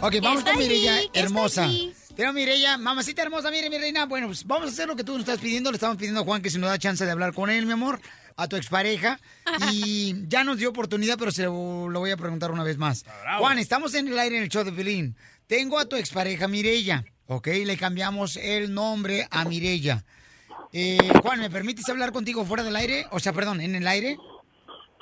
[0.00, 1.70] Ok, vamos con está hermosa.
[2.16, 4.04] Pero Mireya, mamacita hermosa, mire, mi reina.
[4.06, 5.70] Bueno, pues vamos a hacer lo que tú nos estás pidiendo.
[5.70, 7.72] Le estamos pidiendo a Juan que si nos da chance de hablar con él, mi
[7.72, 8.00] amor,
[8.36, 9.18] a tu expareja.
[9.72, 13.04] Y ya nos dio oportunidad, pero se lo, lo voy a preguntar una vez más.
[13.38, 15.16] Juan, estamos en el aire en el show de Pelín.
[15.46, 17.46] Tengo a tu expareja Mireya, ¿ok?
[17.64, 20.04] Le cambiamos el nombre a Mireya.
[20.76, 23.06] Eh, Juan, ¿me permites hablar contigo fuera del aire?
[23.12, 24.16] O sea, perdón, en el aire.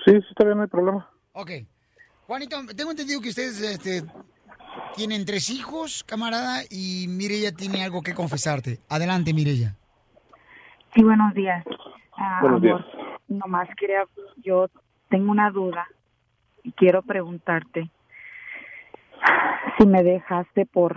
[0.05, 1.09] Sí, sí, está bien, no hay problema.
[1.33, 1.51] Ok.
[2.27, 4.03] Juanito, tengo entendido que ustedes este,
[4.95, 8.81] tienen tres hijos, camarada, y Mireya tiene algo que confesarte.
[8.91, 9.75] Adelante, Mireya.
[10.95, 11.65] Sí, buenos días.
[12.19, 12.75] Ah, Buenos días.
[12.75, 14.05] amor, nomás quería,
[14.45, 14.69] yo
[15.09, 15.87] tengo una duda
[16.65, 17.91] y quiero preguntarte
[19.79, 20.97] si me dejaste por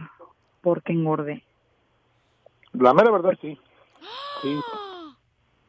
[0.60, 1.46] porque engordé.
[2.74, 3.58] La mera verdad, sí.
[4.42, 4.64] Sí.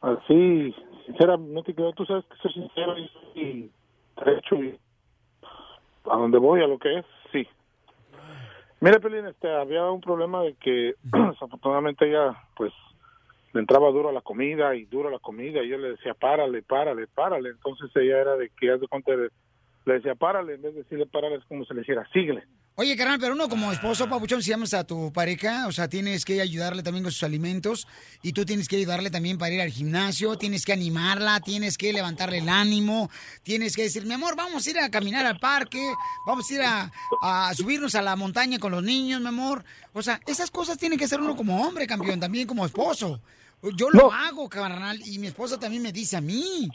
[0.01, 2.95] Así, sinceramente, que tú sabes que soy sincero
[3.33, 3.71] y,
[4.15, 4.79] derecho y
[6.05, 7.47] a donde voy, a lo que es, sí.
[8.79, 12.71] Mira, Pelín, este, había un problema de que desafortunadamente ella, pues,
[13.53, 16.13] le entraba duro a la comida y duro a la comida y yo le decía,
[16.13, 17.49] párale, párale, párale.
[17.49, 21.07] Entonces ella era de que, haz de cuenta, le decía, párale, en vez de decirle
[21.07, 22.43] párale, es como se le dijera, síguele.
[22.79, 26.23] Oye, carnal, pero uno como esposo, papuchón, si amas a tu pareja, o sea, tienes
[26.23, 27.87] que ayudarle también con sus alimentos
[28.21, 31.91] y tú tienes que ayudarle también para ir al gimnasio, tienes que animarla, tienes que
[31.91, 33.09] levantarle el ánimo,
[33.41, 35.91] tienes que decir, mi amor, vamos a ir a caminar al parque,
[36.27, 36.91] vamos a ir a,
[37.23, 39.65] a subirnos a la montaña con los niños, mi amor.
[39.93, 43.19] O sea, esas cosas tienen que hacer uno como hombre, campeón, también como esposo.
[43.75, 46.69] Yo lo hago, carnal, y mi esposa también me dice a mí.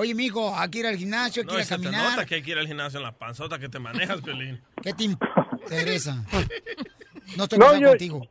[0.00, 2.10] Oye, mijo, hay que ir al gimnasio, hay que No, ir a se te caminar.
[2.12, 4.60] nota que hay que ir al gimnasio en la panzota que te manejas, Piolín.
[4.80, 6.24] ¿Qué te interesa?
[7.36, 8.22] No estoy No, yo- contigo.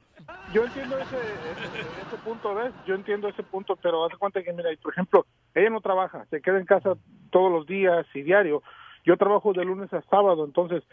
[0.53, 2.71] Yo entiendo ese, ese, ese punto, ¿ves?
[2.87, 6.25] Yo entiendo ese punto, pero haz de cuenta que, mira, por ejemplo, ella no trabaja,
[6.29, 6.93] se queda en casa
[7.31, 8.63] todos los días y diario.
[9.05, 10.83] Yo trabajo de lunes a sábado, entonces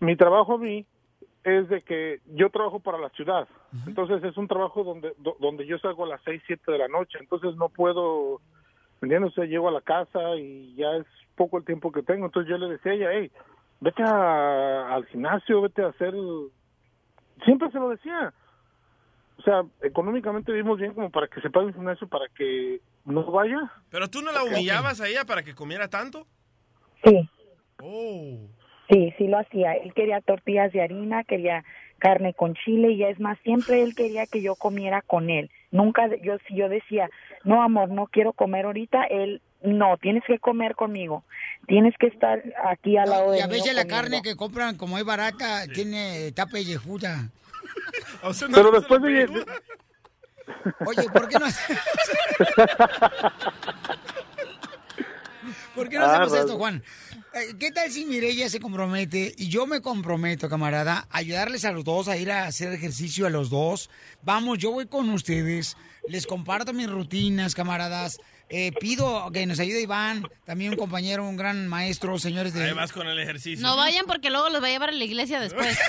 [0.00, 0.86] mi trabajo a mí
[1.44, 3.46] es de que yo trabajo para la ciudad.
[3.86, 6.88] Entonces es un trabajo donde do- donde yo salgo a las 6, 7 de la
[6.88, 8.61] noche, entonces no puedo, ¿me
[9.06, 9.32] entiendes?
[9.32, 11.06] O sea, llego a la casa y ya es
[11.36, 12.26] poco el tiempo que tengo.
[12.26, 13.30] Entonces yo le decía a ella, hey,
[13.80, 16.14] vete a- al gimnasio, vete a hacer...
[17.44, 18.32] Siempre se lo decía.
[19.38, 23.24] O sea, económicamente vivimos bien como para que se pague un gimnasio para que no
[23.32, 23.58] vaya.
[23.90, 26.26] Pero tú no la humillabas a ella para que comiera tanto.
[27.04, 27.28] Sí,
[27.82, 28.38] Oh.
[28.88, 29.72] sí, sí lo hacía.
[29.72, 31.64] Él quería tortillas de harina, quería
[31.98, 35.50] carne con chile y es más, siempre él quería que yo comiera con él.
[35.72, 37.08] Nunca, yo si yo decía,
[37.44, 41.24] no amor, no quiero comer ahorita, él, no, tienes que comer conmigo,
[41.66, 43.94] tienes que estar aquí al lado de Y a veces la comiendo".
[44.02, 47.28] carne que compran, como es barata, tiene está pellejuda.
[48.54, 49.26] Pero después de...
[50.86, 51.46] Oye, ¿por qué no?
[55.74, 56.56] ¿Por qué no Ah, hacemos esto.
[56.58, 56.82] Juan?
[57.34, 61.72] Eh, ¿Qué tal si Mireya se compromete y yo me comprometo, camarada, a ayudarles a
[61.72, 63.88] los dos a ir a hacer ejercicio a los dos?
[64.22, 68.18] Vamos, yo voy con ustedes, les comparto mis rutinas, camaradas.
[68.50, 72.74] Eh, pido que nos ayude Iván, también un compañero, un gran maestro, señores de...
[72.74, 73.66] Vas con el ejercicio.
[73.66, 75.74] No vayan porque luego los va a llevar a la iglesia después.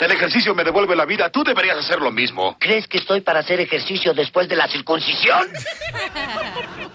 [0.00, 1.30] El ejercicio me devuelve la vida.
[1.30, 2.56] Tú deberías hacer lo mismo.
[2.58, 5.48] ¿Crees que estoy para hacer ejercicio después de la circuncisión?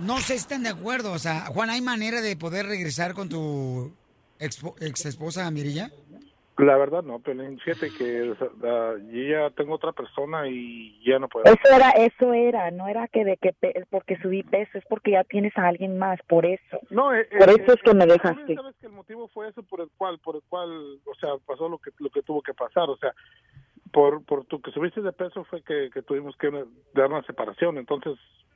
[0.00, 3.28] No sé si están de acuerdo, o sea, Juan, ¿hay manera de poder regresar con
[3.28, 3.92] tu
[4.38, 5.90] expo- ex esposa Mirilla?
[6.58, 11.46] La verdad no, pero fíjate que yo ya tengo otra persona y ya no puedo.
[11.46, 15.12] Eso era, eso era, no era que de que pe- porque subí peso, es porque
[15.12, 16.80] ya tienes a alguien más, por eso.
[16.90, 18.54] No, eh, por eh, eso es que me eh, dejaste.
[18.54, 21.66] Sabes que el motivo fue eso por el cual, por el cual, o sea, pasó
[21.66, 23.14] lo que lo que tuvo que pasar, o sea,
[23.92, 26.50] por por tu que subiste de peso fue que, que tuvimos que
[26.94, 28.12] dar una separación, entonces,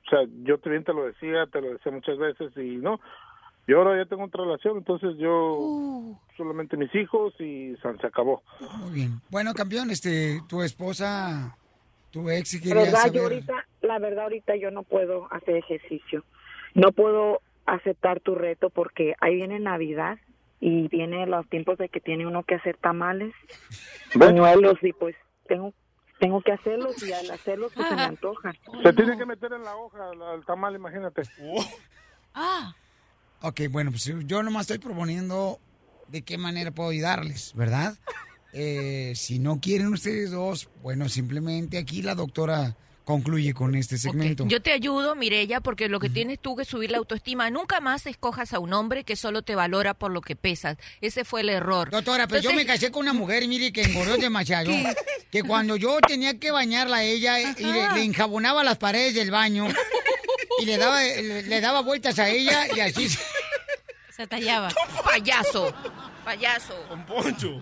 [0.06, 3.00] o sea, yo también te lo decía, te lo decía muchas veces y no,
[3.66, 8.42] yo ahora ya tengo otra relación, entonces yo solamente mis hijos y se acabó.
[8.78, 9.20] Muy bien.
[9.30, 11.56] Bueno, campeón, este, tu esposa,
[12.10, 13.14] tu ex, si La quería verdad, saber...
[13.14, 16.24] yo ahorita, la verdad, ahorita yo no puedo hacer ejercicio.
[16.74, 20.18] No puedo aceptar tu reto porque ahí viene Navidad
[20.64, 23.34] y viene los tiempos de que tiene uno que hacer tamales,
[24.14, 25.14] buñuelos y pues
[25.46, 25.74] tengo
[26.18, 28.56] tengo que hacerlos y al hacerlos pues se me antojan.
[28.82, 31.22] Se tiene que meter en la hoja al tamal, imagínate.
[32.32, 32.74] Ah.
[33.42, 35.60] Ok, bueno, pues yo nomás estoy proponiendo
[36.08, 37.98] de qué manera puedo ayudarles, ¿verdad?
[38.54, 42.74] Eh, si no quieren ustedes dos, bueno, simplemente aquí la doctora
[43.04, 44.46] concluye con este segmento.
[44.46, 48.06] Yo te ayudo, Mirella, porque lo que tienes tú que subir la autoestima, nunca más
[48.06, 50.76] escojas a un hombre que solo te valora por lo que pesas.
[51.00, 51.90] Ese fue el error.
[51.90, 54.70] Doctora, pero yo me casé con una mujer y mire que engordó demasiado.
[55.30, 59.30] Que cuando yo tenía que bañarla a ella y le, le enjabonaba las paredes del
[59.30, 59.66] baño
[60.60, 63.18] y le daba, le, le daba vueltas a ella y así se-
[64.16, 64.68] Se tallaba.
[65.04, 65.74] Payaso.
[66.24, 66.74] Payaso.
[66.88, 67.60] Con poncho.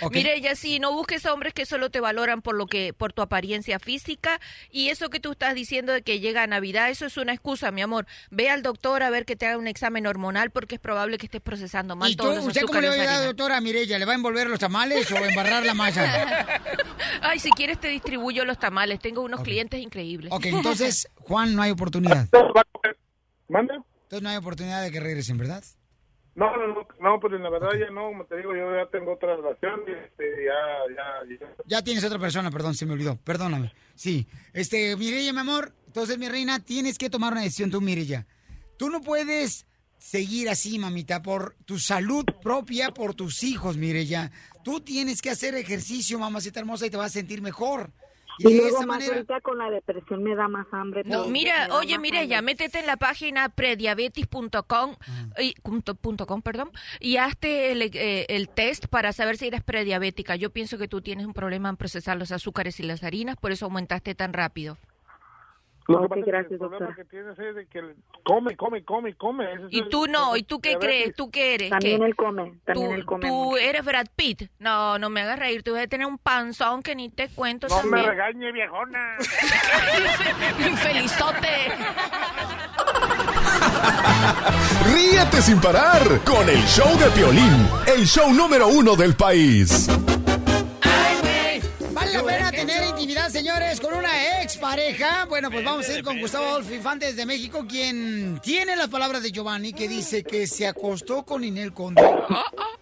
[0.00, 0.14] Ok.
[0.14, 3.78] Mirella, sí, no busques hombres que solo te valoran por lo que, por tu apariencia
[3.78, 4.40] física
[4.70, 7.70] y eso que tú estás diciendo de que llega a Navidad, eso es una excusa,
[7.70, 8.06] mi amor.
[8.30, 11.26] Ve al doctor a ver que te haga un examen hormonal porque es probable que
[11.26, 13.20] estés procesando mal ¿Y tú, todos los usted cómo le va a harina.
[13.20, 13.98] doctora a Mirella?
[13.98, 16.46] ¿Le va a envolver los tamales o embarrar la masa?
[17.22, 19.00] Ay, si quieres te distribuyo los tamales.
[19.00, 20.32] Tengo unos clientes increíbles.
[20.32, 22.28] Ok, entonces, Juan, no hay oportunidad.
[23.48, 23.74] ¿Manda?
[24.02, 25.62] Entonces no hay oportunidad de que regresen, ¿verdad?
[26.40, 29.36] No, no, no, pero la verdad ya no, como te digo, yo ya tengo otra
[29.36, 31.54] relación este, ya, ya, ya.
[31.66, 33.16] Ya tienes otra persona, perdón, se me olvidó.
[33.16, 33.74] Perdóname.
[33.94, 34.26] Sí.
[34.54, 38.26] Este, Mireya, mi amor, entonces, mi reina, tienes que tomar una decisión tú, Mireya.
[38.78, 39.66] Tú no puedes
[39.98, 44.32] seguir así, mamita, por tu salud propia, por tus hijos, Mireya.
[44.64, 47.90] Tú tienes que hacer ejercicio, mamacita hermosa, y te vas a sentir mejor.
[48.48, 49.14] Y luego esa más manera...
[49.14, 51.02] ahorita con la depresión me da más hambre.
[51.04, 52.54] No, mira, oye, Mireya, hambre.
[52.54, 54.96] métete en la página prediabetes.com
[55.38, 59.62] y, punto- punto com, perdón, y hazte el, eh, el test para saber si eres
[59.62, 60.36] prediabética.
[60.36, 63.52] Yo pienso que tú tienes un problema en procesar los azúcares y las harinas, por
[63.52, 64.78] eso aumentaste tan rápido.
[65.88, 67.80] Lo que pasa es que gracias, el problema que tienes es de que
[68.22, 69.52] come, come, come, come.
[69.52, 71.14] Ese Y el- tú no, ¿y tú qué crees?
[71.16, 71.70] ¿Tú qué eres?
[71.70, 72.06] También ¿Qué?
[72.06, 73.56] él come, también ¿Tú, él come tú mucho.
[73.58, 74.42] eres Brad Pitt?
[74.60, 75.62] No, no me hagas reír.
[75.64, 78.06] Tú debes tener un panzón que ni te cuento No me también.
[78.10, 79.16] regañe, viejona.
[80.68, 81.72] Infelizote.
[84.92, 89.88] Ríete sin parar con el show de Piolín, el show número uno del país.
[94.70, 95.24] Pareja.
[95.26, 99.20] Bueno, pues vamos a ir con Gustavo Adolfo Infantes de México, quien tiene las palabras
[99.22, 102.02] de Giovanni, que dice que se acostó con Ninel Conde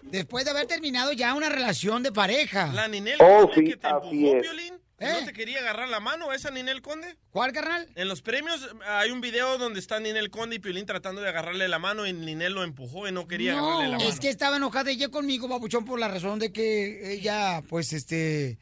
[0.03, 2.71] después de haber terminado ya una relación de pareja.
[2.73, 4.41] La Ninel Oh, Conde sí, que te empujó.
[4.41, 4.73] Piolín.
[4.99, 7.15] ¿que ¿No te quería agarrar la mano esa Ninel Conde?
[7.31, 7.87] ¿Cuál, carnal?
[7.95, 11.29] En los premios eh, hay un video donde está Ninel Conde y Piolín tratando de
[11.29, 14.09] agarrarle la mano y Ninel lo empujó y no quería agarrarle la No, mano.
[14.09, 18.59] es que estaba enojada ella conmigo, babuchón, por la razón de que ella, pues, este,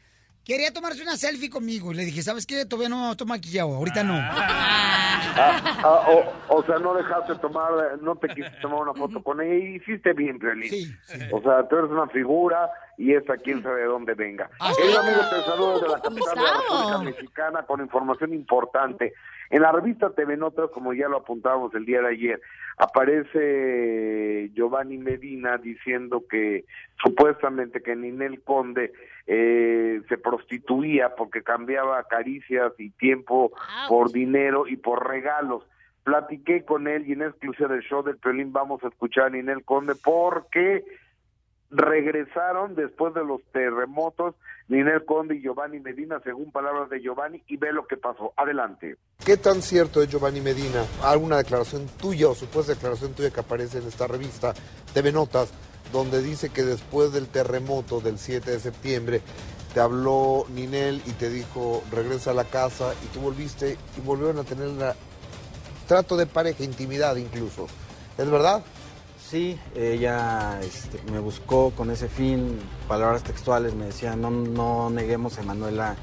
[0.48, 1.92] quería tomarse una selfie conmigo.
[1.92, 2.64] Le dije, ¿sabes qué?
[2.64, 4.14] Todavía no estoy maquillado, ahorita no.
[4.14, 6.06] Ah, ah,
[6.48, 7.70] o, o sea, no dejaste tomar,
[8.00, 10.98] no te quisiste tomar una foto con ella y hiciste bien, Piolín.
[11.32, 14.50] O sea, tú eres una figura y esta quién sabe de dónde venga.
[14.82, 19.12] El amigo te saluda desde la capital de la República Mexicana con información importante.
[19.50, 22.40] En la revista TV Notas, como ya lo apuntábamos el día de ayer,
[22.78, 26.64] aparece Giovanni Medina diciendo que
[27.02, 28.92] supuestamente que Ninel Conde
[29.26, 33.52] eh, se prostituía porque cambiaba caricias y tiempo
[33.88, 35.64] por dinero y por regalos.
[36.04, 39.64] Platiqué con él y en exclusiva del show del Pelín vamos a escuchar a Ninel
[39.64, 40.84] Conde porque
[41.70, 44.34] regresaron después de los terremotos
[44.68, 48.32] Ninel Conde y Giovanni Medina, según palabras de Giovanni, y ve lo que pasó.
[48.36, 48.96] Adelante.
[49.24, 53.78] ¿Qué tan cierto es, Giovanni Medina, alguna declaración tuya o supuesta declaración tuya que aparece
[53.78, 54.52] en esta revista
[54.92, 55.52] TV Notas,
[55.92, 59.22] donde dice que después del terremoto del 7 de septiembre
[59.72, 64.38] te habló Ninel y te dijo regresa a la casa y tú volviste y volvieron
[64.38, 64.94] a tener la
[65.86, 67.66] trato de pareja, intimidad incluso?
[68.16, 68.62] ¿Es verdad?
[69.28, 75.38] Sí, ella este, me buscó con ese fin, palabras textuales, me decía, no, no neguemos
[75.38, 75.96] a Manuela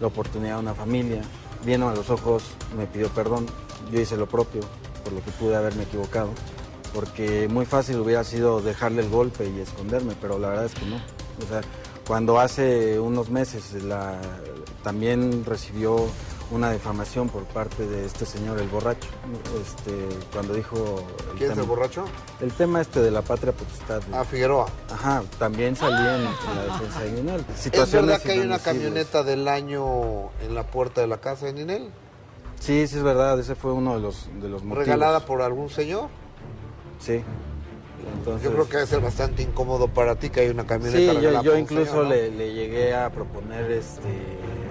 [0.00, 1.20] la oportunidad de una familia.
[1.62, 2.42] Vino a los ojos,
[2.78, 3.44] me pidió perdón,
[3.92, 4.62] yo hice lo propio,
[5.04, 6.30] por lo que pude haberme equivocado,
[6.94, 10.86] porque muy fácil hubiera sido dejarle el golpe y esconderme, pero la verdad es que
[10.86, 10.96] no.
[10.96, 11.60] O sea,
[12.06, 14.18] cuando hace unos meses la,
[14.82, 16.06] también recibió
[16.50, 19.08] una difamación por parte de este señor, el borracho,
[19.60, 19.92] este,
[20.32, 21.04] cuando dijo...
[21.38, 22.04] ¿Quién es el borracho?
[22.40, 24.02] El tema este de la patria potestad.
[24.12, 24.66] Ah, Figueroa.
[24.92, 27.44] Ajá, también salí en, en la defensa de Ninel.
[27.72, 31.52] ¿Es verdad que hay una camioneta del año en la puerta de la casa de
[31.52, 31.90] Ninel?
[32.58, 34.86] Sí, sí es verdad, ese fue uno de los, de los motivos.
[34.86, 36.08] ¿Regalada por algún señor?
[36.98, 37.22] Sí.
[38.18, 41.20] Entonces, Yo creo que debe ser bastante incómodo para ti que hay una camioneta Sí,
[41.22, 42.10] yo, yo incluso señor, ¿no?
[42.10, 44.08] le, le llegué a proponer este,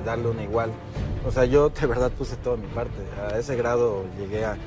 [0.05, 0.71] darle una igual.
[1.25, 2.97] O sea, yo de verdad puse todo mi parte.
[3.31, 4.57] A ese grado llegué a,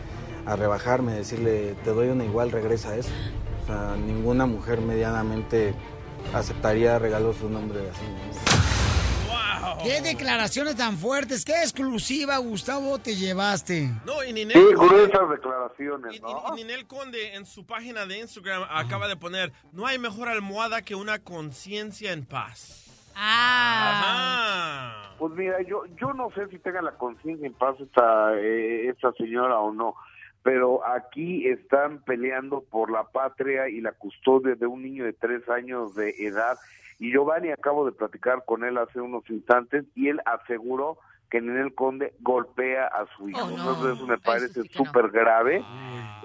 [0.46, 3.10] a rebajarme, decirle, te doy una igual, regresa a eso.
[3.62, 5.74] O sea, ninguna mujer medianamente
[6.34, 8.02] aceptaría regalos de un hombre así.
[8.04, 9.82] ¿no?
[9.82, 11.44] ¿Qué declaraciones tan fuertes?
[11.44, 13.90] ¿Qué exclusiva, Gustavo, te llevaste?
[14.04, 16.44] No, y Ninel Sí, Conde- gruesas declaraciones, y- ¿no?
[16.56, 20.28] y- y Ninel Conde en su página de Instagram acaba de poner, no hay mejor
[20.28, 22.81] almohada que una conciencia en paz.
[23.14, 25.14] Ajá.
[25.18, 29.12] Pues mira, yo yo no sé si tenga la conciencia en paz esta, eh, esta
[29.12, 29.94] señora o no,
[30.42, 35.48] pero aquí están peleando por la patria y la custodia de un niño de tres
[35.48, 36.58] años de edad.
[36.98, 40.98] Y Giovanni acabo de platicar con él hace unos instantes y él aseguró
[41.30, 43.40] que Ninel Conde golpea a su hijo.
[43.42, 43.56] Oh, no.
[43.56, 45.64] Entonces eso me parece súper grave,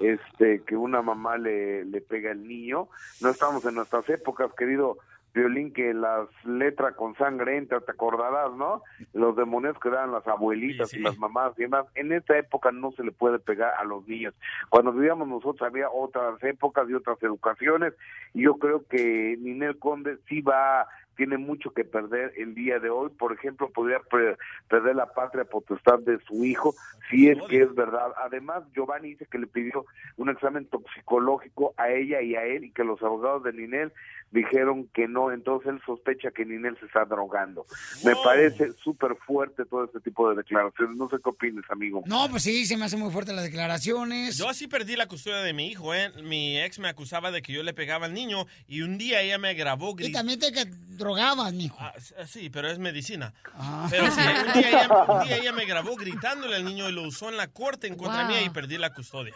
[0.00, 2.88] este, que una mamá le, le pega al niño.
[3.22, 4.98] No estamos en nuestras épocas, querido
[5.34, 8.82] violín que las letras con sangre entra, te acordarás, ¿no?
[9.12, 11.86] Los demonios que daban las abuelitas y las mamás y demás.
[11.94, 14.34] En esta época no se le puede pegar a los niños.
[14.68, 17.94] Cuando vivíamos nosotros había otras épocas y otras educaciones
[18.34, 20.86] y yo creo que Ninel Conde sí va
[21.18, 23.10] tiene mucho que perder el día de hoy.
[23.10, 24.38] Por ejemplo, podría per-
[24.68, 26.74] perder la patria potestad de su hijo,
[27.10, 28.12] si es que es verdad.
[28.24, 29.84] Además, Giovanni dice que le pidió
[30.16, 33.92] un examen toxicológico a ella y a él y que los abogados de Ninel
[34.30, 37.64] dijeron que no, entonces él sospecha que Ninel se está drogando.
[38.04, 40.96] Me parece súper fuerte todo este tipo de declaraciones.
[40.96, 42.02] No sé qué opines, amigo.
[42.06, 44.36] No, pues sí, se me hace muy fuerte las declaraciones.
[44.36, 46.10] Yo así perdí la custodia de mi hijo, ¿eh?
[46.22, 49.38] Mi ex me acusaba de que yo le pegaba al niño y un día ella
[49.38, 50.66] me grabó Y también te que
[51.08, 51.78] drogabas, mijo.
[52.26, 53.32] Sí, pero es medicina.
[53.54, 53.86] Ah.
[53.90, 57.02] Pero sí, un día, ella, un día ella me grabó gritándole al niño y lo
[57.02, 58.28] usó en la corte en contra Wow.
[58.28, 59.34] mía y perdí la custodia.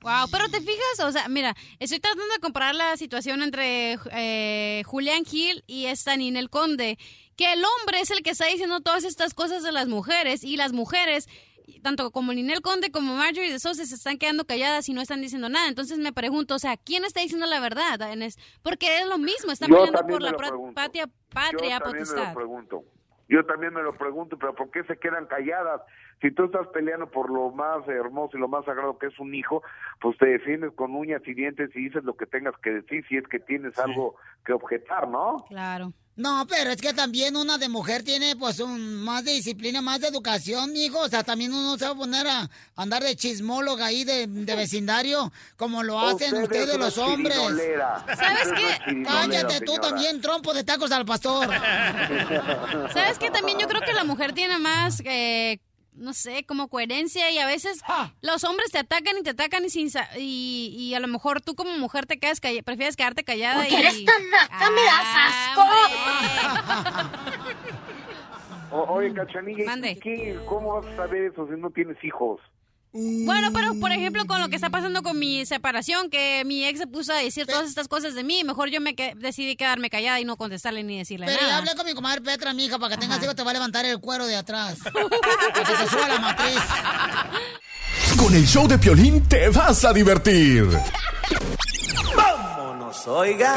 [0.00, 4.82] Wow, pero te fijas, o sea, mira, estoy tratando de comparar la situación entre eh,
[4.84, 6.98] Julián Gil y esta Ninel Conde,
[7.36, 10.58] que el hombre es el que está diciendo todas estas cosas de las mujeres y
[10.58, 11.26] las mujeres
[11.82, 15.20] tanto como Ninel Conde como Marjorie de Sousa se están quedando calladas y no están
[15.20, 15.68] diciendo nada.
[15.68, 17.98] Entonces me pregunto, o sea, ¿quién está diciendo la verdad?
[18.62, 20.32] Porque es lo mismo, están Yo peleando por la
[20.74, 22.28] patria, patria Yo también me potestad.
[22.28, 22.84] lo pregunto.
[23.28, 25.80] Yo también me lo pregunto, pero ¿por qué se quedan calladas?
[26.20, 29.34] Si tú estás peleando por lo más hermoso y lo más sagrado que es un
[29.34, 29.62] hijo,
[30.00, 33.16] pues te defiendes con uñas y dientes y dices lo que tengas que decir si
[33.16, 35.44] es que tienes algo que objetar, ¿no?
[35.48, 35.92] Claro.
[36.16, 40.00] No, pero es que también una de mujer tiene pues un, más de disciplina, más
[40.00, 41.00] de educación, mijo.
[41.00, 44.54] O sea, también uno se va a poner a andar de chismóloga ahí de, de
[44.56, 47.34] vecindario, como lo hacen Usted ustedes los hombres.
[47.36, 48.04] chirinolera.
[48.16, 49.02] ¿Sabes qué?
[49.04, 51.48] Cállate tú también, trompo de tacos al pastor.
[52.92, 53.30] ¿Sabes qué?
[53.32, 55.58] También yo creo que la mujer tiene más, eh,
[55.94, 57.80] no sé, como coherencia y a veces
[58.20, 61.40] los hombres te atacan y te atacan y, sin sa- y, y a lo mejor
[61.40, 63.80] tú como mujer te quedas calla- prefieres quedarte callada Porque y...
[63.80, 65.04] eres tan naca, me das
[68.70, 69.64] O- oye, Cachanilla.
[70.46, 72.40] ¿cómo vas a saber eso si no tienes hijos?
[72.96, 76.78] Bueno, pero por ejemplo con lo que está pasando con mi separación, que mi ex
[76.78, 79.90] se puso a decir todas estas cosas de mí, mejor yo me que- decidí quedarme
[79.90, 81.58] callada y no contestarle ni decirle Pero ya nada.
[81.58, 83.98] hablé con mi comadre Petra, mija, para que tengas hijos te va a levantar el
[83.98, 84.76] cuero de atrás.
[84.84, 85.02] para
[85.66, 86.60] que se suba la matriz.
[88.16, 90.68] Con el show de Piolín te vas a divertir.
[92.16, 93.54] Vámonos, oiga.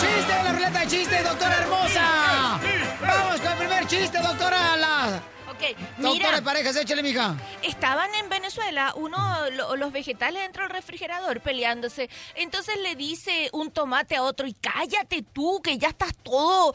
[0.00, 2.58] ¡Chiste de la ruleta de chistes, doctora hermosa!
[3.02, 4.76] Vamos con el primer chiste, doctora.
[4.78, 5.22] La...
[5.58, 6.32] Ok, Doctora mira.
[6.36, 7.34] de parejas, échale, mija.
[7.62, 9.18] Estaban en Venezuela uno,
[9.50, 12.08] lo- los vegetales dentro del refrigerador peleándose.
[12.36, 16.72] Entonces le dice un tomate a otro, y cállate tú, que ya estás todo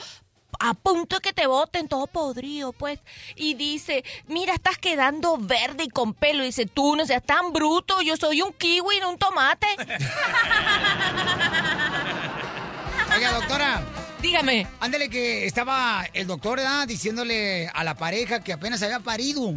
[0.59, 2.99] a punto de que te boten, todo podrido, pues.
[3.35, 6.43] Y dice, mira, estás quedando verde y con pelo.
[6.43, 9.67] Y dice, tú no seas tan bruto, yo soy un kiwi, no un tomate.
[13.15, 13.81] Oiga, doctora.
[14.23, 14.65] Dígame.
[14.79, 16.87] Ándale que estaba el doctor, ¿verdad?
[16.87, 19.53] Diciéndole a la pareja que apenas había parido.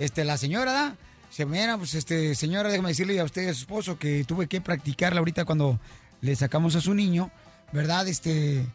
[0.00, 0.94] Este, la señora, ¿verdad?
[1.30, 4.60] Se mira, pues, este, señora, déjame decirle a usted, a su esposo, que tuve que
[4.60, 5.78] practicarla ahorita cuando
[6.22, 7.30] le sacamos a su niño,
[7.70, 8.08] ¿verdad?
[8.08, 8.66] Este,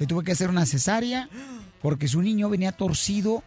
[0.00, 1.28] le tuve que hacer una cesárea
[1.80, 3.44] porque su niño venía torcido.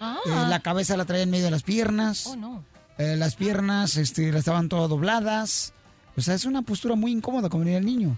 [0.00, 0.18] Ah.
[0.26, 2.24] eh, la cabeza la traía en medio de las piernas.
[2.28, 2.64] Oh, no.
[2.98, 5.72] Eh, las piernas este, las estaban todas dobladas.
[6.16, 8.16] O sea, es una postura muy incómoda como venía el niño.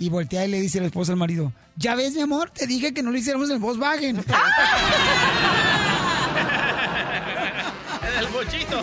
[0.00, 2.94] Y voltea y le dice la esposa al marido, ya ves, mi amor, te dije
[2.94, 4.16] que no lo hiciéramos en el Volkswagen.
[8.18, 8.82] El bochito.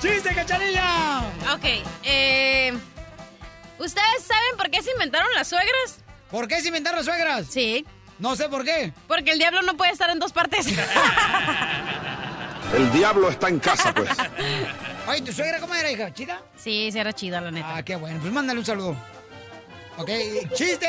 [0.00, 1.22] ¡Chiste, cachanilla!
[1.52, 1.64] Ok,
[2.04, 2.72] eh...
[3.78, 5.98] ¿Ustedes saben por qué se inventaron las suegras?
[6.30, 7.46] ¿Por qué se inventaron las suegras?
[7.50, 7.84] Sí.
[8.20, 8.92] No sé por qué.
[9.08, 10.68] Porque el diablo no puede estar en dos partes.
[12.74, 14.10] El diablo está en casa, pues.
[15.08, 16.12] Oye, ¿tu suegra cómo era, hija?
[16.12, 16.42] ¿Chida?
[16.56, 17.76] Sí, sí era chida, la neta.
[17.76, 18.18] Ah, qué bueno.
[18.20, 18.96] Pues mándale un saludo.
[19.98, 20.10] Ok,
[20.54, 20.86] chiste,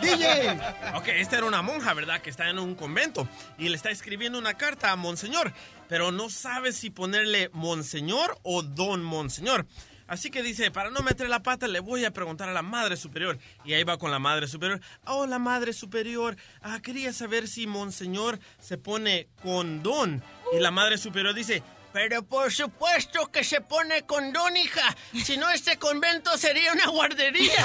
[0.00, 0.50] DJ.
[0.94, 2.20] Ok, esta era una monja, ¿verdad?
[2.20, 3.28] Que está en un convento
[3.58, 5.52] y le está escribiendo una carta a Monseñor,
[5.88, 9.66] pero no sabe si ponerle Monseñor o Don Monseñor.
[10.06, 12.96] Así que dice, para no meter la pata, le voy a preguntar a la Madre
[12.96, 13.38] Superior.
[13.64, 14.80] Y ahí va con la Madre Superior.
[15.06, 20.22] Oh, la Madre Superior, ah, quería saber si Monseñor se pone con Don.
[20.52, 24.96] Y la Madre Superior dice, pero por supuesto que se pone con Don, hija.
[25.24, 27.64] Si no, este convento sería una guardería.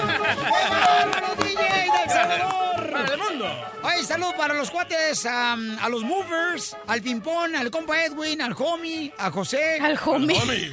[0.00, 2.90] ¡Bárbaro, DJ del Salvador!
[2.92, 3.46] ¡Para el mundo!
[3.82, 5.56] Oye, salud para los cuates, a
[5.88, 9.78] los movers, al pimpón, al compa Edwin, al homie, a José.
[9.80, 10.36] Al homie.
[10.38, 10.70] Al homie.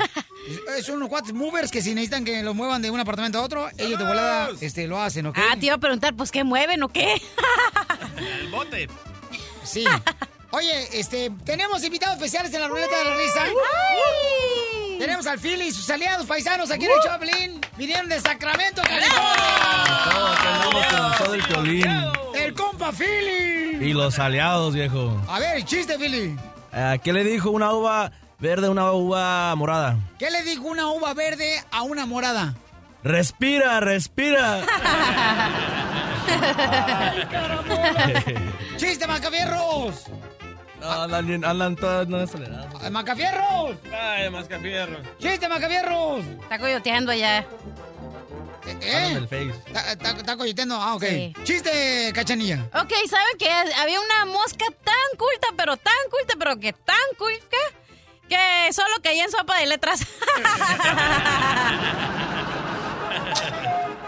[0.78, 3.42] Es- Son unos cuates movers que si necesitan que los muevan de un apartamento a
[3.42, 5.38] otro, ellos de volada este, lo hacen, ¿ok?
[5.38, 7.22] Ah, te iba a preguntar, pues, ¿qué mueven o qué?
[8.18, 8.88] El bote.
[9.68, 9.86] Sí.
[10.52, 13.42] Oye, este, tenemos invitados especiales en la ruleta de la risa.
[14.98, 17.62] Tenemos al Philly y sus aliados paisanos aquí en el Choplin.
[17.78, 18.82] Vinieron de Sacramento,
[21.18, 21.86] Todo el Piolín.
[22.34, 23.90] El compa Philly.
[23.90, 25.22] Y los aliados, viejo.
[25.28, 26.38] A ver, chiste, Philly.
[26.74, 29.98] Eh, ¿Qué le dijo una uva verde a una uva morada?
[30.18, 32.56] ¿Qué le dijo una uva verde a una morada?
[33.04, 34.62] Respira, respira.
[38.88, 40.06] ¡Chiste, Macafierros!
[40.80, 42.90] No, andan, bien- andan todas no aceleradas.
[42.90, 43.76] ¡Macafierros!
[43.92, 44.98] Ay, mascafierro.
[45.20, 46.24] ¡Chiste, Macafierros!
[46.44, 47.46] Está coyoteando allá.
[48.82, 49.12] ¿Eh?
[49.14, 49.54] del Face.
[49.68, 50.76] Está- coyoteando.
[50.76, 51.04] Ah, ok.
[51.04, 51.34] Sí.
[51.44, 52.66] Chiste, cachanilla.
[52.74, 57.58] Ok, ¿saben que había una mosca tan culta, pero tan culta, pero que tan culta,
[58.30, 60.00] que solo caía en sopa de letras?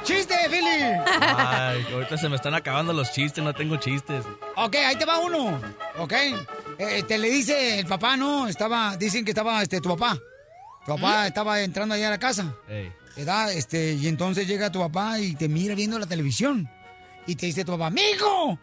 [0.09, 0.97] ¡Chiste, Philly!
[1.37, 4.25] Ay, ahorita se me están acabando los chistes, no tengo chistes.
[4.55, 5.61] Ok, ahí te va uno.
[5.99, 6.13] Ok.
[6.79, 8.47] Eh, te le dice el papá, ¿no?
[8.47, 10.17] Estaba, dicen que estaba este, tu papá.
[10.83, 12.55] Tu papá estaba entrando allá a la casa.
[12.67, 12.91] Ey.
[13.17, 13.53] ¿Verdad?
[13.53, 16.67] Este, y entonces llega tu papá y te mira viendo la televisión.
[17.27, 18.57] Y te dice tu papá, ¡Mijo!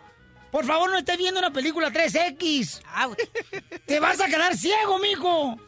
[0.56, 2.80] Por favor, no estés viendo una película 3X.
[3.84, 5.60] Te vas a quedar ciego, mijo.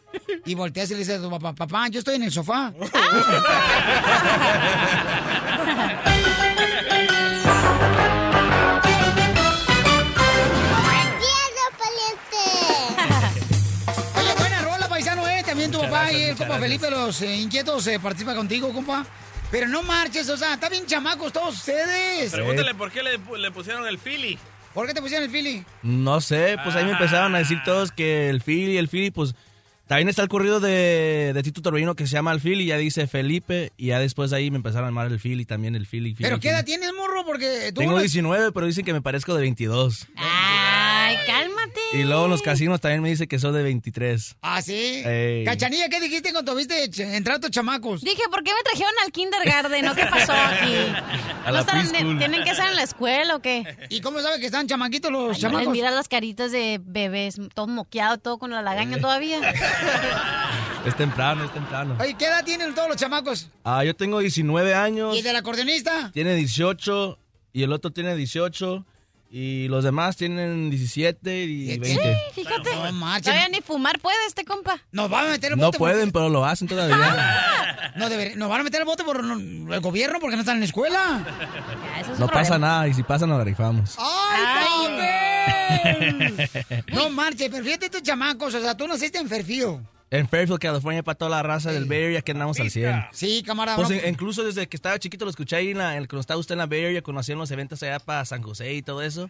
[0.47, 2.73] Y volteas y le dices a tu papá, papá, yo estoy en el sofá.
[2.75, 2.89] Oye,
[14.39, 15.43] buena rola, paisano, ¿eh?
[15.45, 16.79] También tu Muchas papá gracias, y el compa gracias.
[16.79, 19.05] Felipe, los eh, inquietos, eh, participa contigo, compa.
[19.51, 22.31] Pero no marches, o sea, está bien chamacos todos ustedes.
[22.31, 24.39] Pregúntale por qué le, le pusieron el Philly.
[24.73, 25.63] ¿Por qué te pusieron el Philly?
[25.83, 29.33] No sé, pues ahí me empezaron a decir todos que el Philly, el Philly, pues
[29.87, 33.07] también está el corrido de, de Tito Torbellino que se llama el Philly, ya dice
[33.07, 36.13] Felipe, y ya después de ahí me empezaron a llamar el Philly, también el Philly.
[36.13, 37.25] Philly, ¿Pero qué edad tienes, morro?
[37.25, 37.81] Porque tú...
[37.81, 40.07] Tengo no- 19, pero dicen que me parezco de 22.
[40.15, 40.48] Ay, cálmate.
[41.91, 44.37] Y luego en los casinos también me dice que soy de 23.
[44.41, 45.01] Ah, sí.
[45.05, 45.43] Ey.
[45.43, 46.83] Cachanilla, ¿qué dijiste cuando viste
[47.15, 48.01] entrar a tus chamacos?
[48.01, 49.85] Dije, ¿por qué me trajeron al kindergarten?
[49.85, 49.95] ¿No?
[49.95, 50.73] ¿Qué pasó aquí?
[51.45, 52.17] A ¿No preschool.
[52.17, 53.63] ¿Tienen que estar en la escuela o qué?
[53.89, 55.71] ¿Y cómo sabe que están chamaquitos los chamacos?
[55.71, 59.39] mira las caritas de bebés, todo moqueado, todo con la lagaña todavía.
[60.85, 61.97] Es temprano, es temprano.
[61.99, 63.49] Oye, ¿qué edad tienen todos los chamacos?
[63.65, 65.17] Ah, yo tengo 19 años.
[65.17, 66.09] ¿Y del acordeonista?
[66.13, 67.19] Tiene 18
[67.51, 68.85] y el otro tiene 18
[69.31, 71.87] y los demás tienen 17 y 20.
[72.33, 72.75] Sí, fíjate.
[72.75, 73.23] No marchen.
[73.33, 74.81] Todavía ni fumar puede este compa.
[74.91, 75.77] Nos van a meter el No bote.
[75.77, 76.97] por- pueden, pero lo hacen todavía.
[77.95, 80.55] No, deber- nos van a meter el bote por no- el gobierno porque no están
[80.55, 81.25] en la escuela.
[82.17, 83.95] No pasa nada y si pasa nos la rifamos.
[83.97, 86.49] ¡Ay, papel!
[86.93, 89.81] No marche, pero fíjate tus chamacos, o sea, tú naciste en Fairfield.
[90.11, 93.05] En Fairfield, California, para toda la raza del Bay Area que andamos al 100.
[93.11, 93.77] Sí, camarada.
[93.77, 96.39] Pues en- incluso desde que estaba chiquito lo escuché ahí, en la, en- cuando estaba
[96.39, 99.01] usted en la Bay Area, conocí en los eventos allá para San José y todo
[99.03, 99.29] eso.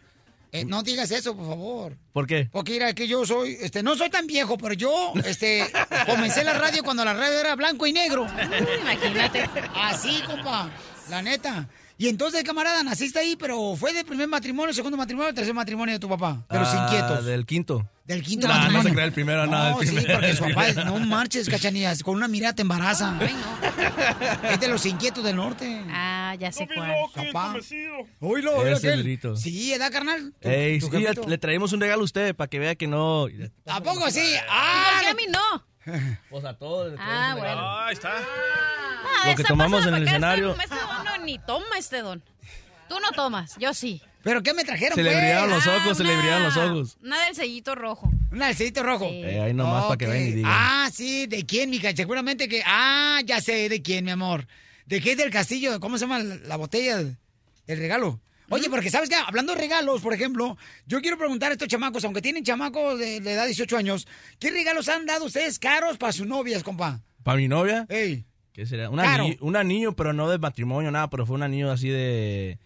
[0.52, 1.98] eh, no digas eso, por favor.
[2.14, 2.48] ¿Por qué?
[2.52, 5.64] Porque mira, que yo soy, este, no soy tan viejo, pero yo, este,
[6.08, 8.26] comencé la radio cuando la radio era blanco y negro.
[8.82, 9.48] Imagínate.
[9.76, 10.70] Así, compa,
[11.10, 11.68] la neta.
[12.02, 16.00] Y entonces, camarada, naciste ahí, pero fue de primer matrimonio, segundo matrimonio, tercer matrimonio de
[16.00, 16.46] tu papá.
[16.50, 17.26] De los Ah, inquietos.
[17.26, 17.86] Del quinto.
[18.06, 18.90] Del quinto No, no matrimonio.
[18.90, 20.14] se crea el primero, no, No, sí, primero.
[20.14, 23.20] porque su papá, es- no marches, cachanillas, con una mirada te embaraza.
[24.50, 25.82] Es de los inquietos del norte.
[25.90, 26.90] Ah, ya sé cuál.
[27.14, 27.56] Papá.
[28.22, 29.04] Oílo, oílo Ese aquel.
[29.04, 29.36] grito.
[29.36, 30.34] Sí, ¿edad, carnal?
[30.40, 33.28] Tu- Ey, tu sí, le traemos un regalo a usted para que vea que no.
[33.68, 34.22] ¿A poco así?
[34.22, 34.92] ¿Y ¡Ah!
[34.94, 35.66] por qué a mí no?
[36.30, 36.94] Pues a todos.
[37.00, 37.54] Ah, bueno.
[37.60, 38.12] Ah, ahí está.
[38.18, 40.52] Ah, Lo que tomamos en el escenario.
[40.52, 42.24] Este, este don no, ni toma este don.
[42.88, 44.02] Tú no tomas, yo sí.
[44.24, 45.22] ¿Pero qué me trajeron, Se le pues?
[45.22, 46.98] brillaron los Ah, ojos, se le una- brillaron los ojos.
[47.02, 48.12] Una del sellito rojo.
[48.32, 49.06] ¿Un alcedito rojo?
[49.10, 50.12] Eh, ahí nomás para que Ok.
[50.12, 50.52] vean y digan.
[50.54, 51.96] Ah, sí, ¿de quién, mija?
[51.96, 52.62] Seguramente que...
[52.66, 54.46] Ah, ya sé de quién, mi amor.
[54.86, 55.80] ¿De qué del castillo?
[55.80, 57.18] ¿Cómo se llama la, la botella del
[57.68, 58.20] del regalo?
[58.50, 59.16] Oye, porque ¿sabes qué?
[59.16, 63.20] Hablando de regalos, por ejemplo, yo quiero preguntar a estos chamacos, aunque tienen chamacos de,
[63.22, 64.08] de edad de 18 años,
[64.40, 67.02] ¿qué regalos han dado ustedes caros para sus novias, compa?
[67.24, 67.86] ¿Para mi novia?
[67.90, 68.26] Ey.
[68.54, 68.90] ¿Qué será?
[68.90, 72.60] Un, anillo, un anillo, pero no de matrimonio, nada, pero fue un anillo así de,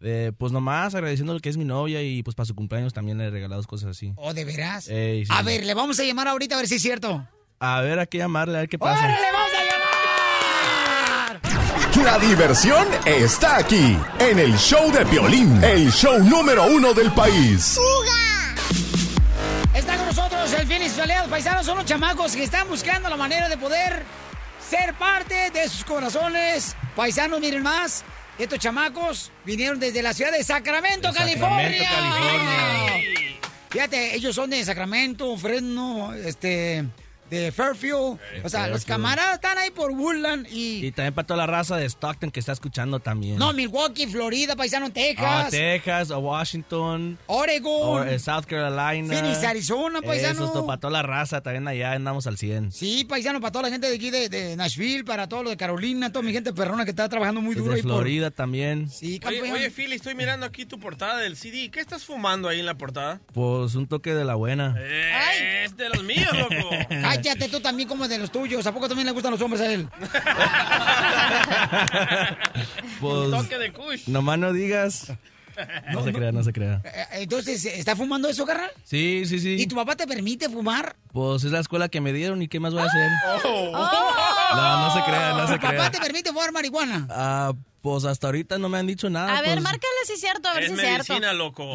[0.00, 3.24] de, pues nomás agradeciéndole que es mi novia y pues para su cumpleaños también le
[3.24, 4.12] he regalado cosas así.
[4.16, 4.88] ¿O de veras?
[4.88, 5.32] Ey, sí.
[5.34, 7.26] A ver, le vamos a llamar ahorita a ver si es cierto.
[7.60, 9.04] A ver, a qué llamarle, a ver qué pasa.
[9.04, 9.57] ¡Órale, vamos a!
[12.04, 17.76] La diversión está aquí, en el show de violín, el show número uno del país.
[19.74, 21.66] Está con nosotros el Félix Aliados Paisanos.
[21.66, 24.04] Son los chamacos que están buscando la manera de poder
[24.68, 26.76] ser parte de sus corazones.
[26.94, 28.04] Paisanos, miren más.
[28.38, 31.88] Estos chamacos vinieron desde la ciudad de Sacramento, De California.
[31.88, 33.28] Sacramento, California.
[33.70, 36.86] Fíjate, ellos son de Sacramento, Fresno, este,
[37.30, 38.18] de Fairfield.
[38.44, 40.86] O sea, los camaradas están ahí por Woodland y...
[40.86, 43.38] Y también para toda la raza de Stockton que está escuchando también.
[43.38, 48.08] No, Milwaukee, Florida, paisano, Texas, A Texas, Washington, Oregon.
[48.08, 49.14] eh, South Carolina.
[49.14, 50.44] Phoenix, Arizona, paisano.
[50.46, 52.72] Eso es para toda la raza, también allá andamos al 100.
[52.72, 55.56] Sí, paisano, para toda la gente de aquí de, de Nashville, para todo lo de
[55.56, 57.80] Carolina, toda mi gente perrona que está trabajando muy duro por...
[57.82, 58.90] Florida también.
[58.90, 59.50] Sí, Oye, campeón.
[59.52, 61.70] oye, Philly, estoy mirando aquí tu portada del CD.
[61.70, 63.20] ¿Qué estás fumando ahí en la portada?
[63.32, 64.74] Pues un toque de la buena.
[64.78, 66.70] Eh, es de los míos, loco.
[67.22, 68.66] Cállate tú también como de los tuyos.
[68.66, 69.88] ¿A poco también le gustan los hombres a él?
[73.00, 74.08] Pues, Toque de kush.
[74.08, 75.12] nomás no digas.
[75.92, 76.80] No, se crea, no se crea.
[76.84, 78.70] Eh, Entonces, ¿está fumando eso, carnal?
[78.84, 79.56] Sí, sí, sí.
[79.58, 80.94] ¿Y tu papá te permite fumar?
[81.12, 83.10] Pues es la escuela que me dieron y qué más voy a hacer.
[83.44, 83.72] Oh.
[84.54, 85.90] No, no se crea, no se ¿Tu papá crea.
[85.90, 87.06] te permite fumar marihuana?
[87.10, 89.36] Ah, pues hasta ahorita no me han dicho nada.
[89.36, 91.12] A ver, pues, márcale si es cierto, a ver Es si es cierto.
[91.14, 91.74] medicina, loco.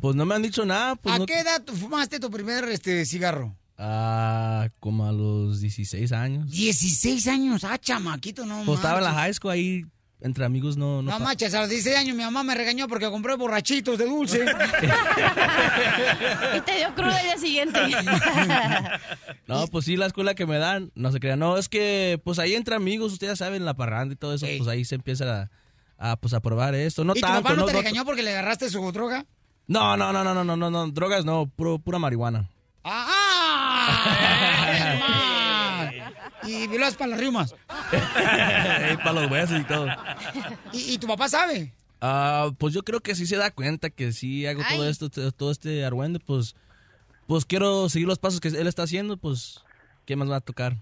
[0.00, 0.94] Pues no me han dicho nada.
[0.96, 3.54] Pues ¿A no- qué edad fumaste tu primer este, cigarro?
[3.80, 6.50] Ah, como a los 16 años.
[6.50, 9.84] 16 años, ah, chamaquito, no Pues estaba en la high school ahí,
[10.20, 11.00] entre amigos no...
[11.00, 14.06] No, No manches, a los 16 años mi mamá me regañó porque compré borrachitos de
[14.06, 14.44] dulce.
[16.56, 17.78] Y te dio cruda el día siguiente.
[19.46, 21.36] No, pues sí, la escuela que me dan, no se crea.
[21.36, 24.68] No, es que pues ahí entre amigos, ustedes saben, la parranda y todo eso, pues
[24.68, 25.48] ahí se empieza
[25.96, 27.02] a, a, pues, a probar esto.
[27.02, 29.24] No ¿Y tu papá no, no, te regañó porque le agarraste su droga?
[29.66, 32.50] No, no, no, no, no, no, no, no, drogas no, puro- pura marihuana.
[32.84, 33.10] ¡Ah!
[36.44, 37.54] Y velas para las riumas.
[39.02, 39.86] Para los huesos y todo.
[40.72, 41.72] ¿Y, y tu papá sabe?
[42.00, 45.50] Ah, pues yo creo que sí se da cuenta que sí hago todo esto, todo
[45.50, 46.54] este argüende, pues,
[47.26, 49.62] pues quiero seguir los pasos que él está haciendo, pues,
[50.06, 50.76] ¿qué más va a tocar?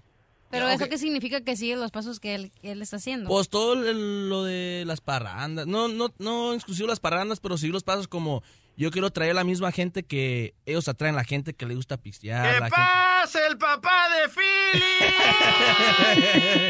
[0.49, 3.27] Pero ¿eso qué significa que sigue los pasos que él, que él está haciendo?
[3.29, 7.73] Pues todo el- lo de las parrandas, no, no, no exclusivo las parrandas, pero seguir
[7.73, 8.43] los pasos como
[8.77, 12.43] yo quiero traer la misma gente que ellos atraen, la gente que le gusta pistear.
[12.53, 14.83] ¡Que la gente- pase el papá de Philly!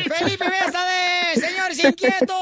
[0.17, 1.35] ¡Felipe Bésade!
[1.35, 2.37] ¡Señores inquietos!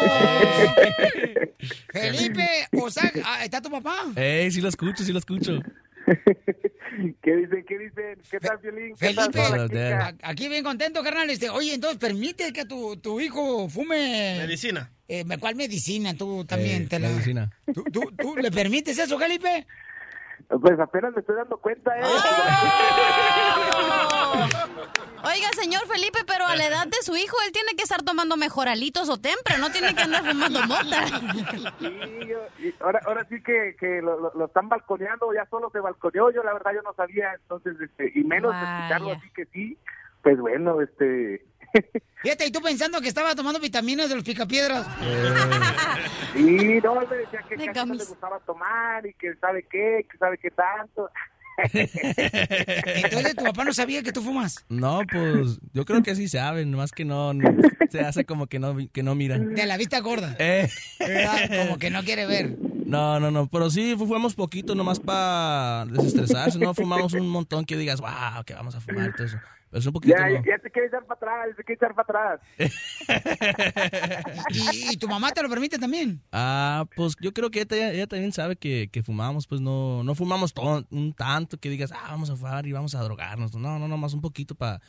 [1.92, 2.48] Felipe,
[2.80, 3.12] o sea,
[3.44, 3.96] ¿está tu papá?
[4.16, 5.60] Ey, sí lo escucho, sí lo escucho.
[7.22, 7.64] ¿Qué dicen?
[7.66, 8.18] ¿Qué dicen?
[8.30, 8.94] ¿Qué tal, Violín?
[8.98, 11.30] ¿Qué tal Felipe, a- aquí bien contento, carnal.
[11.30, 14.36] Este, oye, entonces permite que tu, tu hijo fume.
[14.38, 14.90] Medicina.
[15.08, 16.14] Eh, ¿Cuál medicina?
[16.16, 17.08] Tú también Eh, te la.
[17.10, 17.50] medicina.
[17.72, 19.66] ¿Tú, tú, tú le permites eso, Felipe?
[20.60, 22.02] Pues apenas me estoy dando cuenta, ¿eh?
[25.22, 28.36] Oiga, señor Felipe, pero a la edad de su hijo, él tiene que estar tomando
[28.36, 31.06] mejoralitos o tempra, no tiene que andar fumando mota.
[31.78, 35.70] Sí, yo- y ahora, ahora sí que, que lo, lo- lo están balconeando, ya solo
[35.70, 38.76] se balconeó, yo la verdad yo no sabía, entonces, este, y menos Vaya.
[38.78, 39.78] escucharlo así que sí,
[40.22, 41.44] pues bueno, este...
[42.22, 44.86] Fíjate, y tú pensando que estaba tomando vitaminas de los picapiedras.
[46.32, 49.66] Sí, no, él me decía que De casi no le gustaba tomar y que sabe
[49.68, 51.10] qué, que sabe qué tanto.
[51.72, 54.64] Entonces tu papá no sabía que tú fumas.
[54.68, 57.50] No, pues yo creo que sí saben, nomás que no, no-
[57.90, 59.54] se hace como que no, que no miran.
[59.54, 60.36] De la vista gorda.
[60.38, 60.68] Eh.
[61.00, 61.64] ¿Verdad?
[61.66, 62.56] Como que no quiere ver.
[62.86, 67.64] No, no, no, pero sí fu- fumamos poquito nomás para desestresarse, no fumamos un montón
[67.64, 69.38] que digas, wow, que vamos a fumar y todo eso.
[69.72, 70.44] Es un poquito, Ya, ya, ¿no?
[70.44, 72.40] ya se quiere echar para atrás, se quiere echar para atrás.
[74.50, 76.20] ¿Y, y tu mamá te lo permite también?
[76.32, 80.14] Ah, pues yo creo que ella, ella también sabe que, que fumamos, pues no, no
[80.14, 83.54] fumamos todo, un tanto que digas, ah, vamos a fumar y vamos a drogarnos.
[83.54, 84.80] No, no, no, más un poquito para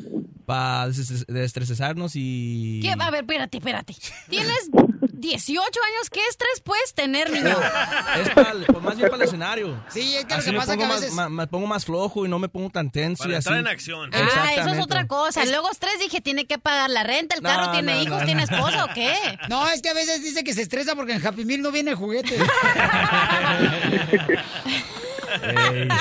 [0.45, 2.79] pa desestresarnos y...
[2.81, 2.91] ¿Qué?
[2.99, 3.95] A ver, espérate, espérate.
[4.29, 4.69] Tienes
[5.13, 7.55] 18 años, ¿qué estrés puedes tener, niño?
[8.21, 9.83] Es para, el- pues, más bien para el escenario.
[9.89, 11.85] Sí, es que lo Así que me pasa pongo que a más, me pongo más
[11.85, 13.23] flojo y no me pongo tan tenso.
[13.23, 13.49] Para y así.
[13.49, 14.09] entrar en acción.
[14.13, 15.45] Ah, eso es otra cosa.
[15.45, 18.25] Luego estrés, dije, tiene que pagar la renta, el No, carro, tiene no, hijos, no,
[18.25, 18.55] tiene no.
[18.55, 19.13] esposa o qué.
[19.49, 21.91] No, es que a veces dice que se estresa porque en Happy Meal no viene
[21.91, 22.37] el juguete.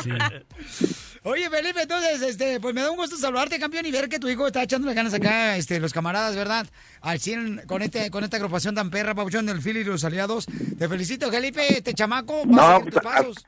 [0.03, 0.11] Sí.
[1.23, 4.29] Oye, Felipe, entonces, este, pues me da un gusto saludarte, campeón, y ver que tu
[4.29, 6.67] hijo está echándole ganas acá, este, los camaradas, ¿verdad?
[7.03, 10.47] Al 100 con, este, con esta agrupación tan perra, Pabuchón del Philly y los aliados.
[10.79, 13.47] Te felicito, Felipe, este chamaco, va No, a seguir tus pues, pasos.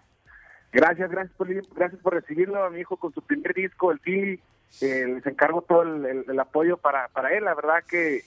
[0.71, 4.39] Gracias, gracias por, gracias por recibirlo a mi hijo con su primer disco, el Philly.
[4.81, 7.45] Eh, les encargo todo el, el- el apoyo para, para él.
[7.45, 8.23] La verdad que,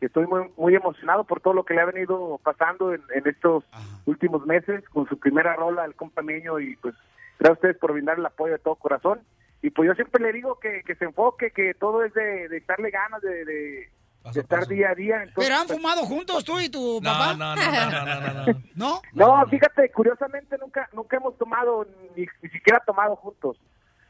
[0.00, 3.64] estoy muy, muy emocionado por todo lo que le ha venido pasando en, en estos
[4.06, 6.94] últimos meses con su primera rola, el compañero, y pues
[7.38, 9.20] gracias a ustedes por brindar el apoyo de todo corazón.
[9.62, 12.56] Y pues yo siempre le digo que, que se enfoque, que todo es de, de
[12.56, 13.88] echarle ganas, de, de-
[14.34, 15.22] de estar día a día.
[15.22, 17.34] Entonces, ¿Pero han pues, fumado juntos tú y tu papá?
[17.34, 18.60] no, no, no, no, no, no, no.
[18.74, 19.02] ¿No?
[19.14, 21.86] No, fíjate, curiosamente nunca nunca hemos tomado,
[22.16, 23.58] ni, ni siquiera tomado juntos.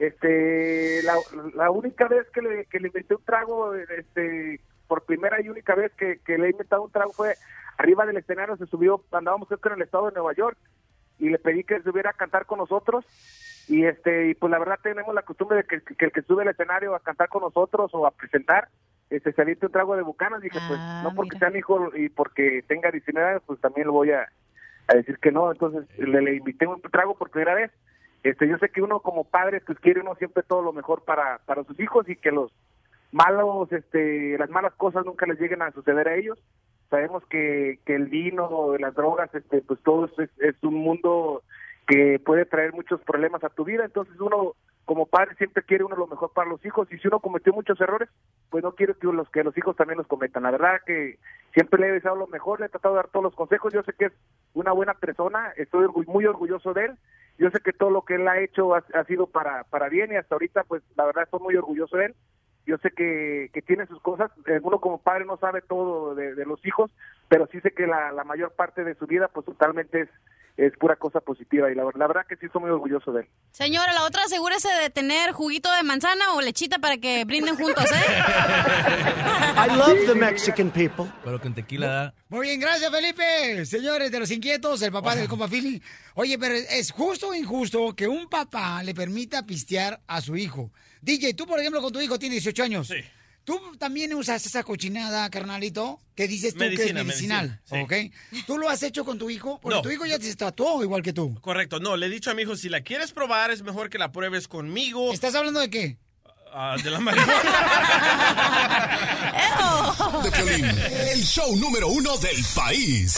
[0.00, 1.14] Este, la,
[1.54, 4.58] la única vez que le, que le inventé un trago, este,
[4.88, 7.34] por primera y única vez que, que le he inventado un trago fue
[7.76, 10.56] arriba del escenario, se subió, andábamos creo que en el estado de Nueva York,
[11.18, 13.04] y le pedí que subiera a cantar con nosotros,
[13.68, 16.44] y este, y pues la verdad tenemos la costumbre de que, que el que sube
[16.44, 18.68] al escenario a cantar con nosotros o a presentar,
[19.10, 22.64] este, se un trago de bucanas, dije, pues no porque sea mi hijo y porque
[22.66, 24.26] tenga 19 años, pues también lo voy a,
[24.88, 27.70] a decir que no, entonces le, le invité un trago por primera vez.
[28.22, 31.38] Este, yo sé que uno como padre pues quiere uno siempre todo lo mejor para,
[31.46, 32.52] para sus hijos y que los
[33.12, 36.38] malos, este, las malas cosas nunca les lleguen a suceder a ellos.
[36.90, 41.42] Sabemos que, que el vino, las drogas, este, pues todo es, es- un mundo
[41.90, 44.54] que puede traer muchos problemas a tu vida, entonces uno
[44.84, 47.80] como padre siempre quiere uno lo mejor para los hijos y si uno cometió muchos
[47.80, 48.08] errores,
[48.48, 50.44] pues no quiero que los que los hijos también los cometan.
[50.44, 51.18] La verdad que
[51.52, 53.72] siempre le he deseado lo mejor, le he tratado de dar todos los consejos.
[53.72, 54.12] Yo sé que es
[54.54, 56.98] una buena persona, estoy muy orgulloso de él.
[57.38, 60.16] Yo sé que todo lo que él ha hecho ha, sido para, para bien y
[60.16, 62.14] hasta ahorita, pues la verdad estoy muy orgulloso de él.
[62.66, 66.36] Yo sé que, que tiene sus cosas, eh, uno como padre no sabe todo de,
[66.36, 66.92] de los hijos,
[67.28, 70.08] pero sí sé que la, la mayor parte de su vida, pues totalmente es,
[70.60, 73.28] es pura cosa positiva y la, la verdad que sí estoy muy orgulloso de él.
[73.50, 77.84] Señora, la otra asegúrese de tener juguito de manzana o lechita para que brinden juntos,
[77.90, 77.96] ¿eh?
[79.56, 81.06] I love the Mexican people.
[81.24, 82.14] Pero con tequila da.
[82.28, 83.64] Muy bien, gracias, Felipe.
[83.64, 85.82] Señores de los inquietos, el papá del compa Philly.
[86.14, 90.70] Oye, pero ¿es justo o injusto que un papá le permita pistear a su hijo?
[91.00, 92.92] DJ, tú, por ejemplo, con tu hijo tienes 18 años.
[93.44, 98.44] Tú también usas esa cochinada, carnalito, que dices tú que es Medicina, medicinal, medicina, ¿ok?
[98.46, 99.58] ¿Tú lo has hecho con tu hijo?
[99.60, 99.82] Porque No.
[99.82, 101.34] tu hijo ya se tatuó igual que tú.
[101.40, 103.98] Correcto, no, le he dicho a mi hijo, si la quieres probar, es mejor que
[103.98, 105.12] la pruebes conmigo.
[105.12, 105.96] ¿Estás hablando de qué?
[106.52, 107.32] Ah, de la marihuana.
[110.24, 113.16] De Piolín, el show número uno del país.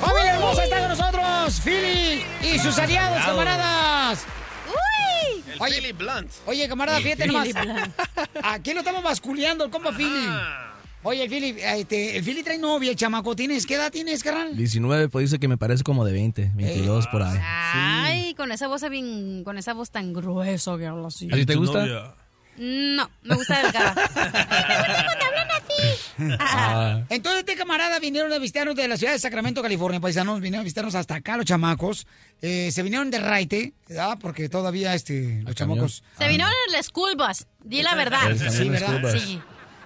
[0.00, 1.60] ¡Familia hermosa está con nosotros!
[1.62, 3.26] ¡Philly y sus aliados, Aliados.
[3.26, 4.24] camaradas!
[5.54, 6.30] El Philly Blunt.
[6.46, 7.48] Oye, camarada, fíjate nomás.
[8.42, 10.28] ¿A quién lo estamos basculeando, el compa Philly?
[11.02, 13.36] Oye, el Philly, este, el Philly trae novia, el chamaco.
[13.36, 14.56] ¿Tienes, ¿Qué edad tienes, carnal?
[14.56, 17.38] 19, pues dice que me parece como de 20, 22 por ahí.
[17.42, 21.28] Ay, con esa voz bien, con esa voz tan gruesa que habla así.
[21.30, 22.14] ¿A ti te gusta?
[22.56, 23.94] No, me gusta delgada.
[26.38, 27.02] Ah.
[27.08, 30.40] Entonces, este camarada vinieron a visitarnos de la ciudad de Sacramento, California, paisanos.
[30.40, 32.06] Vinieron a visitarnos hasta acá, los chamacos.
[32.40, 34.18] Eh, se vinieron de raite, ¿verdad?
[34.20, 36.04] Porque todavía este, los chamacos.
[36.18, 37.46] Se vino en school bus.
[37.64, 38.30] Di la verdad.
[38.30, 39.18] El Sí, ¿verdad?
[39.18, 39.40] Sí.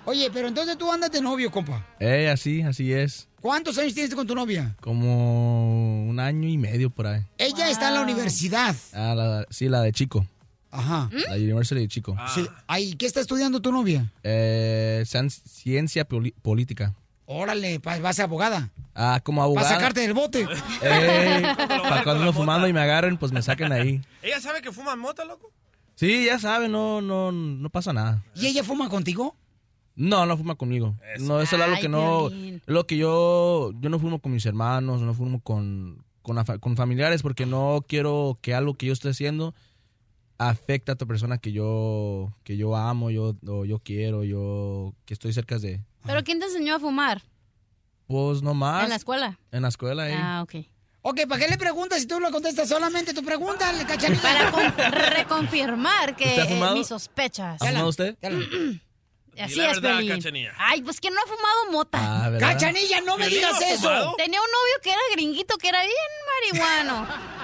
[0.04, 1.86] Oye, pero entonces tú andas de novio, compa.
[2.00, 3.28] Eh, así, así es.
[3.40, 4.74] ¿Cuántos años tienes con tu novia?
[4.80, 7.22] Como un año y medio por ahí.
[7.36, 8.74] Ella está en la universidad.
[8.92, 10.26] Ah, la, sí, la de Chico.
[10.70, 11.08] Ajá.
[11.28, 12.16] La University de Chico.
[12.34, 12.46] Sí.
[12.66, 14.12] Ay, ¿qué está estudiando tu novia?
[14.22, 16.94] Eh, cien- ciencia poli- política.
[17.30, 18.70] Órale, vas a ser abogada.
[18.94, 19.68] Ah, como Para abogada.
[19.68, 20.46] sacarte del bote.
[20.82, 24.00] Eh, para cuando ando fumando y me agarren, pues me saquen ahí.
[24.22, 25.50] ¿Ella sabe que fuma mota, loco?
[25.94, 28.24] Sí, ya sabe, no, no, no pasa nada.
[28.34, 29.36] ¿Y ella fuma contigo?
[29.96, 30.96] No, no fuma conmigo.
[31.18, 32.30] No, eso es algo Ay, que no,
[32.66, 37.22] lo que yo, yo no fumo con mis hermanos, no fumo con, con, con familiares
[37.22, 39.54] porque no quiero que algo que yo esté haciendo
[40.38, 45.14] afecte a otra persona que yo, que yo amo, yo, o yo quiero, yo, que
[45.14, 45.80] estoy cerca de.
[46.06, 47.22] ¿Pero quién te enseñó a fumar?
[48.06, 48.84] Pues no más.
[48.84, 49.38] ¿En la escuela?
[49.52, 50.14] En la escuela, eh.
[50.16, 50.54] Ah, ok.
[51.02, 54.22] Ok, ¿para qué le preguntas si tú lo contestas solamente tu pregunta, cachanilla?
[54.22, 57.60] Para con- reconfirmar que ¿Usted ha eh, mis sospechas.
[57.62, 58.16] ¿Ha fumado usted?
[59.40, 60.00] Así la es, verdad.
[60.08, 60.52] Cachanilla.
[60.58, 61.98] Ay, pues que no ha fumado mota.
[62.24, 62.54] Ah, ¿verdad?
[62.54, 63.82] Cachanilla, no me ¿Piolín digas no eso.
[63.82, 64.14] fumado?
[64.16, 67.06] Tenía un novio que era gringuito, que era bien marihuano.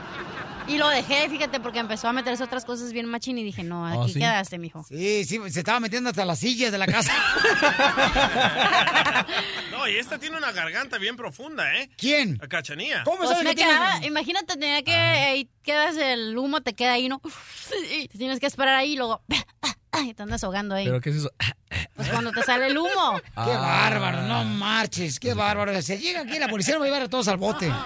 [0.66, 3.86] Y lo dejé, fíjate, porque empezó a meterse otras cosas bien machín y dije, no,
[3.86, 4.14] aquí Oh, ¿sí?
[4.18, 4.82] quedaste, mijo.
[4.84, 7.12] Sí, sí, se estaba metiendo hasta las sillas de la casa.
[9.70, 11.90] No, y esta tiene una garganta bien profunda, ¿eh?
[11.98, 12.38] ¿Quién?
[12.40, 13.02] La cachanilla.
[13.04, 17.20] Pues me quedaba- imagínate, tenía que ahí quedas el humo, te queda ahí, ¿no?
[17.98, 19.22] Y te tienes que esperar ahí y luego
[20.02, 20.84] y te andas ahogando ahí.
[20.86, 21.30] ¿Pero qué es eso?
[21.96, 23.20] Pues cuando te sale el humo.
[23.34, 25.80] Qué bárbaro, no marches, qué bárbaro.
[25.82, 27.70] Se llega aquí, la policía nos va a llevar a todos al bote.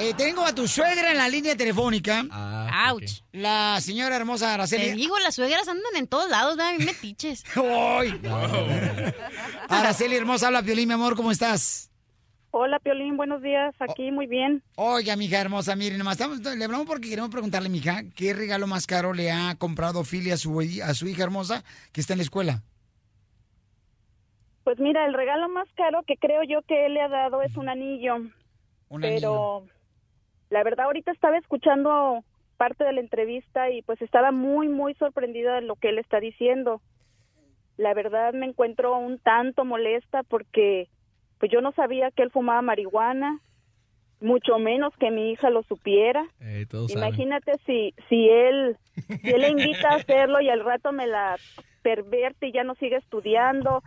[0.00, 2.24] Eh, tengo a tu suegra en la línea telefónica.
[2.88, 3.22] Ouch.
[3.32, 4.92] La señora hermosa Te Araceli.
[4.92, 6.72] digo, las suegras andan en todos lados, ¿verdad?
[6.72, 7.42] A mí metiches.
[7.56, 8.20] ¡Ay!
[9.68, 11.90] Araceli hermosa, habla Piolín, mi amor, ¿cómo estás?
[12.50, 13.74] Hola, Piolín, buenos días.
[13.78, 14.62] Aquí muy bien.
[14.76, 18.86] Oiga, mija hermosa, miren, nomás estamos, le hablamos porque queremos preguntarle, mija, ¿qué regalo más
[18.86, 21.62] caro le ha comprado Philly a su, a su hija hermosa
[21.92, 22.62] que está en la escuela?
[24.64, 27.56] Pues mira, el regalo más caro que creo yo que él le ha dado es
[27.56, 28.16] un anillo.
[28.88, 29.66] Un pero
[30.50, 32.24] la verdad ahorita estaba escuchando
[32.56, 36.18] parte de la entrevista y pues estaba muy muy sorprendida de lo que él está
[36.18, 36.80] diciendo.
[37.76, 40.88] La verdad me encuentro un tanto molesta porque
[41.38, 43.40] pues yo no sabía que él fumaba marihuana,
[44.20, 46.26] mucho menos que mi hija lo supiera.
[46.40, 46.88] Eh, saben.
[46.90, 48.76] Imagínate si si él
[49.22, 51.36] si él le invita a hacerlo y al rato me la
[51.82, 53.82] pervierte y ya no sigue estudiando.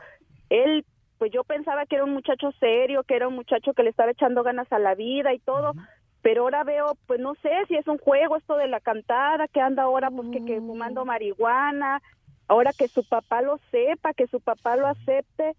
[0.49, 0.85] Él
[1.17, 4.11] pues yo pensaba que era un muchacho serio, que era un muchacho que le estaba
[4.11, 5.73] echando ganas a la vida y todo,
[6.21, 9.61] pero ahora veo pues no sé si es un juego esto de la cantada que
[9.61, 12.01] anda ahora pues que, que fumando marihuana,
[12.47, 15.55] ahora que su papá lo sepa, que su papá lo acepte,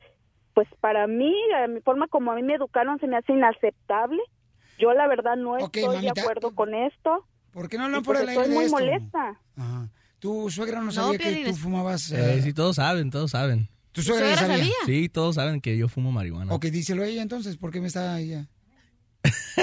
[0.55, 4.23] pues para mí, a mi forma como a mí me educaron se me hace inaceptable.
[4.79, 6.13] Yo la verdad no estoy mamita.
[6.15, 7.27] de acuerdo con esto.
[7.53, 8.77] ¿Por qué no hablan por pues, el aire estoy muy esto?
[8.79, 9.41] molesta.
[9.57, 9.89] Ajá.
[10.19, 12.11] ¿Tu suegra no No, sabía que tú fumabas?
[12.13, 13.69] Eh, eh, sí, todos saben, todos saben.
[13.93, 14.73] ¿Tu suegra ya sabía?
[14.87, 16.55] Sí, todos saben que yo fumo marihuana.
[16.55, 18.49] Ok, díselo a ella entonces, ¿por qué me está ella?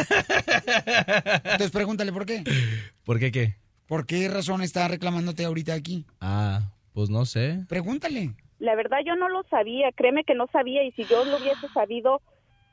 [1.43, 2.43] Entonces pregúntale por qué.
[3.03, 3.55] ¿Por qué qué?
[3.87, 6.05] ¿Por qué razón está reclamándote ahorita aquí?
[6.21, 7.65] Ah, pues no sé.
[7.67, 8.35] Pregúntale.
[8.59, 11.67] La verdad yo no lo sabía, créeme que no sabía y si yo lo hubiese
[11.69, 12.21] sabido,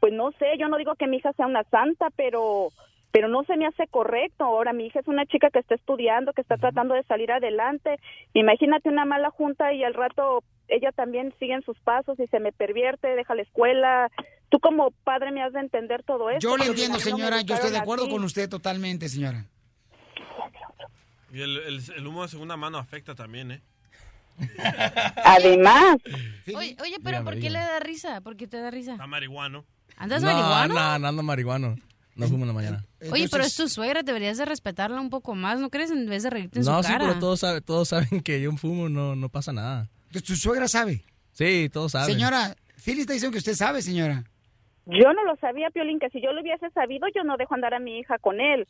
[0.00, 2.70] pues no sé, yo no digo que mi hija sea una santa, pero
[3.12, 4.44] pero no se me hace correcto.
[4.44, 7.96] Ahora mi hija es una chica que está estudiando, que está tratando de salir adelante.
[8.34, 12.40] Imagínate una mala junta y al rato ella también sigue en sus pasos y se
[12.40, 14.10] me pervierte, deja la escuela.
[14.50, 16.40] Tú como padre me has de entender todo esto.
[16.46, 19.44] Yo le entiendo, no señora, yo estoy de acuerdo con usted totalmente, señora.
[21.32, 23.60] Y el, el- el humo de segunda mano afecta también, ¿eh?
[25.24, 25.96] Además.
[26.54, 28.20] Oye, oye, pero ¿por qué le da risa?
[28.20, 28.92] ¿Por qué te da risa?
[28.92, 29.64] Está marihuano.
[29.96, 30.74] ¿Andas no, marihuano?
[30.74, 31.76] No, no ando marihuano.
[32.16, 32.84] No fumo en la mañana.
[33.12, 35.90] Oye, pero es tu suegra, deberías de respetarla un poco más, ¿no crees?
[35.90, 37.06] En vez de reírte en No, su sí, cara.
[37.08, 39.88] pero todos, sabe- todos saben que yo fumo, no, no pasa nada.
[40.10, 41.04] ¿Tu suegra sabe?
[41.32, 42.14] Sí, todos saben.
[42.14, 44.24] Señora, Philly está diciendo que usted sabe, señora.
[44.86, 47.74] Yo no lo sabía, Piolín, que si yo lo hubiese sabido, yo no dejo andar
[47.74, 48.66] a mi hija con él.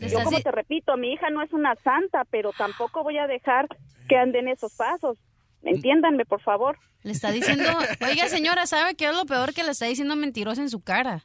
[0.00, 3.68] Yo, como te repito, mi hija no es una santa, pero tampoco voy a dejar
[4.08, 5.18] que anden esos pasos.
[5.62, 6.78] Entiéndanme, por favor.
[7.02, 7.68] Le está diciendo,
[8.00, 11.24] oiga señora, ¿sabe qué es lo peor que le está diciendo mentirosa en su cara?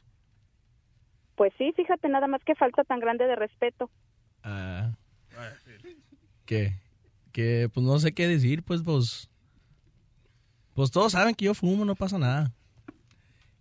[1.36, 3.90] Pues sí, fíjate, nada más que falta tan grande de respeto.
[4.42, 4.92] Ah,
[6.44, 6.72] que,
[7.32, 9.30] que, pues no sé qué decir, pues, pues,
[10.74, 12.52] pues todos saben que yo fumo, no pasa nada.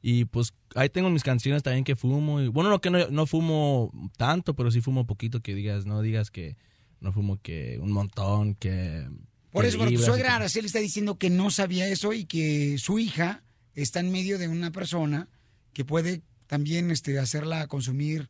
[0.08, 2.40] Y pues ahí tengo mis canciones también que fumo.
[2.40, 6.04] Y, bueno, no que no, no fumo tanto, pero sí fumo poquito, que digas, no
[6.04, 6.58] digas que
[7.00, 9.10] no fumo que un montón, que...
[9.52, 13.00] Por eso, pero tu suegra Araceli está diciendo que no sabía eso y que su
[13.00, 13.42] hija
[13.74, 15.28] está en medio de una persona
[15.74, 18.30] que puede también este, hacerla consumir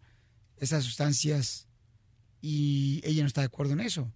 [0.55, 1.67] esas sustancias
[2.41, 4.09] y ella no está de acuerdo en eso.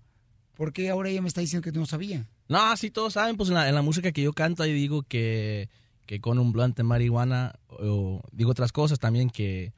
[0.54, 2.26] ¿Por qué ahora ella me está diciendo que no sabía?
[2.48, 5.04] No, sí, todos saben, pues en la, en la música que yo canto ahí digo
[5.04, 5.68] que,
[6.10, 9.74] que con un blunt de marihuana, o digo otras cosas también, que,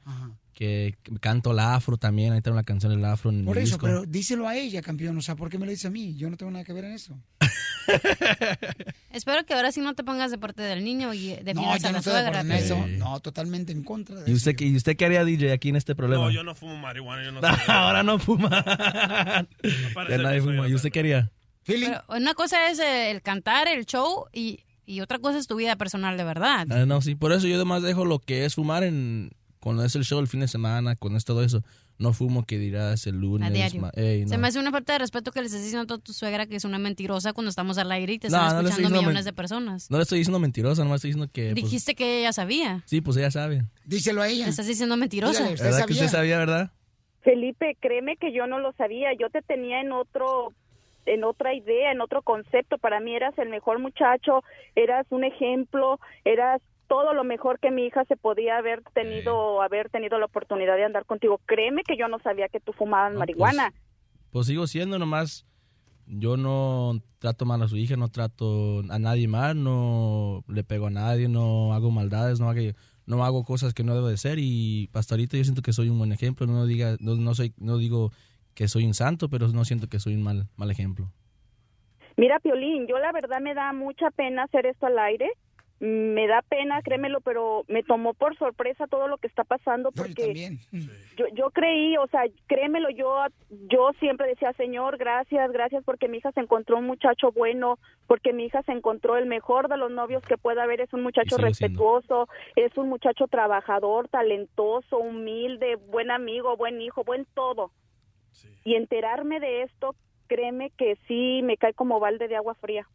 [0.54, 3.72] que canto la afro también, ahí tengo la canción del afro en Por mi eso,
[3.74, 3.84] disco.
[3.86, 5.18] pero díselo a ella, campeón.
[5.18, 6.14] O sea, ¿por qué me lo dice a mí?
[6.16, 7.18] Yo no tengo nada que ver en eso.
[9.10, 11.88] Espero que ahora sí no te pongas de parte del niño y No, defiendas yo
[11.88, 12.82] a no la estoy de en eso.
[12.82, 12.96] Sí.
[12.96, 15.94] No, totalmente en contra de ¿Y usted, ¿Y usted qué haría, DJ, aquí en este
[15.94, 16.24] problema?
[16.24, 17.40] No, yo no fumo marihuana, yo no.
[17.68, 18.64] Ahora no fuma.
[19.92, 20.66] parece ya nadie fuma.
[20.66, 21.30] ¿Y usted qué haría?
[21.66, 25.76] Pero una cosa es el cantar, el show y, y otra cosa es tu vida
[25.76, 26.66] personal de verdad.
[26.70, 29.30] Ah, no, sí, por eso yo además dejo lo que es fumar en
[29.60, 31.62] cuando es el show el fin de semana, cuando es todo eso.
[31.98, 33.48] No fumo que dirás el lunes.
[33.48, 33.88] A diario.
[33.94, 34.38] Se no.
[34.38, 36.64] me hace una falta de respeto que le estés diciendo a tu suegra que es
[36.64, 39.88] una mentirosa cuando estamos al aire y te No, están no escuchando millones de personas.
[39.88, 41.52] No le estoy diciendo mentirosa, nomás estoy diciendo que...
[41.52, 42.82] pues, Dijiste que ella sabía.
[42.86, 43.66] sí, pues ella sabe.
[43.84, 44.46] Díselo a ella.
[44.46, 45.48] Le estás diciendo mentirosa.
[45.48, 46.72] ¿Verdad que usted sabía, verdad?
[47.22, 49.10] Felipe, créeme que yo no lo sabía.
[49.16, 50.52] Yo te tenía en otro
[51.06, 52.78] en otra idea, en otro concepto.
[52.78, 54.42] Para mí eras el mejor muchacho,
[54.74, 59.88] eras un ejemplo, eras todo lo mejor que mi hija se podía haber tenido, haber
[59.88, 61.40] tenido la oportunidad de andar contigo.
[61.46, 63.72] Créeme que yo no sabía que tú fumabas marihuana.
[64.30, 65.46] Pues sigo siendo nomás.
[66.06, 70.88] Yo no trato mal a su hija, no trato a nadie mal, no le pego
[70.88, 72.60] a nadie, no hago maldades, no hago,
[73.06, 75.88] no hago cosas que no debo de ser y hasta ahorita yo siento que soy
[75.88, 76.46] un buen ejemplo.
[76.46, 78.12] No diga, no, no soy, no digo
[78.54, 81.10] que soy un santo, pero no siento que soy un mal, mal ejemplo.
[82.16, 85.30] Mira, Piolín, yo la verdad me da mucha pena hacer esto al aire.
[85.80, 90.56] Me da pena, créemelo, pero me tomó por sorpresa todo lo que está pasando porque
[91.16, 93.12] yo, yo creí, o sea, créemelo, yo
[93.50, 98.32] yo siempre decía, Señor, gracias, gracias porque mi hija se encontró un muchacho bueno, porque
[98.32, 101.34] mi hija se encontró el mejor de los novios que pueda haber, es un muchacho
[101.34, 101.48] siendo.
[101.48, 107.72] respetuoso, es un muchacho trabajador, talentoso, humilde, buen amigo, buen hijo, buen todo.
[108.64, 109.96] Y enterarme de esto,
[110.28, 112.88] créeme que sí me cae como balde de agua fría.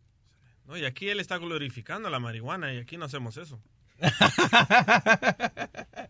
[0.66, 3.62] No, y aquí él está glorificando la marihuana y aquí no hacemos eso.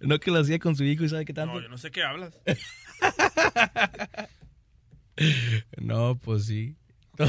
[0.00, 1.54] No que lo hacía con su hijo y sabe qué tanto.
[1.54, 2.36] No, yo no sé qué hablas.
[5.76, 6.74] No, pues sí.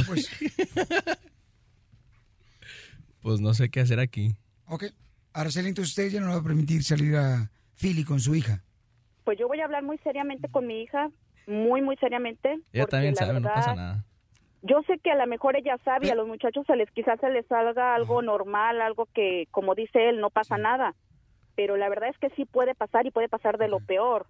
[3.21, 4.35] Pues no sé qué hacer aquí.
[4.65, 4.85] Ok.
[5.33, 8.63] Araceli, entonces usted ya no le va a permitir salir a Philly con su hija.
[9.23, 11.09] Pues yo voy a hablar muy seriamente con mi hija,
[11.45, 12.59] muy, muy seriamente.
[12.73, 14.05] Ella también sabe, no verdad, pasa nada.
[14.63, 17.19] Yo sé que a lo mejor ella sabe y a los muchachos se les quizás
[17.19, 20.95] se les salga algo normal, algo que, como dice él, no pasa nada.
[21.55, 24.27] Pero la verdad es que sí puede pasar y puede pasar de lo peor.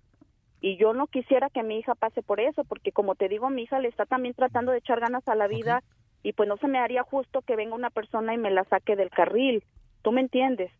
[0.61, 3.63] Y yo no quisiera que mi hija pase por eso, porque como te digo, mi
[3.63, 5.83] hija le está también tratando de echar ganas a la vida
[6.23, 8.95] y pues no se me haría justo que venga una persona y me la saque
[8.95, 9.63] del carril.
[10.01, 10.71] ¿Tú me entiendes?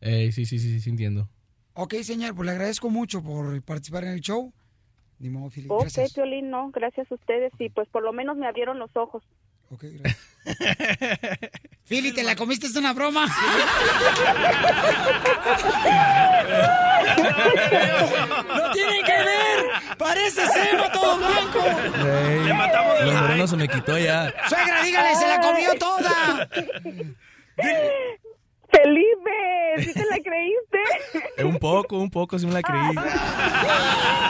[0.00, 1.28] Ey, sí, sí, sí, sí, entiendo.
[1.78, 4.52] Ok, señor, pues le agradezco mucho por participar en el show.
[5.18, 6.12] Ni modo, Philly, Ok, gracias.
[6.14, 9.22] Piolín, no, gracias a ustedes y pues por lo menos me abrieron los ojos.
[11.84, 12.66] Philly, ¿te la comiste?
[12.66, 13.26] ¿Es una broma?
[18.56, 19.66] ¡No tienen que ver!
[19.98, 21.58] ¡Parece sema todo blanco!
[22.06, 23.12] Ey, Le matamos hype.
[23.20, 24.32] moreno se me quitó ya.
[24.48, 26.48] ¡Suegra, dígale, se la comió toda!
[28.82, 30.78] Felipe, ¿sí te la creíste?
[31.44, 32.94] Un poco, un poco, sí me la creí.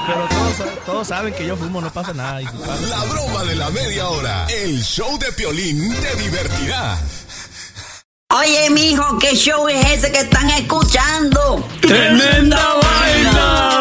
[0.06, 2.43] Pero todos, todos saben que yo fumo, no pasa nada.
[2.43, 4.47] Y si pasa- La broma de la media hora.
[4.48, 6.98] El show de Piolín te divertirá.
[8.39, 11.64] Oye, mijo, ¿qué show es ese que están escuchando?
[11.81, 13.81] ¡Tremenda vaina!